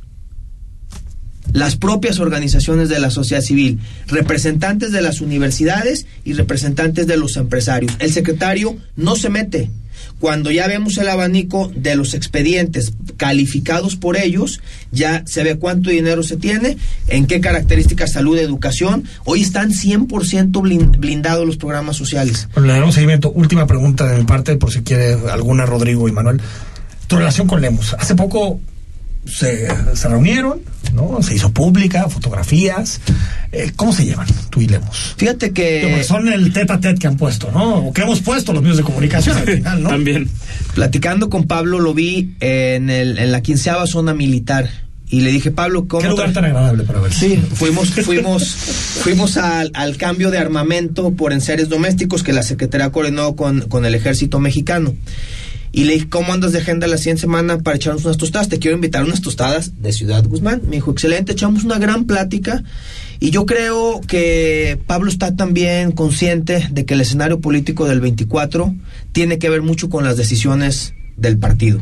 Las 1.53 1.77
propias 1.77 2.19
organizaciones 2.19 2.89
de 2.89 2.99
la 2.99 3.09
sociedad 3.09 3.41
civil, 3.41 3.79
representantes 4.07 4.91
de 4.91 5.01
las 5.01 5.21
universidades 5.21 6.07
y 6.25 6.33
representantes 6.33 7.07
de 7.07 7.15
los 7.15 7.37
empresarios. 7.37 7.93
El 7.99 8.11
secretario 8.11 8.75
no 8.97 9.15
se 9.15 9.29
mete 9.29 9.69
cuando 10.19 10.51
ya 10.51 10.67
vemos 10.67 10.97
el 10.97 11.07
abanico 11.07 11.71
de 11.73 11.95
los 11.95 12.13
expedientes 12.13 12.93
calificados 13.17 13.95
por 13.95 14.17
ellos, 14.17 14.61
ya 14.91 15.23
se 15.25 15.43
ve 15.43 15.57
cuánto 15.57 15.89
dinero 15.89 16.23
se 16.23 16.37
tiene, 16.37 16.77
en 17.07 17.25
qué 17.25 17.39
características 17.39 18.13
salud, 18.13 18.37
educación. 18.37 19.05
Hoy 19.25 19.41
están 19.41 19.71
100% 19.71 20.97
blindados 20.99 21.45
los 21.45 21.57
programas 21.57 21.95
sociales. 21.95 22.47
Bueno, 22.53 22.67
le 22.67 22.79
damos 22.79 22.95
seguimiento. 22.95 23.31
Última 23.31 23.65
pregunta 23.65 24.07
de 24.07 24.17
mi 24.17 24.25
parte, 24.25 24.55
por 24.57 24.71
si 24.71 24.81
quiere 24.81 25.13
alguna 25.31 25.65
Rodrigo 25.65 26.07
y 26.07 26.11
Manuel. 26.11 26.41
Tu 27.07 27.15
relación 27.15 27.47
con 27.47 27.61
Lemos. 27.61 27.95
Hace 27.97 28.15
poco 28.15 28.59
se, 29.25 29.67
se, 29.95 30.07
reunieron, 30.07 30.61
¿no? 30.93 31.21
Se 31.21 31.35
hizo 31.35 31.51
pública, 31.51 32.09
fotografías. 32.09 33.01
Eh, 33.51 33.71
¿Cómo 33.75 33.93
se 33.93 34.05
llevan 34.05 34.27
tú 34.49 34.61
y 34.61 34.67
Lemos? 34.67 35.15
Fíjate 35.17 35.51
que... 35.51 36.03
son 36.03 36.31
el 36.31 36.53
tete 36.53 36.73
a 36.73 36.79
tete 36.79 36.99
que 36.99 37.07
han 37.07 37.17
puesto, 37.17 37.51
¿no? 37.51 37.87
O 37.87 37.93
que 37.93 38.01
hemos 38.01 38.21
puesto 38.21 38.53
los 38.53 38.61
medios 38.61 38.77
de 38.77 38.83
comunicación 38.83 39.37
al 39.37 39.45
final, 39.45 39.83
¿no? 39.83 39.89
También. 39.89 40.29
Platicando 40.73 41.29
con 41.29 41.45
Pablo 41.45 41.79
lo 41.79 41.93
vi 41.93 42.35
en, 42.39 42.89
el, 42.89 43.17
en 43.17 43.31
la 43.31 43.41
quinceava 43.41 43.87
zona 43.87 44.13
militar. 44.13 44.69
Y 45.11 45.21
le 45.21 45.31
dije, 45.31 45.49
Pablo, 45.49 45.87
¿cómo... 45.87 46.03
Qué 46.03 46.09
lugar 46.09 46.33
tan 46.33 46.45
agradable 46.45 46.83
para 46.83 46.99
ver. 46.99 47.11
Sí, 47.11 47.41
fuimos, 47.53 47.89
fuimos, 47.89 48.45
fuimos 48.45 49.37
al, 49.37 49.71
al, 49.73 49.97
cambio 49.97 50.29
de 50.29 50.37
armamento 50.37 51.11
por 51.13 51.33
enseres 51.33 51.67
domésticos 51.67 52.21
que 52.21 52.31
la 52.31 52.43
Secretaría 52.43 52.91
coordinó 52.91 53.35
con, 53.35 53.61
con 53.61 53.85
el 53.85 53.95
ejército 53.95 54.39
mexicano. 54.39 54.93
Y 55.71 55.83
le 55.83 55.93
dije, 55.93 56.09
¿cómo 56.09 56.33
andas 56.33 56.51
de 56.51 56.59
agenda 56.59 56.87
la 56.87 56.97
siguiente 56.97 57.21
semana 57.21 57.59
para 57.59 57.77
echarnos 57.77 58.03
unas 58.05 58.17
tostadas? 58.17 58.49
Te 58.49 58.59
quiero 58.59 58.75
invitar 58.75 59.03
a 59.03 59.05
unas 59.05 59.21
tostadas 59.21 59.81
de 59.81 59.93
Ciudad 59.93 60.25
Guzmán. 60.25 60.61
Me 60.65 60.77
dijo, 60.77 60.91
excelente, 60.91 61.33
echamos 61.33 61.63
una 61.63 61.77
gran 61.77 62.05
plática. 62.05 62.63
Y 63.19 63.31
yo 63.31 63.45
creo 63.45 64.01
que 64.01 64.79
Pablo 64.87 65.09
está 65.09 65.35
también 65.35 65.91
consciente 65.91 66.67
de 66.71 66.85
que 66.85 66.95
el 66.95 67.01
escenario 67.01 67.39
político 67.39 67.87
del 67.87 67.99
24 67.99 68.73
tiene 69.11 69.37
que 69.37 69.49
ver 69.49 69.61
mucho 69.61 69.89
con 69.89 70.03
las 70.03 70.17
decisiones 70.17 70.93
del 71.17 71.37
partido. 71.37 71.81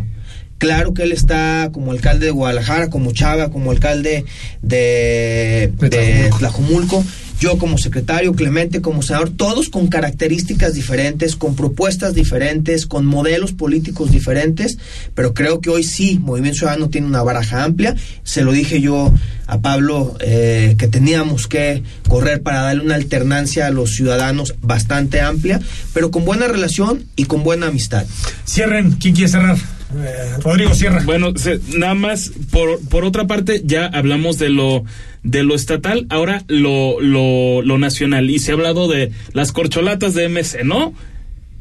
Claro 0.57 0.93
que 0.93 1.03
él 1.03 1.11
está 1.11 1.69
como 1.71 1.91
alcalde 1.91 2.25
de 2.27 2.31
Guadalajara, 2.31 2.89
como 2.89 3.11
Chava, 3.11 3.49
como 3.49 3.71
alcalde 3.71 4.25
de, 4.61 5.71
de 5.79 6.29
Tlajumulco 6.39 7.03
yo 7.39 7.57
como 7.57 7.77
secretario, 7.77 8.33
Clemente 8.33 8.81
como 8.81 9.01
senador, 9.01 9.29
todos 9.29 9.69
con 9.69 9.87
características 9.87 10.73
diferentes, 10.73 11.35
con 11.35 11.55
propuestas 11.55 12.13
diferentes, 12.13 12.85
con 12.85 13.05
modelos 13.05 13.51
políticos 13.51 14.11
diferentes, 14.11 14.77
pero 15.13 15.33
creo 15.33 15.61
que 15.61 15.69
hoy 15.69 15.83
sí, 15.83 16.19
Movimiento 16.19 16.59
Ciudadano 16.59 16.89
tiene 16.89 17.07
una 17.07 17.23
baraja 17.23 17.63
amplia. 17.63 17.95
Se 18.23 18.43
lo 18.43 18.51
dije 18.51 18.81
yo 18.81 19.13
a 19.45 19.59
Pablo 19.59 20.17
eh, 20.19 20.75
que 20.77 20.87
teníamos 20.87 21.47
que 21.47 21.83
correr 22.07 22.41
para 22.41 22.61
darle 22.61 22.83
una 22.83 22.95
alternancia 22.95 23.67
a 23.67 23.71
los 23.71 23.91
ciudadanos 23.91 24.55
bastante 24.61 25.21
amplia, 25.21 25.59
pero 25.93 26.11
con 26.11 26.25
buena 26.25 26.47
relación 26.47 27.05
y 27.15 27.25
con 27.25 27.43
buena 27.43 27.67
amistad. 27.67 28.05
Cierren, 28.45 28.93
¿quién 28.93 29.13
quiere 29.13 29.29
cerrar? 29.29 29.76
Eh, 29.95 30.37
Rodrigo 30.41 30.73
Sierra. 30.73 31.01
Bueno, 31.05 31.33
nada 31.77 31.93
más, 31.93 32.31
por, 32.51 32.79
por 32.89 33.05
otra 33.05 33.27
parte, 33.27 33.61
ya 33.63 33.85
hablamos 33.85 34.37
de 34.37 34.49
lo 34.49 34.83
de 35.23 35.43
lo 35.43 35.55
estatal, 35.55 36.05
ahora 36.09 36.43
lo, 36.47 37.01
lo, 37.01 37.61
lo 37.61 37.77
nacional. 37.77 38.29
Y 38.29 38.39
se 38.39 38.51
ha 38.51 38.53
hablado 38.55 38.87
de 38.87 39.11
las 39.33 39.51
corcholatas 39.51 40.13
de 40.13 40.29
MC, 40.29 40.63
¿no? 40.63 40.93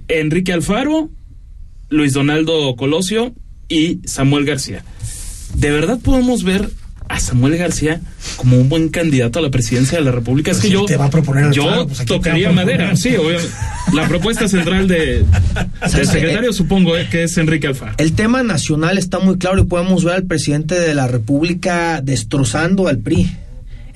Enrique 0.09 0.53
Alfaro, 0.53 1.11
Luis 1.89 2.13
Donaldo 2.13 2.77
Colosio 2.77 3.35
y 3.69 4.01
Samuel 4.05 4.45
García. 4.45 4.85
¿De 5.55 5.71
verdad 5.71 5.99
podemos 6.01 6.45
ver 6.45 6.71
a 7.09 7.21
Samuel 7.21 7.57
García 7.57 8.01
como 8.37 8.57
un 8.57 8.69
buen 8.69 8.89
candidato 8.89 9.39
a 9.39 9.43
la 9.43 9.51
presidencia 9.51 9.99
de 9.99 10.05
la 10.05 10.13
República. 10.13 10.51
es 10.51 10.57
Pues 10.59 10.63
que 10.63 10.69
si 10.69 10.75
yo 10.75 10.85
te 10.85 10.97
va 10.97 11.07
a 11.07 11.11
proponer 11.11 11.51
yo 11.53 11.65
Faro, 11.65 11.87
pues 11.87 12.05
tocaría 12.05 12.49
proponer. 12.49 12.79
madera, 12.79 12.97
sí, 12.97 13.17
obviamente. 13.17 13.49
La 13.95 14.09
propuesta 14.09 14.49
central 14.49 14.89
de, 14.89 15.25
del 15.93 16.07
secretario 16.07 16.53
supongo 16.53 16.97
eh, 16.97 17.07
que 17.11 17.25
es 17.25 17.39
Enrique 17.39 17.67
Alfaro. 17.69 17.95
El 17.99 18.13
tema 18.13 18.43
nacional 18.43 18.99
está 18.99 19.19
muy 19.19 19.39
claro 19.39 19.61
y 19.63 19.65
podemos 19.65 20.05
ver 20.05 20.15
al 20.15 20.25
presidente 20.25 20.79
de 20.79 20.95
la 20.95 21.07
República 21.07 22.01
destrozando 22.03 22.89
al 22.89 22.99
PRI 22.99 23.31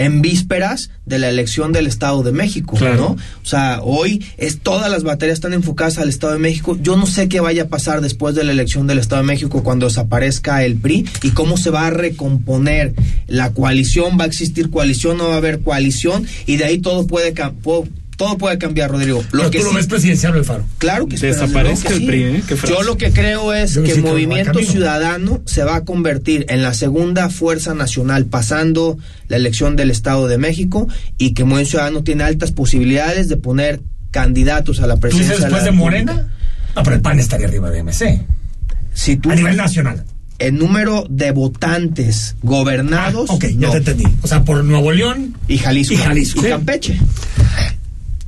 en 0.00 0.22
vísperas 0.22 0.90
de 1.04 1.18
la 1.18 1.28
elección 1.28 1.72
del 1.72 1.86
Estado 1.86 2.22
de 2.22 2.32
México, 2.32 2.74
Claro. 2.76 2.96
¿no? 2.96 3.06
O 3.10 3.46
sea, 3.46 3.80
hoy 3.82 4.24
es 4.38 4.58
todas 4.60 4.90
las 4.90 5.02
baterías 5.02 5.34
están 5.34 5.52
enfocadas 5.52 5.98
al 5.98 6.08
Estado 6.08 6.32
de 6.32 6.38
México. 6.38 6.78
Yo 6.80 6.96
no 6.96 7.04
sé 7.06 7.28
qué 7.28 7.40
vaya 7.40 7.64
a 7.64 7.68
pasar 7.68 8.00
después 8.00 8.34
de 8.34 8.42
la 8.42 8.52
elección 8.52 8.86
del 8.86 8.98
Estado 8.98 9.20
de 9.20 9.26
México 9.26 9.62
cuando 9.62 9.86
desaparezca 9.86 10.64
el 10.64 10.76
PRI 10.76 11.06
y 11.22 11.30
cómo 11.32 11.58
se 11.58 11.68
va 11.68 11.86
a 11.86 11.90
recomponer 11.90 12.94
la 13.26 13.52
coalición, 13.52 14.18
va 14.18 14.24
a 14.24 14.26
existir 14.26 14.70
coalición, 14.70 15.18
no 15.18 15.28
va 15.28 15.34
a 15.34 15.36
haber 15.36 15.60
coalición 15.60 16.26
y 16.46 16.56
de 16.56 16.64
ahí 16.64 16.78
todo 16.78 17.06
puede 17.06 17.34
todo 18.20 18.36
puede 18.36 18.58
cambiar, 18.58 18.90
Rodrigo. 18.90 19.24
Pero 19.30 19.50
tú 19.50 19.58
lo 19.64 19.72
ves 19.72 19.86
presidencial, 19.86 20.36
el 20.36 20.44
Faro. 20.44 20.62
Claro 20.76 21.06
que 21.08 21.16
Desaparezca 21.16 21.88
desde 21.88 21.94
el 21.94 22.00
que 22.00 22.06
PRI, 22.06 22.56
¿eh? 22.56 22.58
Yo 22.68 22.82
lo 22.82 22.98
que 22.98 23.12
creo 23.12 23.54
es 23.54 23.72
Yo 23.72 23.82
que 23.82 23.94
sí 23.94 24.02
que 24.02 24.08
Movimiento. 24.08 24.58
Ciudadano 24.62 25.40
se 25.46 25.64
va 25.64 25.76
a 25.76 25.84
convertir 25.86 26.44
en 26.50 26.62
la 26.62 26.74
segunda 26.74 27.30
fuerza 27.30 27.72
nacional 27.72 28.26
pasando 28.26 28.98
la 29.28 29.36
elección 29.38 29.74
del 29.74 29.90
Estado 29.90 30.28
de 30.28 30.36
México 30.36 30.86
y 31.16 31.32
que 31.32 31.44
Movimiento 31.44 31.70
Ciudadano 31.70 32.02
tiene 32.04 32.24
altas 32.24 32.52
posibilidades 32.52 33.30
de 33.30 33.38
poner 33.38 33.80
candidatos 34.10 34.80
a 34.80 34.86
la 34.86 34.96
¿Tú 34.96 35.00
presidencia. 35.00 35.36
dices 35.36 35.44
después 35.46 35.62
la 35.64 35.70
de. 35.70 35.76
Morena? 35.76 36.28
No, 36.76 36.82
pero 36.82 36.96
el 36.96 37.00
PAN 37.02 37.18
estaría 37.20 37.46
arriba 37.46 37.70
de 37.70 37.82
MC. 37.82 38.20
Si 38.92 39.16
tú 39.16 39.30
A 39.30 39.34
nivel 39.34 39.56
nacional. 39.56 40.04
el 40.38 40.58
número 40.58 41.06
de 41.08 41.30
votantes 41.30 42.36
gobernados 42.42 43.30
Ah, 43.30 43.34
ok, 43.34 43.44
ya 43.56 43.66
no. 43.68 43.70
te 43.72 43.78
entendí. 43.78 44.04
O 44.20 44.26
sea, 44.26 44.44
por 44.44 44.62
Nuevo 44.62 44.92
León 44.92 45.38
y 45.48 45.56
Jalisco 45.56 45.94
Y 45.94 45.96
Jalisco. 45.96 46.46
y 46.46 46.50
Campeche. 46.50 46.98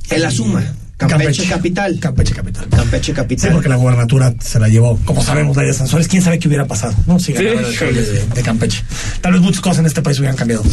En 0.09 0.21
la 0.21 0.31
suma, 0.31 0.63
Campeche, 0.95 1.45
capital. 1.45 1.99
Campeche 1.99 2.33
capital. 2.33 2.67
Campeche 2.69 3.13
capital. 3.13 3.49
Sí, 3.49 3.53
porque 3.53 3.69
la 3.69 3.75
gubernatura 3.75 4.33
se 4.39 4.59
la 4.59 4.69
llevó, 4.69 4.97
como 5.05 5.23
sabemos, 5.23 5.55
Daria 5.55 5.73
Sanzueles. 5.73 6.07
¿Quién 6.07 6.21
sabe 6.21 6.39
qué 6.39 6.47
hubiera 6.47 6.65
pasado? 6.65 6.95
No, 7.07 7.19
si 7.19 7.33
ganaba 7.33 7.59
el 7.59 7.65
alcalde 7.65 8.05
de, 8.05 8.25
de 8.25 8.41
Campeche. 8.41 8.83
Tal 9.21 9.33
vez 9.33 9.41
muchas 9.41 9.61
cosas 9.61 9.79
en 9.79 9.85
este 9.87 10.01
país 10.01 10.19
hubieran 10.19 10.37
cambiado. 10.37 10.63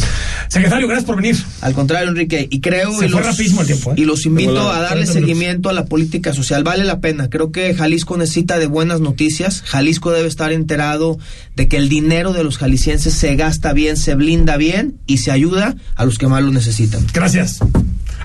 Secretario, 0.47 0.87
gracias 0.87 1.05
por 1.05 1.15
venir. 1.17 1.37
Al 1.61 1.73
contrario, 1.73 2.09
Enrique, 2.09 2.47
y 2.49 2.61
creo 2.61 2.91
Se 2.99 3.07
y 3.07 3.09
fue 3.09 3.21
los, 3.21 3.29
rapidísimo 3.29 3.61
el 3.61 3.67
tiempo, 3.67 3.91
¿eh? 3.91 3.95
y 3.97 4.05
los 4.05 4.25
invito 4.25 4.71
a 4.71 4.79
darle 4.81 4.87
40 4.87 4.95
minutos. 4.95 5.13
seguimiento 5.13 5.69
a 5.69 5.73
la 5.73 5.85
política 5.85 6.33
social. 6.33 6.63
Vale 6.63 6.85
la 6.85 6.99
pena. 6.99 7.29
Creo 7.29 7.51
que 7.51 7.73
Jalisco 7.73 8.15
necesita 8.17 8.59
de 8.59 8.67
buenas 8.67 9.01
noticias. 9.01 9.63
Jalisco 9.65 10.11
debe 10.11 10.27
estar 10.27 10.51
enterado 10.51 11.17
de 11.55 11.67
que 11.67 11.77
el 11.77 11.89
dinero 11.89 12.31
de 12.31 12.43
los 12.43 12.57
jaliscienses 12.57 13.13
se 13.13 13.35
gasta 13.35 13.73
bien, 13.73 13.97
se 13.97 14.15
blinda 14.15 14.57
bien 14.57 14.99
y 15.07 15.17
se 15.17 15.31
ayuda 15.31 15.75
a 15.95 16.05
los 16.05 16.17
que 16.17 16.27
más 16.27 16.43
lo 16.43 16.51
necesitan. 16.51 17.05
Gracias. 17.13 17.59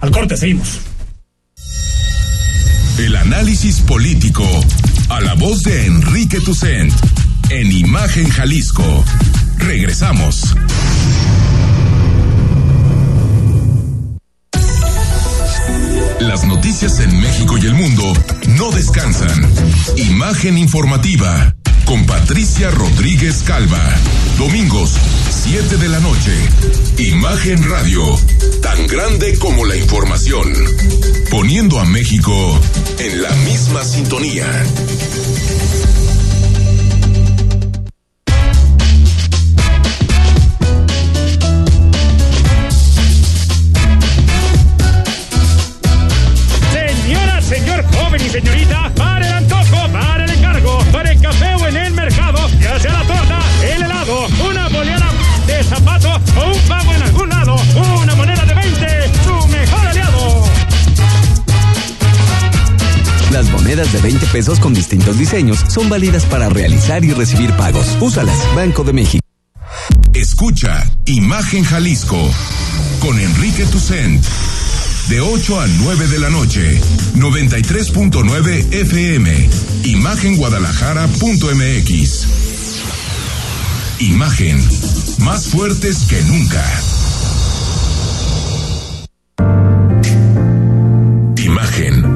Al 0.01 0.11
corte, 0.11 0.37
seguimos. 0.37 0.81
El 2.99 3.16
análisis 3.16 3.81
político 3.81 4.49
a 5.09 5.20
la 5.20 5.35
voz 5.35 5.62
de 5.62 5.87
Enrique 5.87 6.41
Tucent 6.41 6.93
en 7.51 7.70
Imagen 7.70 8.29
Jalisco. 8.29 9.05
Regresamos. 9.59 10.55
Las 16.20 16.45
noticias 16.45 16.99
en 17.01 17.20
México 17.20 17.57
y 17.59 17.66
el 17.66 17.74
mundo 17.74 18.12
no 18.57 18.70
descansan. 18.72 19.49
Imagen 19.97 20.59
informativa 20.59 21.55
con 21.85 22.05
Patricia 22.05 22.70
Rodríguez 22.70 23.43
Calva. 23.45 23.83
Domingos, 24.37 24.95
7 25.49 25.77
de 25.77 25.89
la 25.89 26.01
noche. 26.01 26.33
Imagen 26.99 27.71
Radio, 27.71 28.03
tan 28.61 28.85
grande 28.89 29.39
como 29.39 29.65
la 29.65 29.77
información. 29.77 30.53
Poniendo 31.31 31.79
a 31.79 31.85
México 31.85 32.61
en 32.99 33.23
la 33.23 33.31
misma 33.31 33.85
sintonía. 33.85 34.45
Señora, 46.73 47.41
señor 47.41 47.85
joven 47.95 48.21
y 48.21 48.29
señorita, 48.31 48.86
monedas 63.67 63.93
de 63.93 64.01
20 64.01 64.27
pesos 64.27 64.61
con 64.61 64.73
distintos 64.73 65.19
diseños 65.19 65.59
son 65.67 65.89
válidas 65.89 66.25
para 66.27 66.49
realizar 66.49 67.05
y 67.05 67.11
recibir 67.11 67.51
pagos. 67.57 67.97
Úsalas, 68.01 68.39
Banco 68.55 68.85
de 68.85 68.93
México. 68.93 69.27
Escucha 70.14 70.89
Imagen 71.07 71.64
Jalisco 71.64 72.31
con 73.01 73.19
Enrique 73.19 73.64
Tucent. 73.64 74.25
De 75.09 75.21
8 75.21 75.61
a 75.61 75.67
9 75.67 76.07
de 76.07 76.21
la 76.21 76.31
noche, 76.31 76.81
93.9 77.17 78.73
FM. 78.73 79.51
Imagenguadalajara.mx. 79.83 82.27
Imagen, 83.99 84.64
más 85.19 85.49
fuertes 85.49 86.05
que 86.09 86.23
nunca. 86.23 86.64
Imagen. 91.43 92.16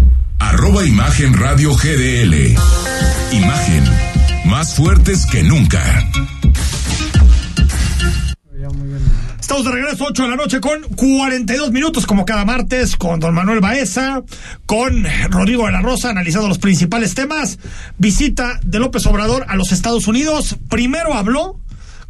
arroba 0.49 0.83
Imagen 0.83 1.33
Radio 1.33 1.75
GDL. 1.75 2.55
Imagen, 3.31 3.83
más 4.45 4.75
fuertes 4.75 5.25
que 5.27 5.43
nunca. 5.43 5.81
Estamos 9.39 9.65
de 9.65 9.71
regreso, 9.71 10.05
8 10.09 10.23
de 10.23 10.29
la 10.29 10.35
noche, 10.35 10.59
con 10.59 10.81
42 10.83 11.71
minutos, 11.71 12.05
como 12.05 12.25
cada 12.25 12.43
martes, 12.45 12.95
con 12.95 13.19
don 13.19 13.35
Manuel 13.35 13.59
Baeza, 13.59 14.23
con 14.65 15.05
Rodrigo 15.29 15.65
de 15.67 15.73
la 15.73 15.81
Rosa, 15.81 16.09
analizando 16.09 16.47
los 16.47 16.59
principales 16.59 17.13
temas. 17.13 17.59
Visita 17.97 18.59
de 18.63 18.79
López 18.79 19.05
Obrador 19.05 19.45
a 19.47 19.55
los 19.55 19.71
Estados 19.71 20.07
Unidos. 20.07 20.57
Primero 20.69 21.13
habló 21.13 21.59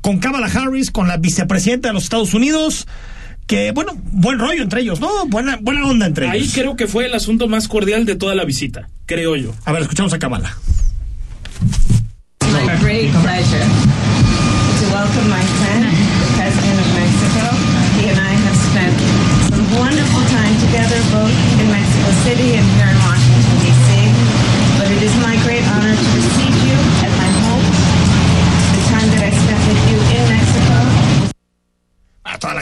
con 0.01 0.19
Kamala 0.19 0.47
Harris, 0.47 0.89
con 0.89 1.07
la 1.07 1.17
vicepresidenta 1.17 1.89
de 1.89 1.93
los 1.93 2.03
Estados 2.03 2.33
Unidos. 2.33 2.87
Que, 3.47 3.71
bueno, 3.71 3.91
buen 4.11 4.39
rollo 4.39 4.63
entre 4.63 4.81
ellos, 4.81 4.99
¿no? 5.01 5.25
Buena, 5.27 5.57
buena 5.61 5.85
onda 5.85 6.05
entre 6.05 6.29
Ahí 6.29 6.41
ellos. 6.41 6.53
creo 6.53 6.75
que 6.77 6.87
fue 6.87 7.05
el 7.07 7.13
asunto 7.13 7.47
más 7.49 7.67
cordial 7.67 8.05
de 8.05 8.15
toda 8.15 8.33
la 8.35 8.45
visita, 8.45 8.87
creo 9.05 9.35
yo. 9.35 9.53
A 9.65 9.71
ver, 9.73 9.81
escuchamos 9.81 10.13
a 10.13 10.19
Kamala. 10.19 10.55
my 12.51 12.75
great 12.79 13.11
pleasure 13.23 13.65
to 14.79 14.85
welcome 14.93 15.27
my 15.29 15.43
friend, 15.59 15.83
the 15.83 16.27
President 16.37 16.77
of 16.79 16.89
Mexico. 16.95 17.43
He 17.99 18.07
and 18.09 18.19
I 18.19 18.33
have 18.45 18.57
spent 18.71 18.95
some 19.51 19.67
wonderful 19.79 20.23
time 20.31 20.55
together, 20.65 20.99
both 21.11 21.35
in 21.59 21.67
Mexico 21.71 22.09
City 22.23 22.55
and 22.55 22.65
here 22.79 22.87
in 22.87 22.97
Washington, 23.03 23.10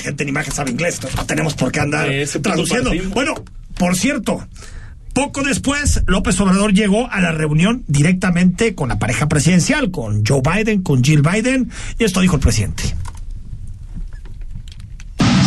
gente 0.09 0.23
en 0.23 0.29
imagen 0.29 0.53
sabe 0.53 0.71
inglés, 0.71 0.99
no 1.15 1.25
tenemos 1.25 1.53
por 1.53 1.71
qué 1.71 1.79
andar 1.79 2.09
traduciendo. 2.41 2.91
Bueno, 3.13 3.35
por 3.75 3.95
cierto, 3.95 4.45
Poco 5.13 5.43
después, 5.43 6.03
López 6.07 6.39
Obrador 6.39 6.73
llegó 6.73 7.11
a 7.11 7.19
la 7.19 7.31
reunión 7.31 7.83
directamente 7.87 8.75
con 8.75 8.89
la 8.89 8.99
pareja 8.99 9.27
presidencial, 9.27 9.91
con 9.91 10.23
Joe 10.25 10.41
Biden, 10.41 10.81
con 10.81 11.03
Jill 11.03 11.21
Biden, 11.21 11.69
y 11.97 12.03
esto 12.03 12.21
dijo 12.21 12.35
el 12.35 12.41
presidente. 12.41 12.83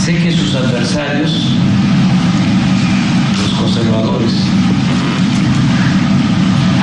Sé 0.04 0.16
que 0.18 0.32
sus 0.32 0.54
adversarios, 0.54 1.30
los 3.40 3.52
conservadores, 3.60 4.32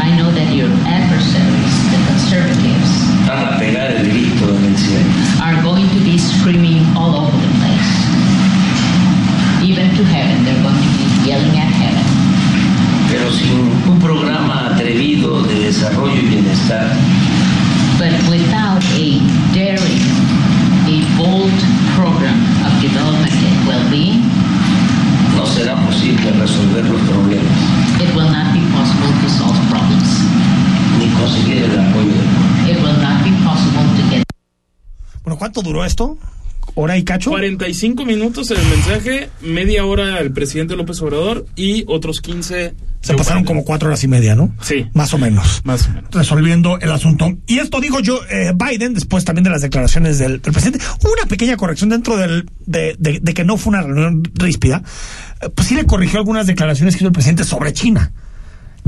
I 0.02 0.16
know 0.16 0.32
that 0.32 0.54
your 0.56 0.70
adversaries, 0.88 1.92
the 1.92 1.98
conservatives, 2.08 2.99
van 3.30 3.54
a 3.54 3.58
pegar 3.60 3.92
el 3.92 4.10
grito 4.10 4.50
en 4.58 4.66
el 4.66 4.78
cielo. 4.78 5.10
are 5.42 5.62
going 5.62 5.88
to 5.90 6.00
be 6.04 6.18
screaming 6.18 6.82
all 6.98 7.14
over 7.22 7.38
the 7.38 7.52
place. 7.62 7.92
Even 9.62 9.88
to 9.96 10.04
heaven, 10.04 10.44
they're 10.46 10.64
going 10.64 10.82
to 10.82 10.92
be 10.98 11.06
yelling 11.30 11.56
at 11.58 11.70
heaven. 11.70 12.06
Pero 13.08 13.32
sin 13.32 13.70
un 13.88 14.00
programa 14.00 14.70
atrevido 14.74 15.44
de 15.44 15.56
desarrollo 15.68 16.16
y 16.16 16.26
bienestar, 16.28 16.90
But 18.00 18.14
without 18.30 18.82
a 18.98 19.20
daring, 19.54 20.04
a 20.88 20.98
bold 21.18 21.58
program 21.96 22.40
of 22.66 22.72
development 22.82 23.34
and 23.34 23.68
well-being, 23.68 24.22
no 25.36 25.46
será 25.46 25.76
posible 25.86 26.32
resolver 26.40 26.84
los 26.84 27.02
problemas 27.02 27.80
it 28.00 28.16
will 28.16 28.32
not 28.32 28.54
be 28.54 28.62
possible 28.72 29.12
to 29.22 29.30
solve 29.30 29.60
problems. 29.70 30.24
ni 31.00 31.08
conseguir 31.20 31.64
el 31.64 31.80
apoyo 31.80 32.08
del 32.08 32.30
pueblo. 32.36 32.59
Bueno, 35.24 35.38
¿cuánto 35.38 35.62
duró 35.62 35.86
esto? 35.86 36.18
¿Hora 36.76 36.98
y 36.98 37.04
cacho? 37.04 37.32
45 37.32 38.06
minutos 38.06 38.52
en 38.52 38.58
el 38.58 38.68
mensaje, 38.68 39.30
media 39.42 39.86
hora 39.86 40.20
el 40.20 40.32
presidente 40.32 40.76
López 40.76 41.02
Obrador 41.02 41.46
y 41.56 41.84
otros 41.88 42.22
15. 42.22 42.74
Se 43.02 43.14
pasaron 43.16 43.44
como 43.44 43.64
cuatro 43.64 43.88
horas 43.88 44.04
y 44.04 44.08
media, 44.08 44.36
¿no? 44.36 44.54
Sí. 44.62 44.86
Más 44.94 45.14
o 45.14 45.18
menos. 45.18 45.62
Más 45.64 45.88
o 45.88 45.90
menos. 45.94 46.12
Resolviendo 46.12 46.78
el 46.80 46.92
asunto. 46.92 47.32
Y 47.48 47.60
esto 47.60 47.80
dijo 47.82 48.02
yo, 48.02 48.20
eh, 48.30 48.54
Biden, 48.56 48.94
después 48.94 49.26
también 49.26 49.44
de 49.46 49.50
las 49.50 49.62
declaraciones 49.62 50.20
del, 50.20 50.42
del 50.42 50.52
presidente. 50.54 50.80
Una 51.04 51.28
pequeña 51.28 51.58
corrección 51.58 51.90
dentro 51.90 52.18
del, 52.18 52.50
de, 52.66 52.96
de- 53.00 53.20
de 53.20 53.34
que 53.34 53.44
no 53.44 53.58
fue 53.58 53.72
una 53.72 53.82
reunión 53.82 54.24
ríspida. 54.36 54.84
Eh, 55.42 55.50
Pues 55.50 55.68
sí 55.68 55.76
le 55.76 55.86
corrigió 55.86 56.20
algunas 56.20 56.46
declaraciones 56.46 56.96
que 56.96 57.00
hizo 57.00 57.08
el 57.08 57.14
presidente 57.14 57.46
sobre 57.46 57.74
China. 57.74 58.12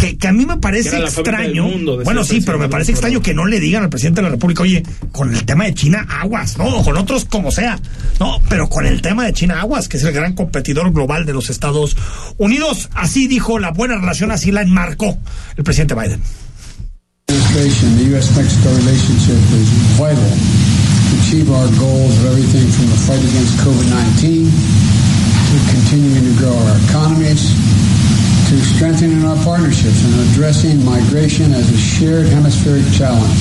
Que, 0.01 0.17
que 0.17 0.27
a 0.27 0.31
mí 0.33 0.47
me 0.47 0.57
parece 0.57 0.97
extraño. 0.97 1.65
mundo, 1.65 2.01
bueno, 2.03 2.23
sí, 2.23 2.41
pero 2.41 2.57
me 2.57 2.67
parece 2.67 2.91
extraño 2.91 3.21
que 3.21 3.35
no 3.35 3.45
le 3.45 3.59
digan 3.59 3.83
al 3.83 3.89
presidente 3.89 4.21
de 4.21 4.23
la 4.23 4.31
República, 4.31 4.63
oye, 4.63 4.81
con 5.11 5.31
el 5.31 5.45
tema 5.45 5.65
de 5.65 5.75
China, 5.75 6.07
aguas, 6.09 6.57
no, 6.57 6.65
o 6.65 6.83
con 6.83 6.97
otros 6.97 7.25
como 7.25 7.51
sea. 7.51 7.79
No, 8.19 8.41
pero 8.49 8.67
con 8.67 8.87
el 8.87 9.03
tema 9.03 9.25
de 9.25 9.33
China, 9.33 9.61
aguas, 9.61 9.87
que 9.87 9.97
es 9.97 10.03
el 10.03 10.11
gran 10.11 10.33
competidor 10.33 10.91
global 10.91 11.27
de 11.27 11.33
los 11.33 11.51
Estados 11.51 11.95
Unidos. 12.39 12.89
Así 12.95 13.27
dijo 13.27 13.59
la 13.59 13.69
buena 13.69 13.95
relación, 13.95 14.31
así 14.31 14.51
la 14.51 14.63
enmarcó 14.63 15.19
el 15.55 15.63
presidente 15.63 15.93
Biden. 15.93 16.19
the 17.27 18.09
U.S.-Mexico 18.09 18.75
relationship 18.81 19.37
is 19.53 19.69
vital 20.01 20.17
to 20.17 21.13
achieve 21.21 21.51
our 21.51 21.67
goals 21.77 22.17
of 22.19 22.25
everything 22.25 22.65
from 22.73 22.89
the 22.89 22.97
fight 23.05 23.21
against 23.21 23.53
COVID-19 23.61 24.49
to 24.49 25.55
continuing 25.69 26.25
to 26.25 26.39
grow 26.41 26.57
our 26.57 26.77
economies 26.89 27.53
to 28.51 28.59
strengthening 28.75 29.23
our 29.23 29.39
partnerships 29.47 30.03
and 30.03 30.11
addressing 30.27 30.83
migration 30.83 31.55
as 31.55 31.71
a 31.71 31.79
shared 31.79 32.27
hemispheric 32.27 32.83
challenge. 32.91 33.39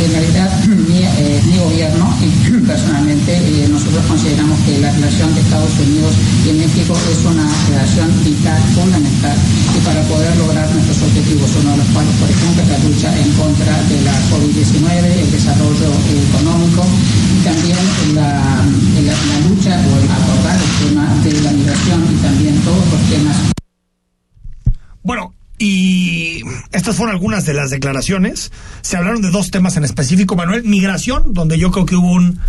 En 0.00 0.08
realidad, 0.08 0.48
mi, 0.88 1.04
eh, 1.04 1.36
mi 1.44 1.60
gobierno 1.60 2.08
y 2.24 2.32
personalmente 2.72 3.36
eh, 3.36 3.68
nosotros 3.68 4.00
consideramos 4.08 4.56
que 4.64 4.80
la 4.80 4.88
relación 4.96 5.28
de 5.36 5.44
Estados 5.44 5.76
Unidos 5.84 6.16
y 6.48 6.52
México 6.56 6.96
es 7.12 7.20
una 7.28 7.44
relación 7.68 8.08
vital, 8.24 8.56
fundamental, 8.72 9.36
y 9.36 9.78
para 9.84 10.00
poder 10.08 10.32
lograr 10.38 10.64
nuestros 10.72 10.96
objetivos, 11.04 11.52
uno 11.60 11.72
de 11.72 11.76
los 11.84 11.88
cuales, 11.92 12.16
por 12.16 12.30
ejemplo, 12.32 12.62
es 12.64 12.68
la 12.72 12.80
lucha 12.80 13.08
en 13.20 13.30
contra 13.36 13.74
de 13.84 14.00
la 14.00 14.16
COVID-19, 14.32 14.88
el 15.12 15.30
desarrollo 15.30 15.92
económico 16.08 16.88
y 17.36 17.44
también 17.44 17.76
la, 18.16 18.64
la, 18.64 19.12
la 19.12 19.38
lucha 19.44 19.76
o 19.76 19.92
el 20.00 20.08
abordar 20.08 20.56
el 20.56 20.88
tema 20.88 21.04
de 21.20 21.32
la 21.44 21.52
migración 21.52 22.00
y 22.08 22.16
también 22.24 22.56
todos 22.64 22.80
los 22.88 23.02
temas 23.12 23.59
Bueno, 25.02 25.34
y 25.58 26.42
estas 26.72 26.96
fueron 26.96 27.14
algunas 27.14 27.44
de 27.44 27.54
las 27.54 27.70
declaraciones. 27.70 28.50
Se 28.80 28.96
hablaron 28.96 29.20
de 29.22 29.30
dos 29.30 29.50
temas 29.50 29.76
en 29.76 29.84
específico, 29.84 30.36
Manuel. 30.36 30.64
Migración, 30.64 31.34
donde 31.34 31.58
yo 31.58 31.70
creo 31.70 31.86
que 31.86 31.96
hubo 31.96 32.12
un, 32.12 32.40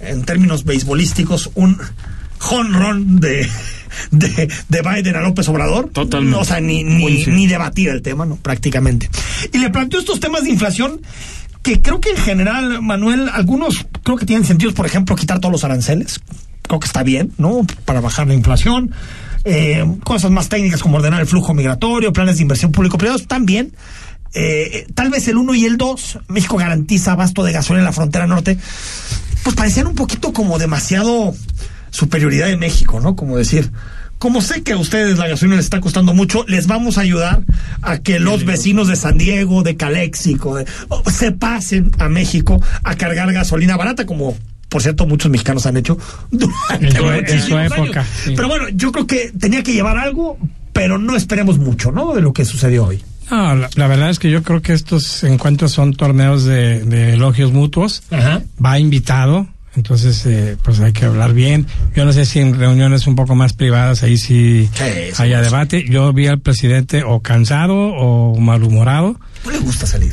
en 0.00 0.24
términos 0.24 0.64
beisbolísticos, 0.64 1.50
un 1.54 1.78
honrón 2.50 3.20
de, 3.20 3.48
de, 4.10 4.52
de 4.68 4.82
Biden 4.82 5.16
a 5.16 5.20
López 5.20 5.48
Obrador. 5.48 5.88
Totalmente. 5.90 6.38
O 6.38 6.44
sea, 6.44 6.60
ni, 6.60 6.84
ni, 6.84 7.24
ni 7.24 7.46
debatir 7.46 7.88
el 7.88 8.02
tema, 8.02 8.26
¿no? 8.26 8.36
Prácticamente. 8.36 9.08
Y 9.52 9.58
le 9.58 9.70
planteó 9.70 9.98
estos 9.98 10.20
temas 10.20 10.44
de 10.44 10.50
inflación 10.50 11.00
que 11.62 11.80
creo 11.80 12.00
que 12.00 12.10
en 12.10 12.16
general, 12.16 12.82
Manuel, 12.82 13.28
algunos 13.32 13.86
creo 14.02 14.16
que 14.16 14.26
tienen 14.26 14.46
sentido, 14.46 14.72
por 14.72 14.86
ejemplo, 14.86 15.16
quitar 15.16 15.40
todos 15.40 15.52
los 15.52 15.64
aranceles. 15.64 16.20
Creo 16.62 16.80
que 16.80 16.86
está 16.86 17.02
bien, 17.02 17.32
¿no? 17.38 17.66
Para 17.84 18.00
bajar 18.00 18.26
la 18.26 18.34
inflación. 18.34 18.92
Eh, 19.44 19.84
cosas 20.04 20.30
más 20.30 20.48
técnicas 20.48 20.82
como 20.82 20.98
ordenar 20.98 21.20
el 21.20 21.26
flujo 21.26 21.54
migratorio, 21.54 22.12
planes 22.12 22.36
de 22.36 22.42
inversión 22.42 22.72
público-privados, 22.72 23.26
también. 23.26 23.72
Eh, 24.34 24.86
tal 24.94 25.10
vez 25.10 25.26
el 25.28 25.38
1 25.38 25.54
y 25.54 25.64
el 25.64 25.76
2, 25.76 26.20
México 26.28 26.56
garantiza 26.56 27.12
abasto 27.12 27.42
de 27.42 27.52
gasolina 27.52 27.80
en 27.80 27.86
la 27.86 27.92
frontera 27.92 28.26
norte, 28.26 28.58
pues 29.42 29.56
parecían 29.56 29.86
un 29.88 29.94
poquito 29.94 30.32
como 30.32 30.58
demasiado 30.58 31.34
superioridad 31.90 32.46
de 32.46 32.56
México, 32.56 33.00
¿no? 33.00 33.16
Como 33.16 33.36
decir, 33.36 33.72
como 34.18 34.42
sé 34.42 34.62
que 34.62 34.74
a 34.74 34.76
ustedes 34.76 35.18
la 35.18 35.26
gasolina 35.26 35.56
les 35.56 35.64
está 35.64 35.80
costando 35.80 36.12
mucho, 36.14 36.44
les 36.46 36.66
vamos 36.66 36.98
a 36.98 37.00
ayudar 37.00 37.42
a 37.82 37.98
que 37.98 38.20
los 38.20 38.44
vecinos 38.44 38.86
de 38.86 38.94
San 38.96 39.16
Diego, 39.18 39.62
de 39.62 39.76
Caléxico, 39.76 40.56
de- 40.56 40.66
o- 40.90 41.10
se 41.10 41.32
pasen 41.32 41.90
a 41.98 42.08
México 42.10 42.62
a 42.84 42.94
cargar 42.96 43.32
gasolina 43.32 43.76
barata, 43.78 44.04
como 44.06 44.36
por 44.70 44.80
cierto 44.80 45.04
muchos 45.06 45.30
mexicanos 45.30 45.66
han 45.66 45.76
hecho 45.76 45.98
durante 46.30 46.86
En 46.86 46.92
su- 46.92 47.04
en 47.10 47.14
su 47.16 47.20
muchísimos 47.20 47.66
época, 47.66 48.00
años. 48.00 48.06
sí. 48.24 48.32
Pero 48.34 48.48
bueno, 48.48 48.68
yo 48.70 48.90
creo 48.92 49.06
que 49.06 49.30
tenía 49.38 49.62
que 49.62 49.74
llevar 49.74 49.98
algo, 49.98 50.38
pero 50.72 50.96
no 50.96 51.14
esperemos 51.16 51.58
mucho, 51.58 51.92
¿no? 51.92 52.14
De 52.14 52.22
lo 52.22 52.32
que 52.32 52.46
sucedió 52.46 52.86
hoy. 52.86 53.02
No, 53.30 53.54
la, 53.54 53.68
la 53.74 53.86
verdad 53.86 54.10
es 54.10 54.18
que 54.18 54.30
yo 54.30 54.42
creo 54.42 54.62
que 54.62 54.72
estos 54.72 55.22
encuentros 55.24 55.70
son 55.72 55.92
torneos 55.94 56.44
de, 56.44 56.80
de 56.84 57.12
elogios 57.12 57.52
mutuos. 57.52 58.02
Ajá. 58.10 58.42
Va 58.64 58.78
invitado, 58.80 59.46
entonces 59.76 60.26
eh, 60.26 60.56
pues 60.64 60.80
hay 60.80 60.92
que 60.92 61.04
hablar 61.04 61.32
bien. 61.32 61.66
Yo 61.94 62.04
no 62.04 62.12
sé 62.12 62.26
si 62.26 62.40
en 62.40 62.58
reuniones 62.58 63.06
un 63.06 63.14
poco 63.14 63.36
más 63.36 63.52
privadas 63.52 64.02
ahí 64.02 64.18
sí, 64.18 64.68
haya 65.18 65.38
sí. 65.38 65.44
debate. 65.44 65.84
Yo 65.88 66.12
vi 66.12 66.26
al 66.26 66.40
presidente 66.40 67.04
o 67.04 67.20
cansado 67.20 67.74
o 67.76 68.36
malhumorado. 68.40 69.20
No 69.44 69.50
le 69.52 69.58
gusta 69.58 69.86
salir. 69.86 70.12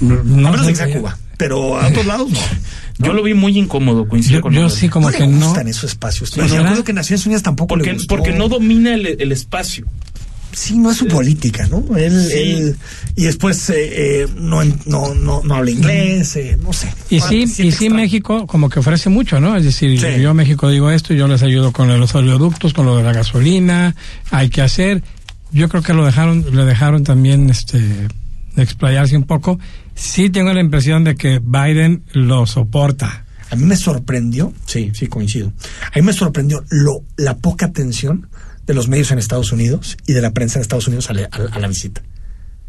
No 0.00 0.48
a 0.48 0.50
menos 0.50 0.66
que 0.66 0.74
sea 0.74 0.92
Cuba. 0.92 1.16
Pero 1.36 1.78
a 1.78 1.86
otros 1.88 2.06
lados 2.06 2.30
no. 2.30 2.38
Yo 2.98 3.12
lo 3.12 3.22
vi 3.22 3.34
muy 3.34 3.58
incómodo, 3.58 4.06
coincido 4.08 4.38
Yo, 4.38 4.42
con 4.42 4.52
yo 4.54 4.70
sí 4.70 4.88
como 4.88 5.10
no 5.10 5.16
que 5.16 5.24
le 5.24 5.28
no. 5.32 5.46
gustan 5.46 5.66
esos 5.68 5.84
espacios. 5.90 6.30
Yo 6.32 6.42
recuerdo 6.46 6.84
que 6.84 6.92
Naciones 6.92 7.26
Unidas 7.26 7.42
tampoco 7.42 7.68
Porque, 7.68 7.88
le 7.90 7.94
gustó. 7.94 8.14
porque 8.14 8.32
no 8.32 8.48
domina 8.48 8.94
el, 8.94 9.06
el 9.20 9.32
espacio. 9.32 9.84
Sí, 10.52 10.78
no 10.78 10.92
es 10.92 10.98
su 10.98 11.08
política, 11.08 11.66
¿no? 11.66 11.96
Él, 11.96 12.12
Sí. 12.30 12.38
él- 12.38 12.76
y 13.16 13.24
después 13.24 13.68
eh, 13.70 13.74
eh, 14.22 14.28
no, 14.36 14.62
no, 14.86 15.12
no, 15.12 15.42
no 15.42 15.54
habla 15.56 15.70
inglés, 15.72 16.36
eh, 16.36 16.56
no 16.62 16.72
sé. 16.72 16.86
Y 17.10 17.18
sí, 17.18 17.26
pues, 17.28 17.32
y 17.32 17.46
sí 17.48 17.68
extraño. 17.70 17.94
México 17.96 18.46
como 18.46 18.68
que 18.70 18.78
ofrece 18.78 19.10
mucho, 19.10 19.40
¿no? 19.40 19.56
Es 19.56 19.64
decir, 19.64 20.00
Sí. 20.00 20.20
yo 20.22 20.30
a 20.30 20.34
México 20.34 20.68
digo 20.70 20.92
esto, 20.92 21.12
yo 21.12 21.26
les 21.26 21.42
ayudo 21.42 21.72
con 21.72 21.88
los 21.98 22.14
oleoductos, 22.14 22.72
con 22.72 22.86
lo 22.86 22.96
de 22.96 23.02
la 23.02 23.12
gasolina, 23.12 23.96
hay 24.30 24.48
que 24.48 24.62
hacer. 24.62 25.02
Yo 25.50 25.68
creo 25.68 25.82
que 25.82 25.92
lo 25.92 26.06
dejaron, 26.06 26.44
le 26.54 26.64
dejaron 26.64 27.02
también 27.02 27.50
este 27.50 27.80
explayarse 28.56 29.16
un 29.16 29.24
poco. 29.24 29.58
Sí 29.94 30.30
tengo 30.30 30.52
la 30.52 30.60
impresión 30.60 31.04
de 31.04 31.14
que 31.14 31.40
Biden 31.42 32.04
lo 32.12 32.46
soporta. 32.46 33.24
A 33.50 33.56
mí 33.56 33.64
me 33.64 33.76
sorprendió, 33.76 34.52
sí, 34.66 34.90
sí, 34.94 35.06
coincido. 35.06 35.52
A 35.92 35.98
mí 35.98 36.02
me 36.02 36.12
sorprendió 36.12 36.64
lo, 36.70 37.04
la 37.16 37.36
poca 37.36 37.66
atención 37.66 38.28
de 38.66 38.74
los 38.74 38.88
medios 38.88 39.10
en 39.12 39.18
Estados 39.18 39.52
Unidos 39.52 39.96
y 40.06 40.12
de 40.14 40.20
la 40.22 40.32
prensa 40.32 40.58
en 40.58 40.62
Estados 40.62 40.88
Unidos 40.88 41.10
a 41.10 41.12
la, 41.14 41.28
a- 41.30 41.54
a 41.56 41.58
la 41.60 41.68
visita. 41.68 42.02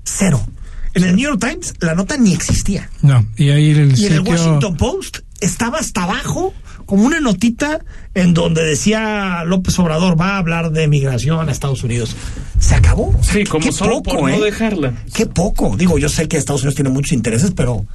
Cero. 0.03 0.45
En 0.93 1.03
el 1.03 1.15
New 1.15 1.23
York 1.29 1.39
Times 1.41 1.73
la 1.79 1.95
nota 1.95 2.15
ni 2.17 2.33
existía. 2.33 2.89
No, 3.01 3.25
y 3.35 3.49
ahí 3.49 3.71
el 3.71 3.77
Y 3.77 3.81
en 3.81 3.95
sitio 3.97 4.15
el 4.15 4.19
Washington 4.21 4.77
Post 4.77 5.17
estaba 5.41 5.79
hasta 5.79 6.03
abajo 6.03 6.53
como 6.85 7.05
una 7.05 7.19
notita 7.19 7.79
en 8.13 8.33
donde 8.33 8.63
decía 8.63 9.43
López 9.45 9.77
Obrador 9.79 10.19
va 10.19 10.35
a 10.35 10.37
hablar 10.37 10.71
de 10.71 10.87
migración 10.87 11.47
a 11.47 11.51
Estados 11.51 11.83
Unidos. 11.83 12.15
Se 12.59 12.75
acabó. 12.75 13.09
O 13.19 13.23
sea, 13.23 13.33
Sí, 13.33 13.43
como 13.43 13.71
solo 13.71 14.01
por 14.01 14.21
no 14.21 14.29
¿eh? 14.29 14.39
dejarla. 14.39 14.93
Qué 15.13 15.25
poco. 15.25 15.75
Digo, 15.77 15.97
yo 15.97 16.09
sé 16.09 16.27
que 16.27 16.37
Estados 16.37 16.61
Unidos 16.61 16.75
tiene 16.75 16.89
muchos 16.89 17.11
intereses, 17.13 17.51
pero 17.55 17.85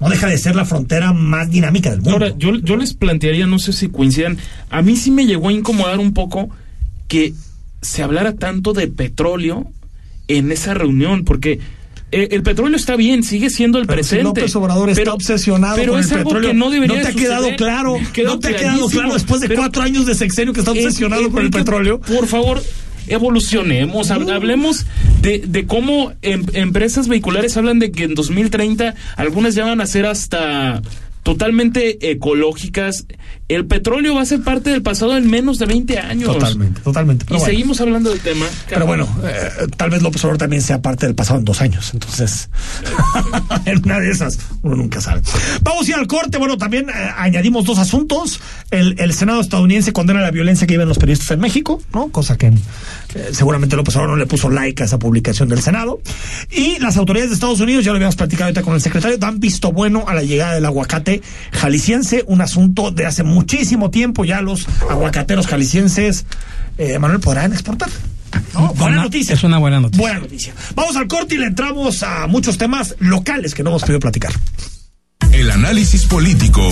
no 0.00 0.08
deja 0.08 0.26
de 0.28 0.38
ser 0.38 0.54
la 0.54 0.64
frontera 0.64 1.12
más 1.12 1.50
dinámica 1.50 1.90
del 1.90 2.00
mundo. 2.00 2.12
Ahora, 2.12 2.34
yo, 2.36 2.54
yo 2.56 2.76
les 2.76 2.94
plantearía, 2.94 3.46
no 3.46 3.58
sé 3.58 3.72
si 3.72 3.88
coincidan, 3.88 4.38
a 4.70 4.82
mí 4.82 4.96
sí 4.96 5.10
me 5.10 5.26
llegó 5.26 5.48
a 5.48 5.52
incomodar 5.52 5.98
un 5.98 6.12
poco 6.12 6.50
que 7.08 7.34
se 7.80 8.02
hablara 8.02 8.34
tanto 8.34 8.72
de 8.72 8.88
petróleo 8.88 9.66
en 10.28 10.52
esa 10.52 10.74
reunión, 10.74 11.24
porque 11.24 11.58
eh, 12.10 12.28
el 12.30 12.42
petróleo 12.42 12.76
está 12.76 12.96
bien, 12.96 13.22
sigue 13.22 13.50
siendo 13.50 13.78
el 13.78 13.86
Pero 13.86 14.02
si 14.02 14.10
presente. 14.10 14.40
López 14.40 14.56
Obrador 14.56 14.88
está 14.90 15.02
pero- 15.02 15.14
obsesionado 15.14 15.76
pero 15.76 15.92
con 15.92 16.00
es 16.00 16.06
el 16.10 16.18
algo 16.18 16.30
petróleo. 16.30 16.50
que 16.50 16.56
no 16.56 16.70
debería 16.70 17.02
te 17.02 17.08
ha 17.08 17.12
quedado 17.12 17.38
suceder. 17.42 17.56
claro. 17.56 17.96
Quedó 18.12 18.28
no 18.34 18.38
te 18.38 18.48
ha 18.48 18.56
quedado 18.56 18.88
claro 18.88 19.12
después 19.14 19.40
de 19.40 19.48
Pero- 19.48 19.60
cuatro 19.60 19.82
años 19.82 20.06
de 20.06 20.14
sexenio 20.14 20.52
que 20.52 20.60
está 20.60 20.72
obsesionado 20.72 21.30
con 21.30 21.42
el 21.44 21.50
petróleo. 21.50 22.00
Por 22.00 22.26
favor, 22.26 22.62
evolucionemos, 23.06 24.10
hab- 24.10 24.30
hablemos 24.30 24.86
de, 25.22 25.42
de 25.46 25.66
cómo 25.66 26.12
em- 26.22 26.44
empresas 26.52 27.08
vehiculares 27.08 27.56
hablan 27.56 27.78
de 27.78 27.90
que 27.90 28.04
en 28.04 28.14
2030 28.14 28.94
algunas 29.16 29.54
ya 29.54 29.64
van 29.64 29.80
a 29.80 29.86
ser 29.86 30.06
hasta 30.06 30.80
totalmente 31.28 32.10
ecológicas. 32.10 33.04
El 33.48 33.66
petróleo 33.66 34.14
va 34.14 34.22
a 34.22 34.24
ser 34.24 34.42
parte 34.42 34.70
del 34.70 34.80
pasado 34.80 35.14
en 35.14 35.28
menos 35.28 35.58
de 35.58 35.66
20 35.66 35.98
años. 35.98 36.32
Totalmente, 36.32 36.80
totalmente. 36.80 37.26
Y 37.26 37.32
bueno. 37.34 37.44
seguimos 37.44 37.80
hablando 37.82 38.08
del 38.08 38.20
tema. 38.20 38.46
Pero 38.66 38.86
bueno, 38.86 39.06
eh, 39.24 39.66
tal 39.76 39.90
vez 39.90 40.00
López 40.00 40.24
Obrador 40.24 40.38
también 40.38 40.62
sea 40.62 40.80
parte 40.80 41.04
del 41.04 41.14
pasado 41.14 41.38
en 41.38 41.44
dos 41.44 41.60
años. 41.60 41.90
Entonces, 41.92 42.48
en 43.66 43.84
una 43.84 44.00
de 44.00 44.10
esas, 44.10 44.38
uno 44.62 44.76
nunca 44.76 45.02
sabe. 45.02 45.20
Vamos 45.62 45.86
a 45.86 45.90
ir 45.90 45.96
al 45.96 46.06
corte. 46.06 46.38
Bueno, 46.38 46.56
también 46.56 46.88
eh, 46.88 46.92
añadimos 47.14 47.66
dos 47.66 47.78
asuntos. 47.78 48.40
El, 48.70 48.98
el 48.98 49.12
Senado 49.12 49.42
estadounidense 49.42 49.92
condena 49.92 50.22
la 50.22 50.30
violencia 50.30 50.66
que 50.66 50.74
viven 50.74 50.88
los 50.88 50.98
periodistas 50.98 51.32
en 51.32 51.40
México, 51.40 51.82
¿no? 51.92 52.08
Cosa 52.08 52.38
que 52.38 52.46
eh, 52.46 53.28
seguramente 53.32 53.76
López 53.76 53.94
Obrador 53.96 54.16
no 54.16 54.16
le 54.16 54.26
puso 54.26 54.48
like 54.48 54.82
a 54.82 54.86
esa 54.86 54.98
publicación 54.98 55.50
del 55.50 55.60
Senado. 55.60 56.00
Y 56.50 56.78
las 56.78 56.96
autoridades 56.96 57.30
de 57.30 57.34
Estados 57.34 57.60
Unidos, 57.60 57.84
ya 57.84 57.90
lo 57.90 57.96
habíamos 57.96 58.16
platicado 58.16 58.44
ahorita 58.44 58.62
con 58.62 58.74
el 58.74 58.80
secretario, 58.80 59.18
dan 59.18 59.40
visto 59.40 59.72
bueno 59.72 60.04
a 60.06 60.14
la 60.14 60.22
llegada 60.22 60.54
del 60.54 60.64
aguacate 60.64 61.17
jalisciense, 61.52 62.24
un 62.26 62.40
asunto 62.40 62.90
de 62.90 63.06
hace 63.06 63.22
muchísimo 63.22 63.90
tiempo. 63.90 64.24
Ya 64.24 64.40
los 64.40 64.66
aguacateros 64.88 65.46
jaliscienses, 65.46 66.26
eh, 66.78 66.98
Manuel, 66.98 67.20
podrán 67.20 67.52
exportar. 67.52 67.88
¿no? 68.54 68.74
Buena 68.74 68.96
Una- 68.96 69.02
noticia. 69.04 69.34
Es 69.34 69.44
una 69.44 69.58
buena 69.58 69.80
noticia. 69.80 70.00
Buena 70.02 70.20
noticia. 70.20 70.52
Vamos 70.74 70.96
al 70.96 71.06
corte 71.08 71.34
y 71.34 71.38
le 71.38 71.46
entramos 71.46 72.02
a 72.02 72.26
muchos 72.26 72.58
temas 72.58 72.94
locales 72.98 73.54
que 73.54 73.62
no 73.62 73.70
hemos 73.70 73.82
podido 73.82 74.00
platicar. 74.00 74.32
El 75.32 75.50
análisis 75.50 76.04
político 76.06 76.62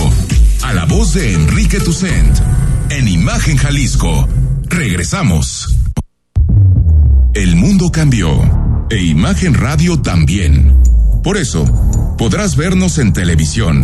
a 0.63 0.73
la 0.73 0.85
voz 0.85 1.13
de 1.13 1.33
Enrique 1.33 1.79
Tucent 1.79 2.37
en 2.89 3.07
Imagen 3.07 3.57
Jalisco. 3.57 4.27
Regresamos. 4.65 5.75
El 7.33 7.55
mundo 7.55 7.91
cambió 7.91 8.87
e 8.89 8.97
Imagen 9.03 9.53
Radio 9.53 10.01
también. 10.01 10.81
Por 11.23 11.37
eso, 11.37 11.65
podrás 12.17 12.55
vernos 12.55 12.97
en 12.97 13.13
televisión. 13.13 13.83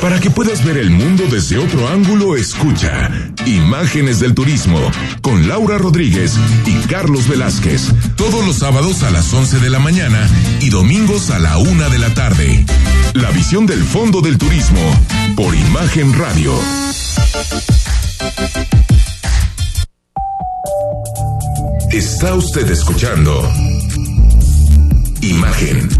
Para 0.00 0.18
que 0.18 0.28
puedas 0.28 0.64
ver 0.64 0.76
el 0.76 0.90
mundo 0.90 1.24
desde 1.30 1.56
otro 1.56 1.88
ángulo, 1.88 2.34
escucha 2.34 3.08
Imágenes 3.46 4.18
del 4.18 4.34
Turismo 4.34 4.80
con 5.22 5.46
Laura 5.46 5.78
Rodríguez 5.78 6.34
y 6.66 6.74
Carlos 6.88 7.28
Velázquez. 7.28 7.92
Todos 8.16 8.44
los 8.44 8.56
sábados 8.56 9.04
a 9.04 9.10
las 9.10 9.32
11 9.32 9.60
de 9.60 9.70
la 9.70 9.78
mañana 9.78 10.28
y 10.60 10.70
domingos 10.70 11.30
a 11.30 11.38
la 11.38 11.58
una 11.58 11.88
de 11.90 11.98
la 11.98 12.12
tarde. 12.12 12.66
La 13.12 13.30
visión 13.30 13.66
del 13.66 13.84
fondo 13.84 14.20
del 14.20 14.36
turismo 14.36 14.80
por 15.36 15.54
Imagen 15.54 16.12
Radio. 16.18 16.54
Está 21.92 22.34
usted 22.34 22.68
escuchando 22.68 23.48
Imagen. 25.20 25.99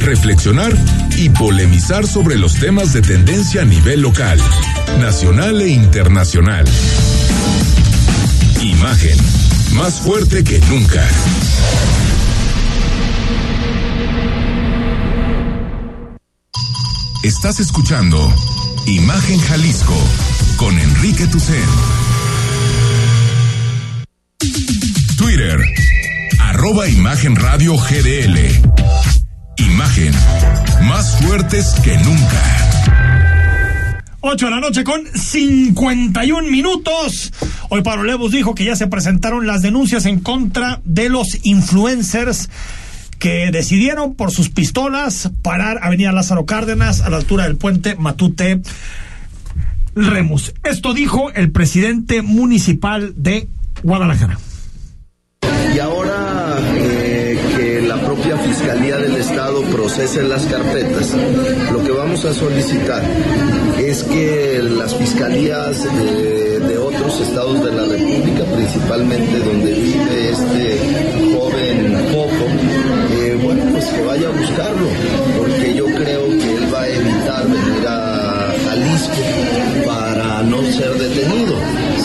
reflexionar 0.00 0.72
y 1.16 1.28
polemizar 1.30 2.06
sobre 2.06 2.36
los 2.36 2.54
temas 2.54 2.92
de 2.92 3.02
tendencia 3.02 3.62
a 3.62 3.64
nivel 3.64 4.00
local, 4.00 4.38
nacional 5.00 5.60
e 5.60 5.68
internacional. 5.68 6.64
Imagen, 8.62 9.16
más 9.74 10.00
fuerte 10.00 10.44
que 10.44 10.58
nunca. 10.70 11.06
Estás 17.22 17.60
escuchando 17.60 18.16
Imagen 18.86 19.38
Jalisco 19.40 19.94
con 20.56 20.78
Enrique 20.78 21.26
Tucen. 21.26 21.56
Twitter, 25.16 25.60
arroba 26.38 26.88
Imagen 26.88 27.36
Radio 27.36 27.76
GDL. 27.76 29.17
Imagen, 29.58 30.12
más 30.88 31.20
fuertes 31.20 31.74
que 31.82 31.96
nunca. 31.98 32.42
8 34.20 34.44
de 34.46 34.50
la 34.50 34.60
noche 34.60 34.84
con 34.84 35.06
51 35.06 36.48
minutos. 36.48 37.32
Hoy 37.68 37.82
Pablo 37.82 38.04
Levos 38.04 38.30
dijo 38.32 38.54
que 38.54 38.64
ya 38.64 38.76
se 38.76 38.86
presentaron 38.86 39.46
las 39.46 39.62
denuncias 39.62 40.06
en 40.06 40.20
contra 40.20 40.80
de 40.84 41.08
los 41.08 41.44
influencers 41.44 42.50
que 43.18 43.50
decidieron 43.50 44.14
por 44.14 44.30
sus 44.30 44.48
pistolas 44.48 45.30
parar 45.42 45.80
Avenida 45.82 46.12
Lázaro 46.12 46.46
Cárdenas 46.46 47.00
a 47.00 47.10
la 47.10 47.16
altura 47.16 47.44
del 47.44 47.56
puente 47.56 47.96
Matute 47.96 48.62
Remus. 49.94 50.54
Esto 50.62 50.94
dijo 50.94 51.32
el 51.32 51.50
presidente 51.50 52.22
municipal 52.22 53.12
de 53.16 53.48
Guadalajara. 53.82 54.38
Estado 60.04 60.22
procese 60.22 60.22
las 60.22 60.46
carpetas, 60.46 61.14
lo 61.72 61.82
que 61.82 61.90
vamos 61.90 62.24
a 62.24 62.32
solicitar 62.32 63.02
es 63.78 64.04
que 64.04 64.60
las 64.62 64.94
fiscalías 64.94 65.82
de, 65.82 66.60
de 66.60 66.78
otros 66.78 67.20
estados 67.20 67.64
de 67.64 67.72
la 67.72 67.84
República, 67.84 68.44
principalmente 68.54 69.38
donde 69.40 69.72
vive 69.72 70.30
este 70.30 71.34
joven 71.34 71.98
Poco, 72.12 72.46
eh, 73.20 73.38
bueno, 73.42 73.64
pues 73.72 73.86
que 73.86 74.02
vaya 74.02 74.28
a 74.28 74.30
buscarlo, 74.30 74.88
porque 75.36 75.74
yo 75.74 75.86
creo 75.86 76.28
que 76.28 76.54
él 76.54 76.74
va 76.74 76.82
a 76.82 76.88
evitar 76.88 77.44
venir 77.48 77.88
a 77.88 78.52
Jalisco 78.66 79.84
para 79.84 80.07
no 80.42 80.62
ser 80.72 80.92
detenido. 80.94 81.54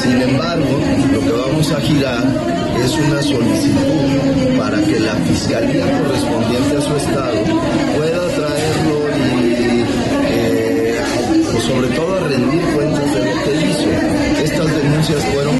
Sin 0.01 0.21
embargo, 0.21 0.79
lo 1.11 1.19
que 1.19 1.31
vamos 1.31 1.71
a 1.71 1.81
girar 1.81 2.23
es 2.83 2.91
una 2.93 3.21
solicitud 3.21 4.57
para 4.57 4.83
que 4.83 4.99
la 4.99 5.13
fiscalía 5.15 5.99
correspondiente 5.99 6.77
a 6.77 6.81
su 6.81 6.95
estado 6.95 7.43
pueda 7.95 8.27
traerlo 8.35 9.09
y 9.17 9.83
eh, 10.27 11.01
pues 11.51 11.63
sobre 11.63 11.87
todo 11.89 12.15
a 12.17 12.27
rendir 12.27 12.61
cuentas 12.73 13.13
de 13.13 13.19
lo 13.25 13.43
que 13.43 13.67
hizo. 13.69 14.43
Estas 14.43 14.67
denuncias 14.75 15.23
fueron 15.33 15.57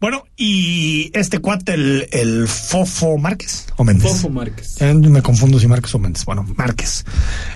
Bueno, 0.00 0.24
y 0.36 1.10
este 1.14 1.38
cuate, 1.38 1.74
el, 1.74 2.08
el 2.10 2.48
Fofo 2.48 3.16
Márquez 3.18 3.66
o 3.76 3.84
Méndez. 3.84 4.10
Fofo 4.10 4.30
Márquez. 4.30 4.76
Ya 4.76 4.92
me 4.94 5.22
confundo 5.22 5.58
si 5.60 5.68
Márquez 5.68 5.94
o 5.94 5.98
Méndez. 5.98 6.24
Bueno, 6.24 6.44
Márquez. 6.56 7.04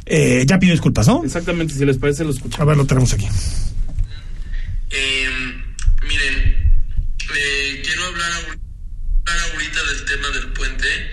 Eh, 0.05 0.45
ya 0.47 0.59
pidió 0.59 0.73
disculpas, 0.75 1.09
¿no? 1.09 1.25
Exactamente, 1.25 1.75
si 1.75 1.85
les 1.85 1.99
parece, 1.99 2.23
lo 2.23 2.31
A 2.31 2.33
escuchamos. 2.35 2.67
ver, 2.69 2.77
lo 2.77 2.87
tenemos 2.87 3.13
aquí. 3.13 3.27
Eh, 4.91 5.29
miren, 6.03 6.81
eh, 7.35 7.83
quiero 7.85 8.05
hablar, 8.05 8.33
ahor- 8.33 8.59
hablar 9.27 9.51
ahorita 9.53 9.83
del 9.85 10.05
tema 10.05 10.29
del 10.31 10.49
puente 10.53 11.11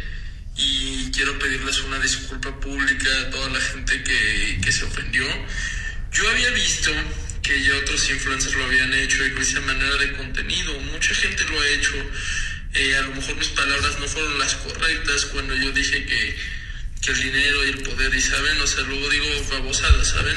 y 0.56 1.12
quiero 1.12 1.38
pedirles 1.40 1.80
una 1.82 2.00
disculpa 2.00 2.60
pública 2.60 3.10
a 3.22 3.30
toda 3.32 3.50
la 3.50 3.60
gente 3.60 4.04
que, 4.04 4.60
que 4.64 4.72
se 4.72 4.86
ofendió. 4.86 5.26
Yo 6.12 6.30
había 6.30 6.52
visto 6.52 6.92
que 7.42 7.62
ya 7.64 7.76
otros 7.78 8.10
influencers 8.10 8.56
lo 8.56 8.66
habían 8.66 8.94
hecho 8.94 9.26
y 9.26 9.32
que 9.34 9.42
esa 9.42 9.60
manera 9.62 9.96
de 9.98 10.14
contenido. 10.14 10.80
Mucha 10.80 11.14
gente 11.16 11.44
lo 11.46 11.60
ha 11.60 11.68
hecho. 11.70 11.94
Eh, 12.76 12.96
a 12.96 13.02
lo 13.02 13.16
mejor 13.16 13.36
mis 13.36 13.50
palabras 13.50 14.00
no 14.00 14.08
fueron 14.08 14.40
las 14.40 14.56
correctas 14.56 15.26
cuando 15.26 15.56
yo 15.56 15.72
dije 15.72 16.06
que, 16.06 16.36
que 17.02 17.12
el 17.12 17.22
dinero 17.24 17.66
y 17.66 17.70
el 17.70 17.78
poder, 17.84 18.14
y 18.16 18.22
saben, 18.22 18.60
o 18.62 18.68
sea, 18.68 18.84
luego 18.84 19.10
digo 19.10 19.26
babosadas, 19.52 20.08
¿saben? 20.10 20.36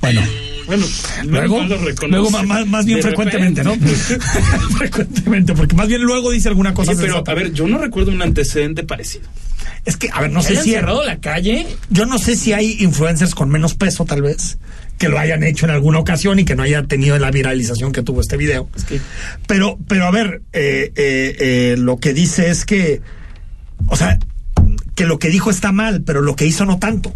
Bueno, 0.00 0.22
bueno, 0.66 0.86
luego, 1.24 1.62
no 1.62 1.68
lo 1.68 1.78
reconoce. 1.78 2.08
luego 2.08 2.30
más, 2.30 2.66
más 2.66 2.84
bien 2.84 3.00
frecuentemente, 3.02 3.64
¿no? 3.64 3.74
frecuentemente, 4.78 5.54
porque 5.54 5.74
más 5.74 5.88
bien 5.88 6.02
luego 6.02 6.30
dice 6.30 6.48
alguna 6.48 6.74
cosa. 6.74 6.92
Oye, 6.92 7.00
pero 7.00 7.24
a 7.26 7.34
ver, 7.34 7.52
yo 7.54 7.66
no 7.66 7.78
recuerdo 7.78 8.10
un 8.10 8.20
antecedente 8.20 8.84
parecido. 8.84 9.28
Es 9.86 9.96
que, 9.96 10.10
a 10.12 10.20
ver, 10.20 10.30
no 10.30 10.40
¿Que 10.40 10.56
sé 10.56 10.62
si. 10.62 10.72
cerrado 10.72 11.02
la 11.04 11.20
calle? 11.20 11.66
Yo 11.88 12.04
no 12.04 12.18
sé 12.18 12.36
si 12.36 12.52
hay 12.52 12.76
influencers 12.80 13.34
con 13.34 13.48
menos 13.48 13.74
peso, 13.74 14.04
tal 14.04 14.20
vez, 14.20 14.58
que 14.98 15.08
lo 15.08 15.18
hayan 15.18 15.42
hecho 15.42 15.64
en 15.64 15.70
alguna 15.70 15.98
ocasión 16.00 16.38
y 16.38 16.44
que 16.44 16.54
no 16.54 16.62
haya 16.62 16.82
tenido 16.82 17.18
la 17.18 17.30
viralización 17.30 17.92
que 17.92 18.02
tuvo 18.02 18.20
este 18.20 18.36
video. 18.36 18.68
Pero, 19.46 19.78
pero 19.88 20.06
a 20.06 20.10
ver, 20.10 20.42
eh, 20.52 20.92
eh, 20.94 21.36
eh, 21.40 21.76
lo 21.78 21.96
que 21.96 22.12
dice 22.12 22.50
es 22.50 22.66
que, 22.66 23.00
o 23.86 23.96
sea, 23.96 24.18
que 24.94 25.06
lo 25.06 25.18
que 25.18 25.30
dijo 25.30 25.50
está 25.50 25.72
mal, 25.72 26.02
pero 26.02 26.20
lo 26.20 26.36
que 26.36 26.44
hizo 26.44 26.66
no 26.66 26.78
tanto. 26.78 27.14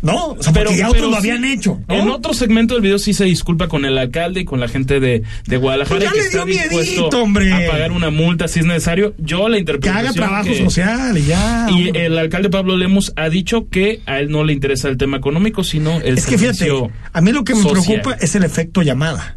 ¿No? 0.00 0.26
O 0.28 0.42
sea, 0.42 0.52
porque 0.52 0.76
ya 0.76 0.88
otros 0.88 1.10
lo 1.10 1.20
sí, 1.20 1.28
habían 1.30 1.44
hecho. 1.44 1.80
¿no? 1.88 1.94
En 1.94 2.08
otro 2.08 2.32
segmento 2.32 2.74
del 2.74 2.82
video 2.84 3.00
sí 3.00 3.12
se 3.14 3.24
disculpa 3.24 3.66
con 3.66 3.84
el 3.84 3.98
alcalde 3.98 4.40
y 4.40 4.44
con 4.44 4.60
la 4.60 4.68
gente 4.68 5.00
de, 5.00 5.24
de 5.46 5.56
Guadalajara 5.56 5.98
Pues 5.98 6.08
ya 6.08 6.12
que 6.12 6.22
le 6.22 6.30
dio 6.30 6.46
miedito, 6.46 7.20
hombre. 7.22 7.52
a 7.52 7.68
pagar 7.70 7.90
una 7.90 8.10
multa 8.10 8.46
si 8.46 8.60
es 8.60 8.66
necesario. 8.66 9.14
Yo 9.18 9.48
la 9.48 9.56
Que 9.56 9.60
interpretación 9.60 10.06
haga 10.06 10.12
trabajo 10.12 10.44
que- 10.50 10.58
social 10.64 11.18
y 11.18 11.24
ya. 11.24 11.66
Y 11.70 11.86
hombre. 11.88 12.06
el 12.06 12.16
alcalde 12.18 12.48
Pablo 12.48 12.76
Lemos 12.76 13.12
ha 13.16 13.28
dicho 13.28 13.68
que 13.68 14.00
a 14.06 14.20
él 14.20 14.30
no 14.30 14.44
le 14.44 14.52
interesa 14.52 14.88
el 14.88 14.96
tema 14.98 15.16
económico, 15.16 15.64
sino 15.64 16.00
el 16.00 16.16
es 16.18 16.26
que 16.26 16.38
fíjate, 16.38 16.70
a 17.12 17.20
mí 17.20 17.32
lo 17.32 17.42
que 17.42 17.54
me 17.56 17.62
social. 17.62 17.82
preocupa 17.84 18.16
es 18.20 18.34
el 18.36 18.44
efecto 18.44 18.82
llamada. 18.82 19.36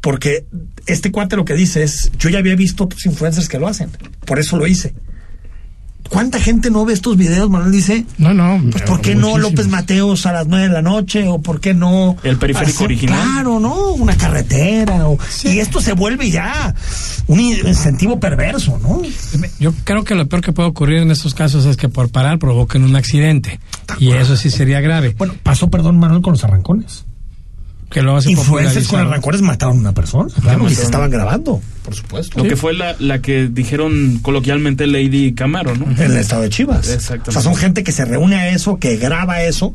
Porque 0.00 0.46
este 0.86 1.10
cuate 1.10 1.36
lo 1.36 1.44
que 1.44 1.54
dice 1.54 1.82
es, 1.82 2.12
yo 2.18 2.28
ya 2.30 2.38
había 2.38 2.54
visto 2.54 2.84
otros 2.84 3.04
influencers 3.06 3.48
que 3.48 3.58
lo 3.58 3.66
hacen, 3.66 3.90
por 4.24 4.38
eso 4.38 4.56
lo 4.56 4.66
hice. 4.66 4.94
¿Cuánta 6.08 6.38
gente 6.40 6.70
no 6.70 6.84
ve 6.84 6.92
estos 6.92 7.16
videos, 7.16 7.48
Manuel? 7.50 7.72
Dice, 7.72 8.04
No, 8.18 8.34
no. 8.34 8.60
pues 8.70 8.82
¿por 8.84 9.00
qué 9.00 9.14
no 9.14 9.38
López 9.38 9.68
Mateos 9.68 10.26
a 10.26 10.32
las 10.32 10.46
nueve 10.46 10.68
de 10.68 10.74
la 10.74 10.82
noche? 10.82 11.26
¿O 11.28 11.40
por 11.40 11.60
qué 11.60 11.72
no? 11.74 12.16
El 12.22 12.36
periférico 12.36 12.72
hacer- 12.72 12.84
original. 12.86 13.18
Claro, 13.22 13.60
¿no? 13.60 13.92
Una 13.94 14.16
carretera. 14.16 15.08
o- 15.08 15.18
Y 15.44 15.58
esto 15.58 15.80
se 15.80 15.92
vuelve 15.94 16.30
ya 16.30 16.74
un 17.26 17.40
incentivo 17.40 18.20
perverso, 18.20 18.78
¿no? 18.82 19.02
Yo 19.58 19.72
creo 19.84 20.04
que 20.04 20.14
lo 20.14 20.28
peor 20.28 20.42
que 20.42 20.52
puede 20.52 20.68
ocurrir 20.68 20.98
en 20.98 21.10
estos 21.10 21.34
casos 21.34 21.64
es 21.64 21.76
que 21.76 21.88
por 21.88 22.10
parar 22.10 22.38
provoquen 22.38 22.84
un 22.84 22.94
accidente. 22.96 23.58
Y 23.98 24.10
eso 24.12 24.36
sí 24.36 24.50
sería 24.50 24.80
grave. 24.80 25.14
Bueno, 25.16 25.34
pasó, 25.42 25.70
perdón, 25.70 25.98
Manuel, 25.98 26.20
con 26.22 26.32
los 26.34 26.44
arrancones. 26.44 27.05
Que 27.90 28.02
luego 28.02 28.20
se 28.20 28.32
Influencers 28.32 28.88
con 28.88 29.00
arrancones 29.00 29.42
mataron 29.42 29.76
a 29.76 29.80
una 29.80 29.92
persona. 29.92 30.32
Claro, 30.40 30.68
y 30.68 30.74
se 30.74 30.82
estaban 30.82 31.10
grabando, 31.10 31.60
por 31.84 31.94
supuesto. 31.94 32.42
Lo 32.42 32.48
que 32.48 32.56
fue 32.56 32.74
la, 32.74 32.96
la 32.98 33.20
que 33.20 33.48
dijeron 33.48 34.18
coloquialmente 34.22 34.86
Lady 34.86 35.34
Camaro, 35.34 35.74
¿no? 35.76 35.90
en 35.90 35.98
el 35.98 36.16
estado 36.16 36.42
de 36.42 36.50
Chivas. 36.50 36.88
Exactamente. 36.88 37.30
O 37.30 37.32
sea, 37.32 37.42
son 37.42 37.54
gente 37.54 37.84
que 37.84 37.92
se 37.92 38.04
reúne 38.04 38.36
a 38.36 38.48
eso, 38.50 38.78
que 38.78 38.96
graba 38.96 39.42
eso 39.42 39.74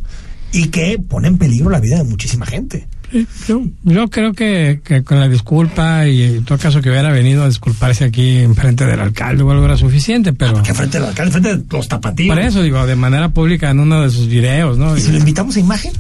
y 0.51 0.68
que 0.68 0.99
pone 0.99 1.30
en 1.30 1.38
peligro 1.38 1.70
la 1.70 1.80
vida 1.80 1.97
de 1.97 2.03
muchísima 2.03 2.45
gente. 2.45 2.88
Sí, 3.12 3.28
Yo, 3.47 3.64
yo 3.84 4.07
creo 4.09 4.32
que, 4.32 4.80
que 4.84 5.03
con 5.03 5.20
la 5.20 5.28
disculpa 5.28 6.07
y 6.07 6.24
en 6.24 6.45
todo 6.45 6.57
caso 6.57 6.82
que 6.82 6.89
hubiera 6.89 7.12
venido 7.12 7.43
a 7.43 7.47
disculparse 7.47 8.05
aquí 8.05 8.38
en 8.38 8.55
frente 8.55 8.86
del 8.86 9.01
alcalde 9.01 9.43
o 9.43 9.51
algo 9.51 9.66
era 9.66 9.76
suficiente, 9.76 10.32
pero... 10.32 10.64
Que 10.64 10.74
frente 10.74 10.97
al 10.97 11.05
alcalde, 11.05 11.32
frente 11.32 11.57
de 11.57 11.64
los 11.70 11.88
tapatíos. 11.89 12.34
Por 12.34 12.43
eso 12.43 12.62
digo, 12.62 12.86
de 12.86 12.95
manera 12.95 13.30
pública 13.30 13.70
en 13.70 13.82
uno 13.82 14.01
de 14.01 14.09
sus 14.09 14.28
videos, 14.28 14.78
¿no? 14.78 14.95
Y 14.95 15.01
si 15.01 15.12
lo 15.12 15.18
invitamos 15.18 15.57
a 15.57 15.59
imagen, 15.59 15.91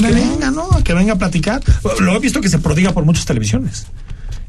pues 0.00 0.12
que 0.14 0.20
venga, 0.20 0.50
¿no? 0.50 0.68
Que 0.82 0.94
venga 0.94 1.14
a 1.14 1.18
platicar. 1.18 1.62
Lo 2.00 2.14
he 2.14 2.18
visto 2.18 2.40
que 2.40 2.48
se 2.48 2.58
prodiga 2.58 2.92
por 2.92 3.04
muchas 3.04 3.24
televisiones. 3.24 3.86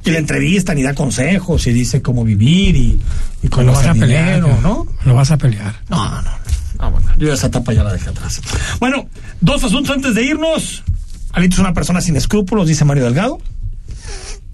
Y 0.03 0.11
le 0.11 0.19
entrevistan 0.19 0.77
y 0.77 0.83
da 0.83 0.93
consejos 0.93 1.65
y 1.65 1.73
dice 1.73 2.01
cómo 2.01 2.23
vivir 2.23 2.75
y, 2.75 2.99
y 3.41 3.47
cómo 3.47 3.67
lo 3.67 3.73
vas 3.73 3.87
a 3.87 3.93
pelear, 3.93 4.35
dinero, 4.35 4.59
¿no? 4.61 4.85
Lo 5.03 5.15
vas 5.15 5.31
a 5.31 5.37
pelear. 5.37 5.75
No, 5.89 6.21
no. 6.21 6.29
Ah, 6.77 6.89
bueno, 6.89 7.07
yo 7.17 7.33
esa 7.33 7.47
etapa 7.47 7.73
ya 7.73 7.83
la 7.83 7.93
dejé 7.93 8.09
atrás. 8.09 8.41
Bueno, 8.79 9.09
dos 9.41 9.63
asuntos 9.63 9.95
antes 9.95 10.13
de 10.13 10.23
irnos. 10.23 10.83
Alito 11.31 11.55
es 11.55 11.59
una 11.59 11.73
persona 11.73 12.01
sin 12.01 12.15
escrúpulos, 12.15 12.67
dice 12.67 12.85
Mario 12.85 13.05
Delgado. 13.05 13.39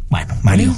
Bueno, 0.10 0.36
Mario. 0.42 0.76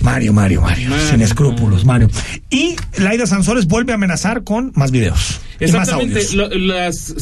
Mario, 0.00 0.32
Mario, 0.32 0.62
Mario. 0.62 0.90
Mario. 0.90 1.08
Sin 1.10 1.22
escrúpulos, 1.22 1.84
Mario. 1.84 2.10
Y 2.50 2.76
Laida 2.98 3.26
Sansores 3.26 3.66
vuelve 3.66 3.92
a 3.92 3.94
amenazar 3.94 4.42
con 4.44 4.72
más 4.74 4.90
videos. 4.90 5.40
Y 5.62 5.64
Exactamente, 5.66 6.20
lo- 6.34 6.48
las, 6.50 7.14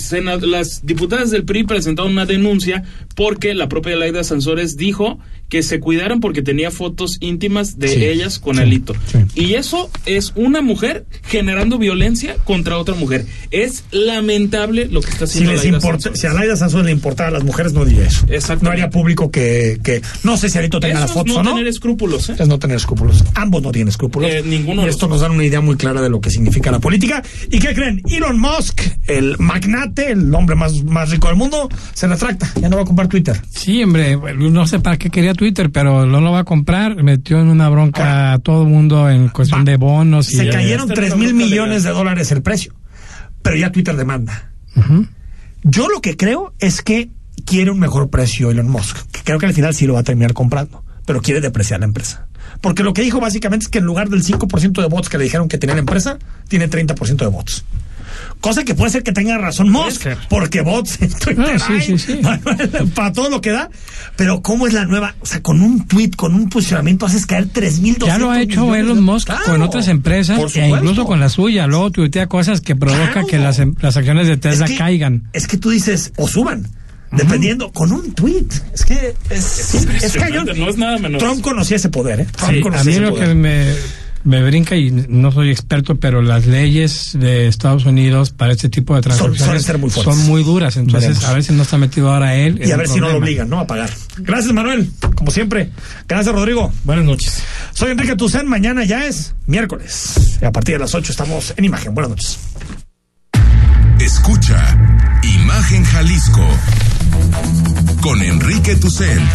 las 0.42 0.86
diputadas 0.86 1.30
del 1.30 1.44
PRI 1.44 1.64
presentaron 1.64 2.12
una 2.12 2.26
denuncia 2.26 2.82
porque 3.14 3.54
la 3.54 3.68
propia 3.68 3.96
Laida 3.96 4.24
Sansores 4.24 4.76
dijo 4.76 5.18
que 5.48 5.62
se 5.64 5.80
cuidaran 5.80 6.20
porque 6.20 6.42
tenía 6.42 6.70
fotos 6.70 7.16
íntimas 7.20 7.78
de 7.78 7.88
Sí, 7.88 8.04
ellas 8.04 8.38
con 8.38 8.56
sí, 8.56 8.62
Alito. 8.62 8.94
sí. 9.10 9.18
Y 9.34 9.54
eso 9.54 9.90
es 10.06 10.32
una 10.36 10.62
mujer 10.62 11.06
generando 11.26 11.76
violencia 11.76 12.36
contra 12.44 12.78
otra 12.78 12.94
mujer. 12.94 13.26
Es 13.50 13.82
lamentable 13.90 14.86
lo 14.86 15.00
que 15.00 15.10
está 15.10 15.26
Si, 15.26 15.38
haciendo 15.38 15.52
les 15.52 15.62
Laida 15.64 15.76
importa, 15.78 16.10
si 16.14 16.26
a 16.28 16.32
Laida 16.32 16.56
Sansores 16.56 16.86
le 16.86 16.92
importara 16.92 17.30
a 17.30 17.32
las 17.32 17.42
mujeres, 17.44 17.72
no 17.72 17.84
diría 17.84 18.06
eso. 18.06 18.24
Exactamente. 18.28 18.64
No 18.64 18.70
haría 18.70 18.90
público 18.90 19.30
que, 19.32 19.80
que 19.82 20.02
no 20.22 20.36
sé 20.36 20.48
si 20.50 20.58
Alito 20.58 20.78
tenga 20.78 20.94
Eso 20.94 21.00
las 21.00 21.10
es 21.10 21.14
fotos 21.16 21.34
no 21.34 21.40
o 21.40 21.42
no. 21.42 21.50
tener 21.54 21.66
escrúpulos, 21.66 22.28
¿eh? 22.30 22.36
Es 22.38 22.46
no 22.48 22.58
tener 22.60 22.76
escrúpulos. 22.76 23.24
Ambos 23.34 23.60
no 23.62 23.72
tienen 23.72 23.88
escrúpulos. 23.88 24.30
Eh, 24.30 24.42
ninguno 24.46 24.86
Y 24.86 24.88
esto 24.88 25.08
nos 25.08 25.20
da 25.20 25.30
una 25.30 25.44
idea 25.44 25.60
muy 25.60 25.76
clara 25.76 26.00
de 26.00 26.10
lo 26.10 26.20
que 26.20 26.30
significa 26.30 26.70
la 26.70 26.78
política. 26.78 27.22
¿Y 27.50 27.58
qué 27.58 27.74
creen? 27.74 28.02
Elon 28.30 28.40
Musk, 28.40 28.80
el 29.08 29.36
magnate, 29.38 30.12
el 30.12 30.32
hombre 30.34 30.54
más, 30.54 30.84
más 30.84 31.10
rico 31.10 31.26
del 31.28 31.36
mundo, 31.36 31.68
se 31.94 32.06
retracta. 32.06 32.48
Ya 32.60 32.68
no 32.68 32.76
va 32.76 32.82
a 32.82 32.84
comprar 32.84 33.08
Twitter. 33.08 33.40
Sí, 33.50 33.82
hombre, 33.82 34.16
no 34.36 34.66
sé 34.66 34.78
para 34.78 34.96
qué 34.98 35.10
quería 35.10 35.34
Twitter, 35.34 35.70
pero 35.70 36.06
no 36.06 36.20
lo 36.20 36.30
va 36.32 36.40
a 36.40 36.44
comprar. 36.44 37.02
Metió 37.02 37.40
en 37.40 37.48
una 37.48 37.68
bronca 37.68 38.32
a 38.32 38.38
todo 38.38 38.62
el 38.62 38.68
mundo 38.68 39.10
en 39.10 39.28
cuestión 39.28 39.64
de 39.64 39.76
bonos. 39.76 40.32
y 40.32 40.36
Se 40.36 40.46
ya- 40.46 40.52
cayeron 40.52 40.86
ya 40.88 40.94
está 40.94 41.00
3 41.02 41.12
en 41.12 41.18
una 41.18 41.24
mil 41.32 41.34
millones 41.34 41.82
de 41.82 41.90
dólares 41.90 42.30
el 42.32 42.42
precio. 42.42 42.72
Pero 43.42 43.56
ya 43.56 43.72
Twitter 43.72 43.96
demanda. 43.96 44.52
Yo 45.62 45.88
lo 45.88 46.00
que 46.00 46.16
creo 46.16 46.54
es 46.58 46.82
que 46.82 47.10
quiere 47.44 47.70
un 47.70 47.78
mejor 47.80 48.10
precio 48.10 48.50
Elon 48.50 48.68
Musk, 48.68 48.96
que 49.10 49.20
creo 49.24 49.38
que 49.38 49.46
al 49.46 49.54
final 49.54 49.74
sí 49.74 49.86
lo 49.86 49.94
va 49.94 50.00
a 50.00 50.04
terminar 50.04 50.32
comprando, 50.34 50.84
pero 51.04 51.20
quiere 51.20 51.40
depreciar 51.40 51.80
la 51.80 51.86
empresa. 51.86 52.28
Porque 52.60 52.82
lo 52.82 52.92
que 52.92 53.02
dijo 53.02 53.20
básicamente 53.20 53.64
es 53.64 53.68
que 53.68 53.78
en 53.78 53.84
lugar 53.84 54.08
del 54.08 54.22
5% 54.22 54.80
de 54.82 54.88
bots 54.88 55.08
que 55.08 55.18
le 55.18 55.24
dijeron 55.24 55.48
que 55.48 55.58
tenía 55.58 55.74
la 55.74 55.80
empresa, 55.80 56.18
tiene 56.48 56.68
30% 56.68 57.16
de 57.16 57.26
bots. 57.26 57.64
Cosa 58.40 58.64
que 58.64 58.74
puede 58.74 58.90
ser 58.90 59.02
que 59.02 59.12
tenga 59.12 59.36
razón 59.38 59.70
Musk, 59.70 60.06
porque 60.28 60.62
bots 60.62 60.98
en 61.02 61.10
Twitter 61.12 61.56
Ah, 61.56 61.58
sí, 61.58 61.72
hay, 61.74 61.80
sí, 61.82 61.98
sí. 61.98 62.20
para 62.94 63.12
todo 63.12 63.28
lo 63.30 63.40
que 63.40 63.50
da. 63.50 63.68
Pero 64.16 64.42
¿cómo 64.42 64.66
es 64.66 64.72
la 64.72 64.84
nueva? 64.86 65.14
O 65.20 65.26
sea, 65.26 65.42
con 65.42 65.60
un 65.60 65.86
tweet, 65.86 66.10
con 66.16 66.34
un 66.34 66.48
posicionamiento, 66.48 67.06
haces 67.06 67.26
caer 67.26 67.48
3.200 67.48 68.06
Ya 68.06 68.18
lo 68.18 68.30
ha 68.30 68.40
hecho 68.40 68.74
Elon 68.74 69.02
Musk 69.02 69.26
Claro, 69.26 69.44
con 69.44 69.62
otras 69.62 69.88
empresas 69.88 70.38
por 70.38 70.50
e 70.54 70.68
incluso 70.68 71.04
con 71.04 71.20
la 71.20 71.28
suya. 71.28 71.66
Luego 71.66 71.90
tuitea 71.90 72.26
cosas 72.26 72.60
que 72.60 72.76
provoca 72.76 73.12
Claro. 73.12 73.26
que 73.26 73.38
las, 73.38 73.58
em- 73.58 73.74
las 73.80 73.96
acciones 73.96 74.26
de 74.26 74.36
Tesla 74.36 74.64
Es 74.66 74.72
que- 74.72 74.78
caigan. 74.78 75.28
Es 75.32 75.46
que 75.46 75.56
tú 75.56 75.70
dices, 75.70 76.12
o 76.16 76.26
suban, 76.28 76.66
dependiendo, 77.12 77.72
con 77.72 77.92
un 77.92 78.12
tweet. 78.14 78.46
Es 78.74 78.84
que 78.84 79.14
es, 79.30 79.74
es, 80.02 80.12
cañón. 80.14 80.46
no 80.56 80.68
es 80.70 80.76
nada 80.76 80.98
menos. 80.98 81.22
Trump 81.22 81.40
conocía 81.42 81.76
ese 81.76 81.88
poder, 81.88 82.20
¿eh? 82.20 82.26
Trump 82.36 82.52
Sí, 82.54 82.60
conocía 82.60 82.80
a 82.80 82.84
mí 82.84 82.92
ese 82.92 83.00
lo 83.00 83.10
poder. 83.10 83.28
que 83.28 83.34
me, 83.34 83.74
me 84.24 84.42
brinca, 84.42 84.76
y 84.76 84.90
no 84.90 85.32
soy 85.32 85.50
experto, 85.50 85.96
pero 85.96 86.22
las 86.22 86.46
leyes 86.46 87.12
de 87.18 87.48
Estados 87.48 87.86
Unidos 87.86 88.30
para 88.30 88.52
este 88.52 88.68
tipo 88.68 88.94
de 88.94 89.02
transacciones 89.02 89.78
muy 89.78 89.90
son 89.90 90.26
muy 90.26 90.42
duras. 90.42 90.76
Entonces, 90.76 91.10
Veremos. 91.10 91.28
a 91.28 91.32
ver 91.34 91.44
si 91.44 91.52
no 91.52 91.62
está 91.62 91.78
metido 91.78 92.12
ahora 92.12 92.36
él. 92.36 92.60
Y 92.64 92.70
a 92.70 92.76
ver 92.76 92.88
si 92.88 93.00
no 93.00 93.08
lo 93.08 93.18
obligan, 93.18 93.48
¿no? 93.48 93.60
A 93.60 93.66
pagar. 93.66 93.90
Gracias, 94.18 94.52
Manuel. 94.52 94.90
Como 95.14 95.30
siempre. 95.30 95.70
Gracias, 96.06 96.34
Rodrigo. 96.34 96.72
Buenas 96.84 97.04
noches. 97.04 97.42
Soy 97.72 97.92
Enrique 97.92 98.16
Tucen. 98.16 98.46
Mañana 98.46 98.84
ya 98.84 99.06
es 99.06 99.34
miércoles. 99.46 100.38
Y 100.42 100.44
a 100.44 100.52
partir 100.52 100.74
de 100.74 100.80
las 100.80 100.94
8 100.94 101.12
estamos 101.12 101.54
en 101.56 101.64
imagen. 101.64 101.94
Buenas 101.94 102.10
noches. 102.10 102.38
Escucha 104.00 104.76
Imagen 105.22 105.84
Jalisco 105.84 106.46
con 108.00 108.22
Enrique 108.22 108.74
Tucent 108.76 109.30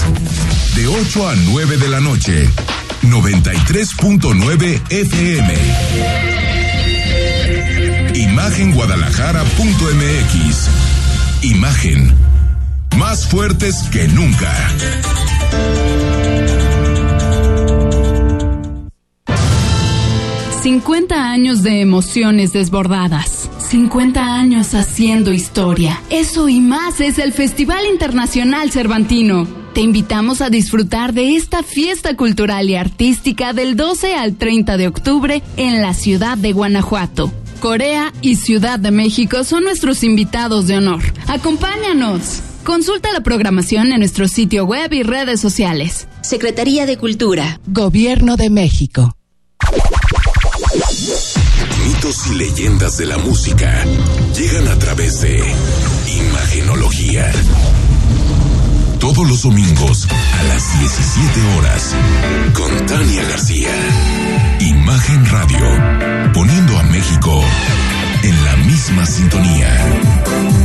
de 0.75 0.87
8 0.87 1.29
a 1.29 1.35
9 1.35 1.77
de 1.77 1.87
la 1.87 1.99
noche 1.99 2.49
93.9 3.11 4.81
FM 4.89 5.53
Imagenguadalajara.mx 8.13 10.69
Imagen 11.43 12.13
más 12.97 13.27
fuertes 13.27 13.75
que 13.91 14.07
nunca 14.07 14.55
50 20.65 21.29
años 21.29 21.61
de 21.61 21.79
emociones 21.79 22.51
desbordadas. 22.51 23.51
50 23.69 24.35
años 24.35 24.73
haciendo 24.73 25.31
historia. 25.31 26.01
Eso 26.09 26.49
y 26.49 26.59
más 26.59 27.01
es 27.01 27.19
el 27.19 27.33
Festival 27.33 27.85
Internacional 27.85 28.71
Cervantino. 28.71 29.64
Te 29.75 29.81
invitamos 29.81 30.39
a 30.39 30.49
disfrutar 30.49 31.13
de 31.13 31.35
esta 31.35 31.61
fiesta 31.61 32.15
cultural 32.15 32.69
y 32.69 32.77
artística 32.77 33.51
del 33.51 33.75
12 33.75 34.15
al 34.15 34.37
30 34.37 34.77
de 34.77 34.87
octubre 34.87 35.43
en 35.57 35.81
la 35.81 35.93
ciudad 35.93 36.37
de 36.37 36.53
Guanajuato. 36.53 37.29
Corea 37.59 38.13
y 38.21 38.37
Ciudad 38.37 38.79
de 38.79 38.91
México 38.91 39.43
son 39.43 39.65
nuestros 39.65 40.05
invitados 40.05 40.67
de 40.67 40.77
honor. 40.77 41.01
Acompáñanos. 41.27 42.39
Consulta 42.63 43.11
la 43.11 43.19
programación 43.19 43.91
en 43.91 43.99
nuestro 43.99 44.29
sitio 44.29 44.63
web 44.63 44.93
y 44.93 45.03
redes 45.03 45.41
sociales. 45.41 46.07
Secretaría 46.21 46.85
de 46.85 46.95
Cultura. 46.95 47.59
Gobierno 47.67 48.37
de 48.37 48.49
México. 48.49 49.13
Mitos 51.85 52.27
y 52.27 52.35
leyendas 52.35 52.97
de 52.97 53.07
la 53.07 53.17
música 53.17 53.83
llegan 54.37 54.69
a 54.69 54.79
través 54.79 55.19
de 55.19 55.37
Imagenología. 56.07 57.29
Todos 59.15 59.29
los 59.29 59.43
domingos 59.43 60.07
a 60.11 60.43
las 60.43 60.77
17 60.77 61.57
horas 61.57 61.95
con 62.53 62.85
Tania 62.85 63.23
García. 63.29 63.69
Imagen 64.59 65.25
Radio, 65.27 66.33
poniendo 66.33 66.77
a 66.77 66.83
México 66.83 67.41
en 68.23 68.43
la 68.43 68.55
misma 68.57 69.05
sintonía. 69.05 70.64